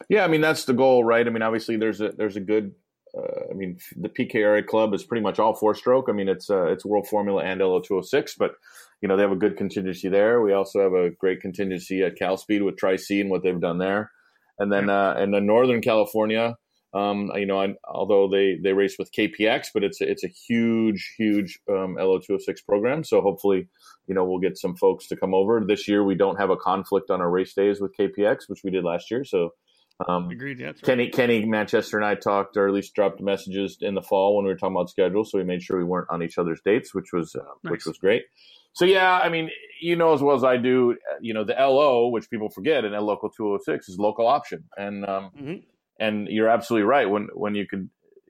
Yeah, 0.08 0.24
I 0.24 0.28
mean 0.28 0.40
that's 0.40 0.64
the 0.64 0.74
goal, 0.74 1.04
right? 1.04 1.26
I 1.26 1.30
mean, 1.30 1.42
obviously 1.42 1.76
there's 1.76 2.00
a 2.00 2.10
there's 2.10 2.36
a 2.36 2.40
good. 2.40 2.72
Uh, 3.16 3.50
I 3.50 3.54
mean, 3.54 3.78
the 3.96 4.10
PKRA 4.10 4.66
club 4.66 4.92
is 4.92 5.02
pretty 5.02 5.22
much 5.22 5.38
all 5.38 5.54
four 5.54 5.74
stroke. 5.74 6.06
I 6.10 6.12
mean, 6.12 6.28
it's 6.28 6.50
uh, 6.50 6.66
it's 6.66 6.84
World 6.84 7.08
Formula 7.08 7.42
and 7.42 7.60
LO206, 7.60 8.32
but 8.38 8.52
you 9.00 9.08
know 9.08 9.16
they 9.16 9.22
have 9.22 9.32
a 9.32 9.36
good 9.36 9.56
contingency 9.56 10.08
there. 10.08 10.42
We 10.42 10.52
also 10.52 10.82
have 10.82 10.92
a 10.92 11.10
great 11.10 11.40
contingency 11.40 12.02
at 12.02 12.16
Cal 12.16 12.36
Speed 12.36 12.62
with 12.62 12.76
Tri 12.76 12.96
C 12.96 13.20
and 13.20 13.30
what 13.30 13.42
they've 13.42 13.60
done 13.60 13.78
there, 13.78 14.10
and 14.58 14.70
then 14.70 14.90
uh, 14.90 15.14
in 15.18 15.30
the 15.30 15.40
Northern 15.40 15.80
California, 15.80 16.56
um, 16.96 17.30
you 17.34 17.46
know, 17.46 17.60
I, 17.60 17.74
although 17.84 18.28
they 18.28 18.56
they 18.62 18.72
race 18.72 18.96
with 18.98 19.12
KPX, 19.12 19.68
but 19.74 19.84
it's 19.84 20.00
a, 20.00 20.10
it's 20.10 20.24
a 20.24 20.28
huge 20.28 21.14
huge 21.18 21.58
um, 21.68 21.96
LO206 21.98 22.64
program. 22.66 23.04
So 23.04 23.20
hopefully, 23.20 23.68
you 24.06 24.14
know, 24.14 24.24
we'll 24.24 24.38
get 24.38 24.56
some 24.56 24.76
folks 24.76 25.06
to 25.08 25.16
come 25.16 25.34
over 25.34 25.62
this 25.66 25.88
year. 25.88 26.04
We 26.04 26.14
don't 26.14 26.38
have 26.38 26.50
a 26.50 26.56
conflict 26.56 27.10
on 27.10 27.20
our 27.20 27.30
race 27.30 27.54
days 27.54 27.80
with 27.80 27.96
KPX, 27.98 28.48
which 28.48 28.60
we 28.64 28.70
did 28.70 28.84
last 28.84 29.10
year. 29.10 29.24
So 29.24 29.50
um, 30.06 30.30
Agreed. 30.30 30.60
Yeah, 30.60 30.72
Kenny, 30.72 31.04
right. 31.04 31.12
Kenny 31.12 31.44
Manchester 31.46 31.96
and 31.96 32.04
I 32.04 32.14
talked, 32.14 32.56
or 32.56 32.68
at 32.68 32.74
least 32.74 32.94
dropped 32.94 33.20
messages 33.20 33.78
in 33.80 33.94
the 33.94 34.02
fall 34.02 34.36
when 34.36 34.44
we 34.44 34.52
were 34.52 34.58
talking 34.58 34.76
about 34.76 34.90
schedule. 34.90 35.24
So 35.24 35.38
we 35.38 35.44
made 35.44 35.62
sure 35.62 35.78
we 35.78 35.84
weren't 35.84 36.08
on 36.10 36.22
each 36.22 36.38
other's 36.38 36.60
dates, 36.64 36.94
which 36.94 37.12
was 37.12 37.34
uh, 37.34 37.40
nice. 37.64 37.70
which 37.70 37.86
was 37.86 37.98
great. 37.98 38.24
So 38.74 38.84
yeah, 38.84 39.18
I 39.18 39.30
mean, 39.30 39.50
you 39.80 39.96
know 39.96 40.12
as 40.12 40.20
well 40.20 40.36
as 40.36 40.44
I 40.44 40.58
do, 40.58 40.96
you 41.22 41.32
know, 41.32 41.44
the 41.44 41.54
LO, 41.54 42.08
which 42.08 42.28
people 42.28 42.50
forget, 42.50 42.84
and 42.84 42.94
local 43.06 43.30
206 43.30 43.88
is 43.88 43.98
local 43.98 44.26
option, 44.26 44.64
and 44.76 45.06
um, 45.06 45.30
mm-hmm. 45.34 45.54
And 45.98 46.28
you're 46.28 46.48
absolutely 46.48 46.86
right. 46.86 47.08
When 47.08 47.28
when 47.34 47.54
you 47.54 47.66
could 47.66 47.88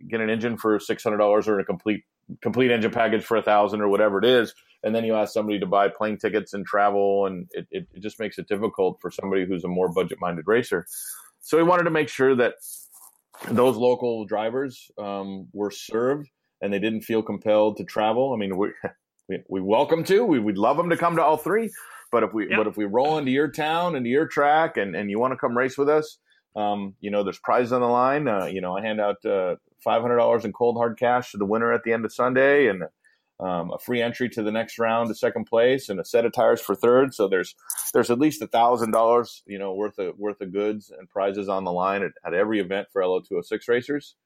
get 0.09 0.21
an 0.21 0.31
engine 0.31 0.57
for 0.57 0.79
six 0.79 1.03
hundred 1.03 1.19
dollars 1.19 1.49
or 1.49 1.59
a 1.59 1.65
complete 1.65 2.05
complete 2.43 2.71
engine 2.71 2.91
package 2.91 3.25
for 3.25 3.37
a 3.37 3.43
thousand 3.43 3.81
or 3.81 3.89
whatever 3.89 4.19
it 4.19 4.25
is, 4.25 4.55
and 4.83 4.95
then 4.95 5.05
you 5.05 5.15
ask 5.15 5.33
somebody 5.33 5.59
to 5.61 5.67
buy 5.67 5.89
plane 5.89 6.19
tickets 6.19 6.53
and 6.55 6.67
travel, 6.67 7.27
and 7.27 7.49
it, 7.53 7.67
it, 7.71 7.87
it 7.95 8.03
just 8.03 8.21
makes 8.21 8.39
it 8.39 8.49
difficult 8.49 8.99
for 9.01 9.11
somebody 9.11 9.47
who's 9.47 9.65
a 9.65 9.69
more 9.69 9.89
budget 9.89 10.19
minded 10.21 10.47
racer. 10.47 10.87
So 11.41 11.57
we 11.57 11.63
wanted 11.63 11.85
to 11.85 11.91
make 11.91 12.09
sure 12.09 12.35
that 12.37 12.55
those 13.51 13.77
local 13.77 14.25
drivers 14.25 14.91
um, 14.99 15.49
were 15.53 15.71
served 15.71 16.29
and 16.61 16.73
they 16.73 16.79
didn't 16.79 17.03
feel 17.03 17.23
compelled 17.23 17.77
to 17.77 17.85
travel. 17.85 18.33
I 18.33 18.37
mean, 18.39 18.57
we 18.57 18.69
we, 19.29 19.39
we 19.49 19.61
welcome 19.61 20.05
to. 20.05 20.25
We, 20.25 20.39
would 20.39 20.59
love 20.59 20.77
them 20.77 20.91
to 20.91 20.97
come 20.97 21.17
to 21.17 21.23
all 21.23 21.37
three. 21.37 21.71
But 22.13 22.23
if 22.23 22.33
we 22.33 22.49
yep. 22.49 22.59
but 22.59 22.67
if 22.67 22.77
we 22.77 22.85
roll 22.85 23.19
into 23.19 23.33
your 23.33 23.49
town, 23.49 23.97
into 23.97 24.09
your 24.09 24.27
track, 24.27 24.77
and, 24.77 24.95
and 24.95 25.11
you 25.11 25.19
want 25.19 25.33
to 25.33 25.37
come 25.37 25.57
race 25.57 25.77
with 25.77 25.89
us, 25.89 26.19
um, 26.57 26.95
you 27.01 27.11
know, 27.11 27.23
there's 27.23 27.39
prizes 27.39 27.73
on 27.73 27.83
the 27.83 27.87
line. 27.87 28.27
Uh, 28.27 28.47
you 28.47 28.61
know, 28.61 28.77
I 28.77 28.81
hand 28.81 29.01
out 29.01 29.25
uh, 29.25 29.57
$500 29.87 30.45
in 30.45 30.53
cold 30.53 30.77
hard 30.77 30.99
cash 30.99 31.33
to 31.33 31.37
the 31.37 31.45
winner 31.45 31.73
at 31.73 31.85
the 31.85 31.93
end 31.93 32.05
of 32.05 32.13
Sunday, 32.13 32.69
and 32.69 32.85
um, 33.39 33.71
a 33.71 33.79
free 33.79 34.01
entry 34.01 34.31
to 34.31 34.43
the 34.43 34.51
next 34.51 34.79
round 34.79 35.09
to 35.09 35.15
second 35.15 35.45
place, 35.45 35.91
and 35.91 36.01
a 36.01 36.05
set 36.05 36.25
of 36.25 36.33
tires 36.33 36.61
for 36.61 36.75
third. 36.75 37.13
So 37.13 37.29
there's 37.29 37.55
there's 37.93 38.11
at 38.11 38.19
least 38.19 38.43
thousand 38.51 38.93
dollars, 38.93 39.43
you 39.47 39.59
know, 39.59 39.75
worth 39.75 39.99
of 39.99 40.19
worth 40.19 40.41
of 40.41 40.53
goods 40.53 40.91
and 40.97 41.09
prizes 41.11 41.49
on 41.49 41.65
the 41.65 41.73
line 41.73 42.03
at, 42.03 42.13
at 42.25 42.33
every 42.33 42.61
event 42.61 42.89
for 42.91 43.03
LO206 43.03 43.69
racers. 43.69 44.17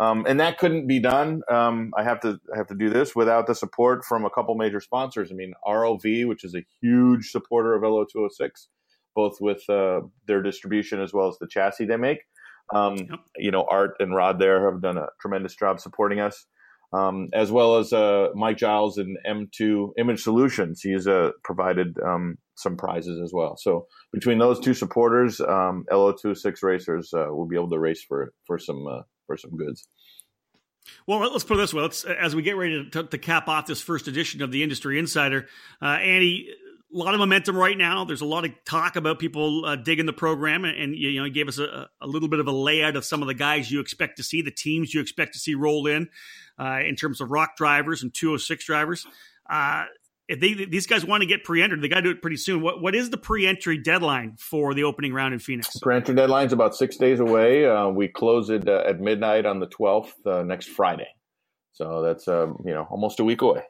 Um, 0.00 0.24
and 0.26 0.40
that 0.40 0.58
couldn't 0.58 0.88
be 0.88 0.98
done. 0.98 1.42
Um, 1.48 1.92
I 1.96 2.02
have 2.02 2.20
to 2.20 2.40
I 2.52 2.56
have 2.56 2.66
to 2.68 2.74
do 2.74 2.88
this 2.88 3.14
without 3.14 3.46
the 3.46 3.54
support 3.54 4.04
from 4.04 4.24
a 4.24 4.30
couple 4.30 4.54
major 4.54 4.80
sponsors. 4.80 5.30
I 5.30 5.34
mean, 5.34 5.52
ROV, 5.66 6.26
which 6.26 6.42
is 6.44 6.54
a 6.54 6.64
huge 6.80 7.30
supporter 7.30 7.74
of 7.74 7.82
LO206, 7.82 8.66
both 9.14 9.38
with 9.40 9.68
uh, 9.68 10.00
their 10.26 10.42
distribution 10.42 11.00
as 11.00 11.12
well 11.12 11.28
as 11.28 11.38
the 11.38 11.48
chassis 11.48 11.86
they 11.86 11.96
make. 11.96 12.18
Um, 12.74 12.96
yep. 12.96 13.20
You 13.36 13.50
know, 13.50 13.66
Art 13.68 13.96
and 14.00 14.14
Rod 14.14 14.38
there 14.38 14.70
have 14.70 14.80
done 14.80 14.96
a 14.96 15.08
tremendous 15.20 15.54
job 15.54 15.80
supporting 15.80 16.20
us 16.20 16.46
um, 16.94 17.28
as 17.32 17.50
well 17.50 17.76
as 17.76 17.92
uh, 17.92 18.28
Mike 18.34 18.56
Giles 18.56 18.98
and 18.98 19.18
M2 19.26 19.92
Image 19.98 20.22
Solutions. 20.22 20.80
He's 20.80 21.08
uh, 21.08 21.30
provided 21.42 21.98
um, 22.00 22.38
some 22.54 22.76
prizes 22.76 23.20
as 23.20 23.32
well. 23.32 23.56
So 23.56 23.86
between 24.12 24.38
those 24.38 24.60
two 24.60 24.74
supporters, 24.74 25.40
um, 25.40 25.84
LO26 25.90 26.62
racers 26.62 27.12
uh, 27.12 27.26
will 27.30 27.46
be 27.46 27.56
able 27.56 27.70
to 27.70 27.78
race 27.78 28.04
for 28.06 28.32
for 28.46 28.58
some 28.58 28.86
uh, 28.86 29.02
for 29.26 29.36
some 29.36 29.56
goods. 29.56 29.88
Well, 31.06 31.18
let's 31.18 31.44
put 31.44 31.54
it 31.54 31.62
this 31.62 31.74
way: 31.74 31.82
let's 31.82 32.04
as 32.04 32.36
we 32.36 32.42
get 32.42 32.56
ready 32.56 32.88
to, 32.90 33.02
to 33.02 33.18
cap 33.18 33.48
off 33.48 33.66
this 33.66 33.80
first 33.80 34.06
edition 34.06 34.42
of 34.42 34.52
the 34.52 34.62
Industry 34.62 34.98
Insider, 34.98 35.48
uh, 35.82 35.86
Andy 35.86 36.50
a 36.94 36.96
lot 36.96 37.14
of 37.14 37.20
momentum 37.20 37.56
right 37.56 37.76
now. 37.76 38.04
There's 38.04 38.20
a 38.20 38.26
lot 38.26 38.44
of 38.44 38.52
talk 38.64 38.96
about 38.96 39.18
people 39.18 39.66
uh, 39.66 39.76
digging 39.76 40.06
the 40.06 40.12
program, 40.12 40.64
and, 40.64 40.76
and 40.78 40.96
you 40.96 41.18
know, 41.18 41.24
you 41.24 41.32
gave 41.32 41.48
us 41.48 41.58
a, 41.58 41.88
a, 42.00 42.06
little 42.06 42.28
bit 42.28 42.38
of 42.38 42.46
a 42.46 42.52
layout 42.52 42.94
of 42.94 43.04
some 43.04 43.20
of 43.20 43.28
the 43.28 43.34
guys 43.34 43.70
you 43.70 43.80
expect 43.80 44.18
to 44.18 44.22
see, 44.22 44.42
the 44.42 44.52
teams 44.52 44.94
you 44.94 45.00
expect 45.00 45.32
to 45.32 45.38
see 45.38 45.54
roll 45.54 45.86
in, 45.86 46.08
uh, 46.58 46.78
in 46.86 46.94
terms 46.94 47.20
of 47.20 47.30
ROK 47.30 47.56
drivers 47.56 48.02
and 48.02 48.14
206 48.14 48.64
drivers. 48.64 49.06
Uh, 49.50 49.84
if 50.28 50.40
they, 50.40 50.54
these 50.54 50.86
guys 50.86 51.04
want 51.04 51.22
to 51.22 51.26
get 51.26 51.44
pre-entered, 51.44 51.82
they 51.82 51.88
got 51.88 51.96
to 51.96 52.02
do 52.02 52.10
it 52.10 52.22
pretty 52.22 52.38
soon. 52.38 52.62
What 52.62 52.80
what 52.80 52.94
is 52.94 53.10
the 53.10 53.18
pre-entry 53.18 53.76
deadline 53.76 54.36
for 54.38 54.72
the 54.72 54.84
opening 54.84 55.12
round 55.12 55.34
in 55.34 55.40
Phoenix? 55.40 55.68
Pre-entry 55.80 56.14
deadline 56.14 56.46
is 56.46 56.52
about 56.52 56.74
six 56.74 56.96
days 56.96 57.20
away. 57.20 57.66
Uh, 57.66 57.88
we 57.88 58.08
close 58.08 58.48
it 58.48 58.66
uh, 58.66 58.84
at 58.86 59.00
midnight 59.00 59.44
on 59.44 59.58
the 59.58 59.66
12th 59.66 60.12
uh, 60.24 60.42
next 60.42 60.68
Friday, 60.70 61.08
so 61.72 62.00
that's 62.00 62.26
um, 62.26 62.56
you 62.64 62.72
know 62.72 62.86
almost 62.90 63.20
a 63.20 63.24
week 63.24 63.42
away. 63.42 63.64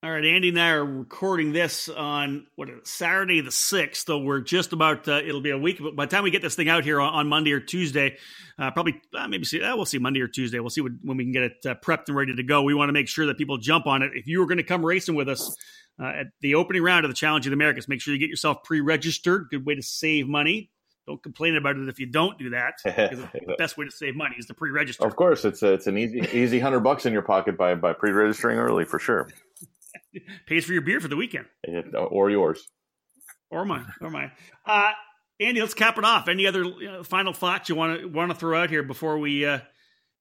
All 0.00 0.12
right, 0.12 0.24
Andy 0.24 0.50
and 0.50 0.60
I 0.60 0.70
are 0.70 0.84
recording 0.84 1.50
this 1.50 1.88
on 1.88 2.46
what 2.54 2.68
Saturday 2.86 3.40
the 3.40 3.50
sixth. 3.50 4.06
Though 4.06 4.20
we're 4.20 4.42
just 4.42 4.72
about 4.72 5.08
uh, 5.08 5.20
it'll 5.26 5.40
be 5.40 5.50
a 5.50 5.58
week. 5.58 5.80
But 5.82 5.96
by 5.96 6.06
the 6.06 6.10
time 6.14 6.22
we 6.22 6.30
get 6.30 6.40
this 6.40 6.54
thing 6.54 6.68
out 6.68 6.84
here 6.84 7.00
on, 7.00 7.12
on 7.12 7.28
Monday 7.28 7.50
or 7.50 7.58
Tuesday, 7.58 8.16
uh, 8.60 8.70
probably 8.70 9.02
uh, 9.18 9.26
maybe 9.26 9.44
see 9.44 9.60
uh, 9.60 9.74
we'll 9.74 9.86
see 9.86 9.98
Monday 9.98 10.20
or 10.20 10.28
Tuesday. 10.28 10.60
We'll 10.60 10.70
see 10.70 10.82
what, 10.82 10.92
when 11.02 11.16
we 11.16 11.24
can 11.24 11.32
get 11.32 11.42
it 11.42 11.56
uh, 11.66 11.74
prepped 11.74 12.04
and 12.06 12.16
ready 12.16 12.36
to 12.36 12.44
go. 12.44 12.62
We 12.62 12.74
want 12.74 12.90
to 12.90 12.92
make 12.92 13.08
sure 13.08 13.26
that 13.26 13.38
people 13.38 13.58
jump 13.58 13.88
on 13.88 14.02
it. 14.02 14.12
If 14.14 14.28
you 14.28 14.40
are 14.40 14.46
going 14.46 14.58
to 14.58 14.62
come 14.62 14.86
racing 14.86 15.16
with 15.16 15.28
us 15.28 15.56
uh, 16.00 16.06
at 16.06 16.26
the 16.42 16.54
opening 16.54 16.84
round 16.84 17.04
of 17.04 17.10
the 17.10 17.16
Challenge 17.16 17.44
of 17.46 17.50
the 17.50 17.56
Americas, 17.56 17.88
make 17.88 18.00
sure 18.00 18.14
you 18.14 18.20
get 18.20 18.30
yourself 18.30 18.62
pre-registered. 18.62 19.48
Good 19.50 19.66
way 19.66 19.74
to 19.74 19.82
save 19.82 20.28
money. 20.28 20.70
Don't 21.08 21.20
complain 21.20 21.56
about 21.56 21.76
it 21.76 21.88
if 21.88 21.98
you 21.98 22.06
don't 22.06 22.38
do 22.38 22.50
that. 22.50 22.74
the 22.84 23.56
best 23.58 23.76
way 23.76 23.86
to 23.86 23.90
save 23.90 24.14
money 24.14 24.36
is 24.38 24.46
to 24.46 24.54
pre-register. 24.54 25.04
Of 25.04 25.16
course, 25.16 25.44
it's 25.44 25.64
a, 25.64 25.72
it's 25.72 25.88
an 25.88 25.98
easy 25.98 26.20
easy 26.32 26.60
hundred 26.60 26.80
bucks 26.80 27.04
in 27.04 27.12
your 27.12 27.22
pocket 27.22 27.58
by 27.58 27.74
by 27.74 27.94
pre-registering 27.94 28.58
early 28.58 28.84
for 28.84 29.00
sure. 29.00 29.28
pays 30.46 30.64
for 30.64 30.72
your 30.72 30.82
beer 30.82 31.00
for 31.00 31.08
the 31.08 31.16
weekend, 31.16 31.46
or 31.94 32.30
yours, 32.30 32.66
or 33.50 33.64
mine, 33.64 33.86
or 34.00 34.10
mine. 34.10 34.32
Uh, 34.66 34.92
Andy, 35.40 35.60
let's 35.60 35.74
cap 35.74 35.98
it 35.98 36.04
off. 36.04 36.28
Any 36.28 36.46
other 36.46 36.64
uh, 36.64 37.02
final 37.04 37.32
thoughts 37.32 37.68
you 37.68 37.74
want 37.74 38.00
to 38.00 38.06
want 38.06 38.30
to 38.30 38.36
throw 38.36 38.60
out 38.60 38.70
here 38.70 38.82
before 38.82 39.18
we 39.18 39.46
uh, 39.46 39.60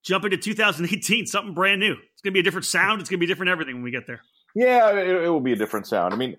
jump 0.04 0.26
into 0.26 0.38
2018, 0.38 1.26
something 1.26 1.54
brand 1.54 1.80
new. 1.80 1.94
It's 1.94 2.22
going 2.22 2.32
to 2.32 2.38
be 2.38 2.40
a 2.40 2.44
different 2.44 2.66
sound. 2.66 3.02
It's 3.02 3.10
going 3.10 3.20
to 3.20 3.26
be 3.26 3.28
different 3.28 3.50
everything 3.50 3.76
when 3.76 3.84
we 3.84 3.92
get 3.92 4.08
there. 4.08 4.22
Yeah, 4.56 4.92
it, 4.92 5.08
it 5.26 5.30
will 5.30 5.42
be 5.42 5.54
a 5.54 5.58
different 5.58 5.88
sound. 5.88 6.14
I 6.14 6.18
mean, 6.18 6.38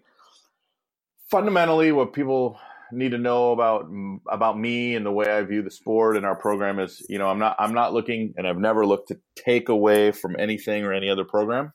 fundamentally, 1.31 1.93
what 1.93 2.13
people 2.13 2.59
need 2.93 3.11
to 3.11 3.19
know 3.19 3.53
about 3.53 3.87
about 4.31 4.59
me 4.59 4.95
and 4.95 5.05
the 5.05 5.13
way 5.13 5.27
I 5.27 5.43
view 5.43 5.63
the 5.63 5.71
sport 5.71 6.17
and 6.17 6.25
our 6.25 6.37
program 6.37 6.79
is, 6.79 7.05
you 7.09 7.19
know, 7.19 7.29
I'm 7.29 7.39
not 7.39 7.57
I'm 7.59 7.75
not 7.75 7.93
looking 7.93 8.35
and 8.37 8.47
I've 8.47 8.59
never 8.59 8.87
looked 8.87 9.09
to 9.09 9.19
take 9.37 9.69
away 9.69 10.13
from 10.13 10.37
anything 10.39 10.85
or 10.85 10.93
any 10.93 11.11
other 11.11 11.25
program. 11.25 11.73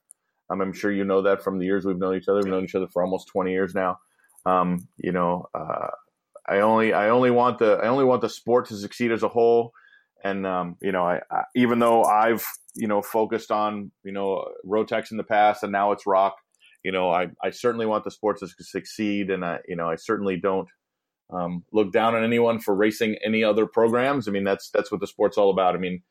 Um, 0.53 0.61
I'm 0.61 0.73
sure 0.73 0.91
you 0.91 1.03
know 1.03 1.23
that 1.23 1.43
from 1.43 1.57
the 1.57 1.65
years 1.65 1.85
we've 1.85 1.97
known 1.97 2.15
each 2.15 2.27
other. 2.27 2.39
We've 2.39 2.51
known 2.51 2.63
each 2.63 2.75
other 2.75 2.87
for 2.87 3.03
almost 3.03 3.27
20 3.27 3.51
years 3.51 3.73
now. 3.73 3.99
Um, 4.45 4.87
you 4.97 5.11
know, 5.11 5.47
uh, 5.53 5.87
I 6.47 6.59
only 6.59 6.93
I 6.93 7.09
only 7.09 7.31
want 7.31 7.59
the 7.59 7.79
I 7.81 7.87
only 7.87 8.03
want 8.03 8.21
the 8.21 8.29
sport 8.29 8.67
to 8.67 8.75
succeed 8.75 9.11
as 9.11 9.23
a 9.23 9.29
whole. 9.29 9.71
And 10.23 10.45
um, 10.45 10.77
you 10.81 10.91
know, 10.91 11.03
I, 11.03 11.21
I, 11.31 11.43
even 11.55 11.79
though 11.79 12.03
I've 12.03 12.45
you 12.75 12.87
know 12.87 13.01
focused 13.01 13.51
on 13.51 13.91
you 14.03 14.11
know 14.11 14.45
Rotax 14.65 15.11
in 15.11 15.17
the 15.17 15.23
past 15.23 15.63
and 15.63 15.71
now 15.71 15.91
it's 15.91 16.05
ROK, 16.05 16.35
you 16.83 16.91
know, 16.91 17.09
I, 17.09 17.27
I 17.41 17.49
certainly 17.51 17.85
want 17.85 18.03
the 18.03 18.11
sport 18.11 18.39
to 18.39 18.47
succeed, 18.47 19.29
and 19.29 19.43
I 19.43 19.59
you 19.67 19.75
know 19.75 19.89
I 19.89 19.95
certainly 19.95 20.37
don't 20.37 20.67
um, 21.29 21.63
look 21.71 21.93
down 21.93 22.15
on 22.15 22.23
anyone 22.23 22.59
for 22.59 22.75
racing 22.75 23.17
any 23.25 23.43
other 23.43 23.65
programs. 23.65 24.27
I 24.27 24.31
mean, 24.31 24.43
that's 24.43 24.69
that's 24.69 24.91
what 24.91 24.99
the 24.99 25.07
sport's 25.07 25.37
all 25.37 25.49
about. 25.49 25.75
I 25.75 25.79
mean, 25.79 26.03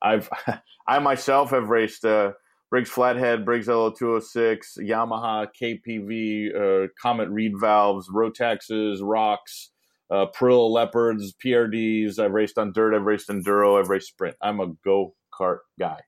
I've 0.00 0.30
I 0.86 1.00
myself 1.00 1.50
have 1.50 1.68
raced 1.68 2.04
uh, 2.04 2.32
Briggs 2.70 2.90
Flathead, 2.90 3.44
Briggs 3.44 3.66
LO206, 3.66 4.78
Yamaha, 4.78 5.48
KPV, 5.60 6.54
uh, 6.54 6.88
Comet 7.00 7.28
Reed 7.28 7.54
valves, 7.60 8.08
Rotaxes, 8.08 9.00
ROKs, 9.00 9.70
uh, 10.10 10.26
Parilla 10.26 10.70
Leopards, 10.70 11.34
PRDs. 11.44 12.20
I've 12.20 12.32
raced 12.32 12.58
on 12.58 12.72
dirt. 12.72 12.94
I've 12.94 13.06
raced 13.06 13.28
enduro. 13.28 13.80
I've 13.80 13.88
raced 13.88 14.08
sprint. 14.08 14.36
I'm 14.40 14.60
a 14.60 14.68
go 14.84 15.14
kart 15.38 15.58
guy. 15.78 15.98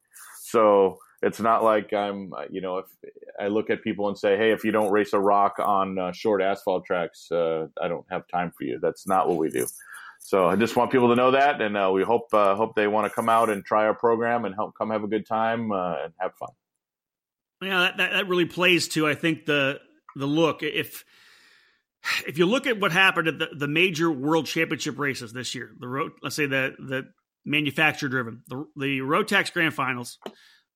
So 0.41 0.99
it's 1.23 1.41
not 1.41 1.65
like 1.65 1.93
I'm, 1.93 2.33
you 2.51 2.61
know, 2.61 2.79
if 2.79 2.87
I 3.41 3.49
look 3.49 3.71
at 3.71 3.83
people 3.83 4.09
and 4.09 4.19
say, 4.19 4.37
hey, 4.37 4.53
if 4.53 4.65
you 4.65 4.71
don't 4.73 4.91
race 4.91 5.13
a 5.13 5.21
ROK 5.21 5.59
on 5.59 5.99
uh, 5.99 6.13
short 6.13 6.43
asphalt 6.43 6.85
tracks, 6.85 7.31
uh, 7.33 7.67
I 7.81 7.89
don't 7.89 8.07
have 8.11 8.27
time 8.29 8.53
for 8.57 8.65
you. 8.65 8.79
That's 8.81 9.07
not 9.07 9.29
what 9.29 9.39
we 9.39 9.49
do. 9.49 9.67
So 10.25 10.47
I 10.47 10.57
just 10.57 10.77
want 10.77 10.91
people 10.91 11.09
to 11.09 11.17
know 11.17 11.33
that, 11.33 11.61
and 11.61 11.77
uh, 11.77 11.91
we 11.93 12.05
hope 12.05 12.33
uh, 12.33 12.55
hope 12.55 12.75
they 12.75 12.87
want 12.87 13.07
to 13.07 13.15
come 13.15 13.29
out 13.29 13.51
and 13.51 13.65
try 13.65 13.87
our 13.87 13.95
program 13.95 14.45
and 14.45 14.55
help 14.55 14.75
come 14.79 14.91
have 14.91 15.03
a 15.03 15.09
good 15.09 15.27
time 15.27 15.73
uh, 15.73 15.97
and 16.05 16.13
have 16.19 16.33
fun. 16.37 16.51
Yeah, 17.61 17.81
that, 17.81 17.97
that, 17.99 18.13
that 18.13 18.29
really 18.29 18.47
plays 18.47 18.89
to 18.89 19.07
I 19.07 19.15
think 19.15 19.47
the 19.47 19.81
the 20.17 20.27
look 20.27 20.63
if 20.63 21.05
if 22.27 22.39
you 22.39 22.47
look 22.47 22.67
at 22.67 22.81
what 22.81 22.93
happened 22.93 23.29
at 23.29 23.39
the, 23.39 23.49
the 23.57 23.69
major 23.69 24.11
world 24.11 24.47
championship 24.47 24.99
races 24.99 25.33
this 25.33 25.55
year, 25.55 25.73
the 25.79 26.11
let's 26.23 26.37
say 26.37 26.47
the 26.47 26.75
the 26.79 27.09
manufacturer 27.45 28.09
driven, 28.09 28.43
the 28.49 28.65
the 28.77 29.01
Rotax 29.01 29.53
Grand 29.53 29.75
Finals, 29.75 30.19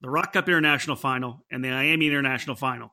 the 0.01 0.11
ROK 0.11 0.33
Cup 0.33 0.49
International 0.49 0.97
Final, 0.97 1.45
and 1.51 1.65
the 1.65 1.69
IAME 1.69 2.07
International 2.07 2.57
Final. 2.57 2.93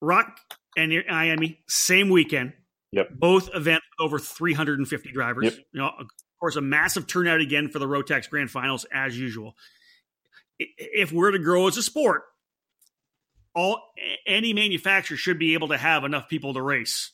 ROK 0.00 0.38
and 0.76 0.92
IAME 0.92 1.58
same 1.68 2.08
weekend. 2.08 2.52
Yep. 2.96 3.10
Both 3.12 3.50
events 3.54 3.84
over 4.00 4.18
350 4.18 5.12
drivers. 5.12 5.44
Yep. 5.44 5.54
You 5.72 5.80
know, 5.80 5.90
of 6.00 6.06
course, 6.40 6.56
a 6.56 6.62
massive 6.62 7.06
turnout 7.06 7.42
again 7.42 7.68
for 7.68 7.78
the 7.78 7.86
Rotax 7.86 8.30
Grand 8.30 8.50
Finals 8.50 8.86
as 8.90 9.18
usual. 9.18 9.54
If 10.58 11.12
we're 11.12 11.32
to 11.32 11.38
grow 11.38 11.68
as 11.68 11.76
a 11.76 11.82
sport, 11.82 12.22
all 13.54 13.82
any 14.26 14.54
manufacturer 14.54 15.18
should 15.18 15.38
be 15.38 15.52
able 15.52 15.68
to 15.68 15.76
have 15.76 16.04
enough 16.04 16.28
people 16.28 16.54
to 16.54 16.62
race 16.62 17.12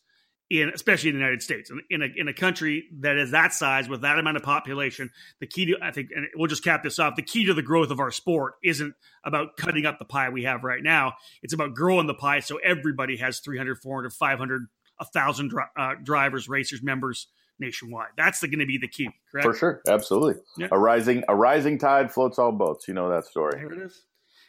in 0.51 0.69
especially 0.69 1.09
in 1.09 1.17
the 1.17 1.21
United 1.21 1.43
States, 1.43 1.71
in 1.89 2.03
a 2.03 2.09
in 2.15 2.29
a 2.29 2.35
country 2.35 2.85
that 3.01 3.17
is 3.17 3.31
that 3.31 3.53
size 3.53 3.89
with 3.89 4.03
that 4.03 4.19
amount 4.19 4.37
of 4.37 4.43
population, 4.43 5.11
the 5.41 5.47
key 5.47 5.67
to 5.67 5.79
I 5.83 5.91
think, 5.91 6.11
and 6.15 6.27
we'll 6.37 6.47
just 6.47 6.63
cap 6.63 6.83
this 6.83 6.99
off. 6.99 7.17
The 7.17 7.23
key 7.23 7.47
to 7.47 7.55
the 7.55 7.63
growth 7.63 7.91
of 7.91 7.99
our 7.99 8.11
sport 8.11 8.55
isn't 8.63 8.95
about 9.25 9.57
cutting 9.57 9.87
up 9.87 9.99
the 9.99 10.05
pie 10.05 10.29
we 10.29 10.45
have 10.45 10.63
right 10.63 10.83
now. 10.83 11.15
It's 11.43 11.55
about 11.55 11.75
growing 11.75 12.07
the 12.07 12.15
pie 12.15 12.41
so 12.41 12.59
everybody 12.59 13.17
has 13.17 13.41
300, 13.41 13.79
400, 13.79 14.13
500, 14.13 14.67
1,000 15.03 15.53
uh, 15.77 15.95
drivers, 16.03 16.49
racers, 16.49 16.83
members 16.83 17.29
nationwide. 17.59 18.09
That's 18.17 18.41
going 18.41 18.59
to 18.59 18.67
be 18.67 18.79
the 18.79 18.89
key, 18.89 19.11
correct? 19.31 19.47
For 19.47 19.55
sure, 19.55 19.83
absolutely. 19.89 20.43
Yeah. 20.59 20.69
A 20.71 20.79
rising 20.79 21.25
a 21.29 21.35
rising 21.35 21.79
tide 21.79 22.13
floats 22.13 22.39
all 22.39 22.53
boats. 22.53 22.89
You 22.89 22.95
know 22.95 23.11
that 23.11 23.27
story. 23.27 23.53
There 23.57 23.73
it 23.73 23.87
is. 23.87 24.03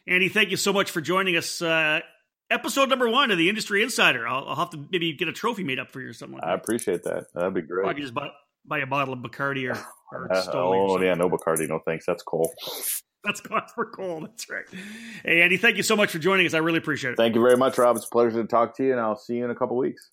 Andy, 0.08 0.30
thank 0.30 0.52
you 0.52 0.58
so 0.58 0.74
much 0.74 0.92
for 0.92 1.00
joining 1.00 1.38
us. 1.38 1.62
Uh, 1.62 2.02
episode 2.50 2.90
number 2.90 3.10
one 3.10 3.32
of 3.32 3.38
the 3.38 3.50
Industry 3.50 3.84
Insider. 3.84 4.28
I'll, 4.28 4.46
I'll, 4.50 4.56
have 4.56 4.72
to 4.72 4.86
maybe 4.92 5.14
get 5.14 5.28
a 5.28 5.34
trophy 5.34 5.64
made 5.64 5.80
up 5.80 5.92
for 5.92 6.02
you 6.02 6.10
or 6.10 6.14
something. 6.14 6.38
Like 6.38 6.48
I 6.48 6.54
appreciate 6.54 7.04
that. 7.04 7.26
That'd 7.34 7.54
be 7.54 7.62
great. 7.62 7.88
I 7.88 7.94
could 7.94 8.02
just 8.02 8.14
buy, 8.14 8.30
buy 8.66 8.80
a 8.80 8.86
bottle 8.86 9.14
of 9.14 9.20
Bacardi 9.20 9.74
or, 9.74 9.78
or 10.12 10.32
uh, 10.32 10.46
Oh 10.54 11.02
yeah, 11.02 11.14
no 11.14 11.30
Bacardi, 11.30 11.68
no 11.68 11.80
thanks. 11.86 12.06
That's 12.06 12.24
cool. 12.24 12.54
That's 13.24 13.40
for 13.74 13.86
cool. 13.86 14.22
That's 14.22 14.50
right. 14.50 14.66
Hey 15.24 15.42
Andy, 15.42 15.56
thank 15.56 15.78
you 15.78 15.84
so 15.84 15.96
much 15.96 16.12
for 16.12 16.20
joining 16.20 16.46
us. 16.46 16.54
I 16.54 16.58
really 16.58 16.80
appreciate 16.80 17.12
it. 17.12 17.18
Thank 17.18 17.36
you 17.36 17.42
very 17.42 17.56
much, 17.56 17.78
Rob. 17.78 17.96
It's 17.96 18.06
a 18.06 18.10
pleasure 18.10 18.42
to 18.42 18.48
talk 18.48 18.76
to 18.78 18.84
you, 18.84 18.92
and 18.92 19.00
I'll 19.00 19.16
see 19.16 19.36
you 19.36 19.46
in 19.46 19.52
a 19.52 19.56
couple 19.56 19.78
weeks. 19.78 20.10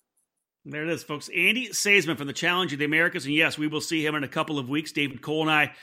There 0.63 0.83
it 0.83 0.89
is, 0.89 1.03
folks. 1.03 1.27
Andy 1.29 1.69
Seesemann 1.69 2.17
from 2.17 2.27
the 2.27 2.33
Challenge 2.33 2.71
of 2.71 2.79
the 2.79 2.85
Americas, 2.85 3.25
and 3.25 3.33
yes, 3.33 3.57
we 3.57 3.67
will 3.67 3.81
see 3.81 4.05
him 4.05 4.13
in 4.13 4.23
a 4.23 4.27
couple 4.27 4.59
of 4.59 4.69
weeks. 4.69 4.91
David 4.91 5.21
Cole 5.21 5.41
and 5.41 5.49
I 5.49 5.73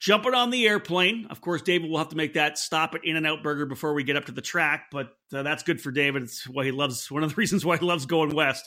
jumping 0.00 0.34
on 0.34 0.50
the 0.50 0.66
airplane. 0.66 1.28
Of 1.30 1.40
course, 1.40 1.62
David 1.62 1.88
will 1.88 1.98
have 1.98 2.08
to 2.08 2.16
make 2.16 2.34
that 2.34 2.58
stop 2.58 2.96
at 2.96 3.04
In 3.04 3.14
and 3.14 3.26
Out 3.26 3.44
Burger 3.44 3.64
before 3.64 3.94
we 3.94 4.02
get 4.02 4.16
up 4.16 4.24
to 4.24 4.32
the 4.32 4.42
track, 4.42 4.86
but 4.90 5.10
uh, 5.32 5.44
that's 5.44 5.62
good 5.62 5.80
for 5.80 5.92
David. 5.92 6.24
It's 6.24 6.48
why 6.48 6.64
he 6.64 6.72
loves 6.72 7.08
one 7.12 7.22
of 7.22 7.30
the 7.30 7.36
reasons 7.38 7.64
why 7.64 7.76
he 7.76 7.84
loves 7.84 8.06
going 8.06 8.34
west. 8.34 8.64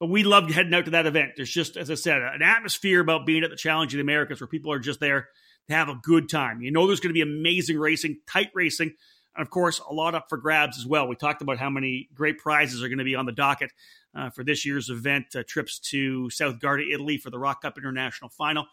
But 0.00 0.10
we 0.10 0.24
love 0.24 0.50
heading 0.50 0.74
out 0.74 0.86
to 0.86 0.90
that 0.90 1.06
event. 1.06 1.34
There's 1.36 1.50
just, 1.50 1.76
as 1.76 1.92
I 1.92 1.94
said, 1.94 2.20
an 2.20 2.42
atmosphere 2.42 3.00
about 3.00 3.24
being 3.24 3.44
at 3.44 3.50
the 3.50 3.56
Challenge 3.56 3.94
of 3.94 3.98
the 3.98 4.02
Americas 4.02 4.40
where 4.40 4.48
people 4.48 4.72
are 4.72 4.80
just 4.80 4.98
there 4.98 5.28
to 5.68 5.74
have 5.74 5.88
a 5.88 6.00
good 6.02 6.28
time. 6.28 6.60
You 6.60 6.72
know, 6.72 6.88
there's 6.88 6.98
going 6.98 7.14
to 7.14 7.14
be 7.14 7.20
amazing 7.20 7.78
racing, 7.78 8.18
tight 8.26 8.50
racing, 8.52 8.94
and 9.36 9.44
of 9.44 9.50
course, 9.50 9.80
a 9.80 9.92
lot 9.92 10.14
up 10.14 10.28
for 10.28 10.38
grabs 10.38 10.78
as 10.78 10.86
well. 10.86 11.08
We 11.08 11.16
talked 11.16 11.42
about 11.42 11.58
how 11.58 11.70
many 11.70 12.08
great 12.14 12.38
prizes 12.38 12.82
are 12.82 12.88
going 12.88 12.98
to 12.98 13.04
be 13.04 13.14
on 13.14 13.26
the 13.26 13.32
docket 13.32 13.72
uh, 14.14 14.30
for 14.30 14.44
this 14.44 14.64
year's 14.64 14.90
event 14.90 15.26
uh, 15.34 15.42
trips 15.46 15.78
to 15.90 16.30
South 16.30 16.60
Garda, 16.60 16.84
Italy 16.92 17.18
for 17.18 17.30
the 17.30 17.38
ROK 17.38 17.62
Cup 17.62 17.78
International 17.78 18.30
Final. 18.30 18.66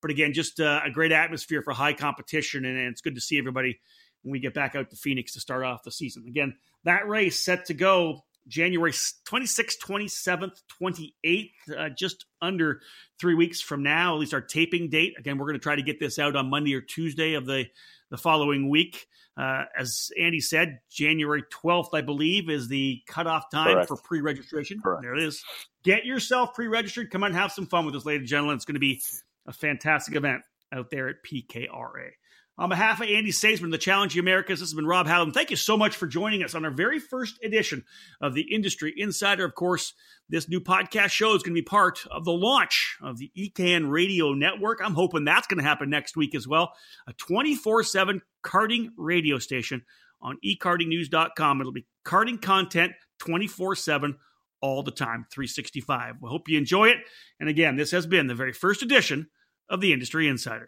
But 0.00 0.10
again, 0.10 0.32
just 0.32 0.60
uh, 0.60 0.80
a 0.84 0.90
great 0.90 1.12
atmosphere 1.12 1.62
for 1.62 1.72
high 1.72 1.92
competition, 1.92 2.64
and, 2.64 2.78
and, 2.78 2.88
it's 2.88 3.00
good 3.00 3.16
to 3.16 3.20
see 3.20 3.38
everybody 3.38 3.80
when 4.22 4.32
we 4.32 4.38
get 4.38 4.54
back 4.54 4.74
out 4.76 4.90
to 4.90 4.96
Phoenix 4.96 5.32
to 5.32 5.40
start 5.40 5.64
off 5.64 5.82
the 5.82 5.90
season. 5.90 6.24
Again, 6.28 6.56
that 6.84 7.08
race 7.08 7.44
set 7.44 7.66
to 7.66 7.74
go 7.74 8.24
January 8.48 8.92
26th, 8.92 9.78
27th, 9.84 10.62
28th, 10.82 11.50
uh, 11.76 11.88
just 11.90 12.26
under 12.40 12.80
three 13.20 13.34
weeks 13.34 13.60
from 13.60 13.82
now, 13.82 14.14
at 14.14 14.20
least 14.20 14.34
our 14.34 14.40
taping 14.40 14.88
date. 14.88 15.14
Again, 15.18 15.38
we're 15.38 15.46
going 15.46 15.58
to 15.58 15.62
try 15.62 15.76
to 15.76 15.82
get 15.82 16.00
this 16.00 16.18
out 16.18 16.34
on 16.34 16.48
Monday 16.48 16.74
or 16.74 16.80
Tuesday 16.80 17.34
of 17.34 17.44
the, 17.46 17.66
the 18.10 18.18
following 18.18 18.68
week. 18.68 19.06
Uh, 19.36 19.64
as 19.78 20.10
Andy 20.20 20.40
said, 20.40 20.80
January 20.90 21.44
12th, 21.62 21.90
I 21.94 22.00
believe, 22.00 22.50
is 22.50 22.68
the 22.68 23.00
cutoff 23.06 23.50
time 23.52 23.74
Correct. 23.74 23.88
for 23.88 23.96
pre 23.96 24.20
registration. 24.20 24.80
There 25.00 25.14
it 25.14 25.22
is. 25.22 25.42
Get 25.84 26.04
yourself 26.04 26.54
pre 26.54 26.66
registered. 26.66 27.10
Come 27.10 27.22
on, 27.22 27.32
have 27.34 27.52
some 27.52 27.66
fun 27.66 27.86
with 27.86 27.94
us, 27.94 28.04
ladies 28.04 28.22
and 28.22 28.28
gentlemen. 28.28 28.56
It's 28.56 28.64
going 28.64 28.74
to 28.74 28.80
be 28.80 29.00
a 29.46 29.52
fantastic 29.52 30.16
event 30.16 30.42
out 30.72 30.90
there 30.90 31.08
at 31.08 31.16
PKRA. 31.24 32.10
On 32.58 32.68
behalf 32.68 33.00
of 33.00 33.08
Andy 33.08 33.30
Seesemann, 33.30 33.70
the 33.70 33.78
Challenge 33.78 34.16
of 34.16 34.22
Americas, 34.24 34.58
this 34.58 34.70
has 34.70 34.74
been 34.74 34.86
Rob 34.86 35.06
Howden. 35.06 35.32
Thank 35.32 35.50
you 35.50 35.56
so 35.56 35.76
much 35.76 35.94
for 35.94 36.08
joining 36.08 36.42
us 36.42 36.56
on 36.56 36.64
our 36.64 36.72
very 36.72 36.98
first 36.98 37.38
edition 37.44 37.84
of 38.20 38.34
the 38.34 38.52
Industry 38.52 38.92
Insider. 38.96 39.44
Of 39.44 39.54
course, 39.54 39.94
this 40.28 40.48
new 40.48 40.60
podcast 40.60 41.10
show 41.10 41.36
is 41.36 41.44
going 41.44 41.54
to 41.54 41.60
be 41.60 41.64
part 41.64 42.04
of 42.10 42.24
the 42.24 42.32
launch 42.32 42.96
of 43.00 43.18
the 43.18 43.30
EKN 43.38 43.88
Radio 43.88 44.32
Network. 44.34 44.80
I'm 44.82 44.94
hoping 44.94 45.24
that's 45.24 45.46
going 45.46 45.58
to 45.58 45.64
happen 45.64 45.88
next 45.88 46.16
week 46.16 46.34
as 46.34 46.48
well. 46.48 46.72
A 47.06 47.12
24 47.12 47.84
7 47.84 48.22
karting 48.44 48.88
radio 48.96 49.38
station 49.38 49.84
on 50.20 50.36
ekartingnews.com. 50.44 51.60
It'll 51.60 51.72
be 51.72 51.86
karting 52.04 52.42
content 52.42 52.92
24 53.20 53.76
7 53.76 54.16
all 54.60 54.82
the 54.82 54.90
time, 54.90 55.26
365. 55.30 56.16
We 56.20 56.28
hope 56.28 56.48
you 56.48 56.58
enjoy 56.58 56.88
it. 56.88 56.98
And 57.38 57.48
again, 57.48 57.76
this 57.76 57.92
has 57.92 58.08
been 58.08 58.26
the 58.26 58.34
very 58.34 58.52
first 58.52 58.82
edition 58.82 59.28
of 59.68 59.80
the 59.80 59.92
Industry 59.92 60.26
Insider. 60.26 60.66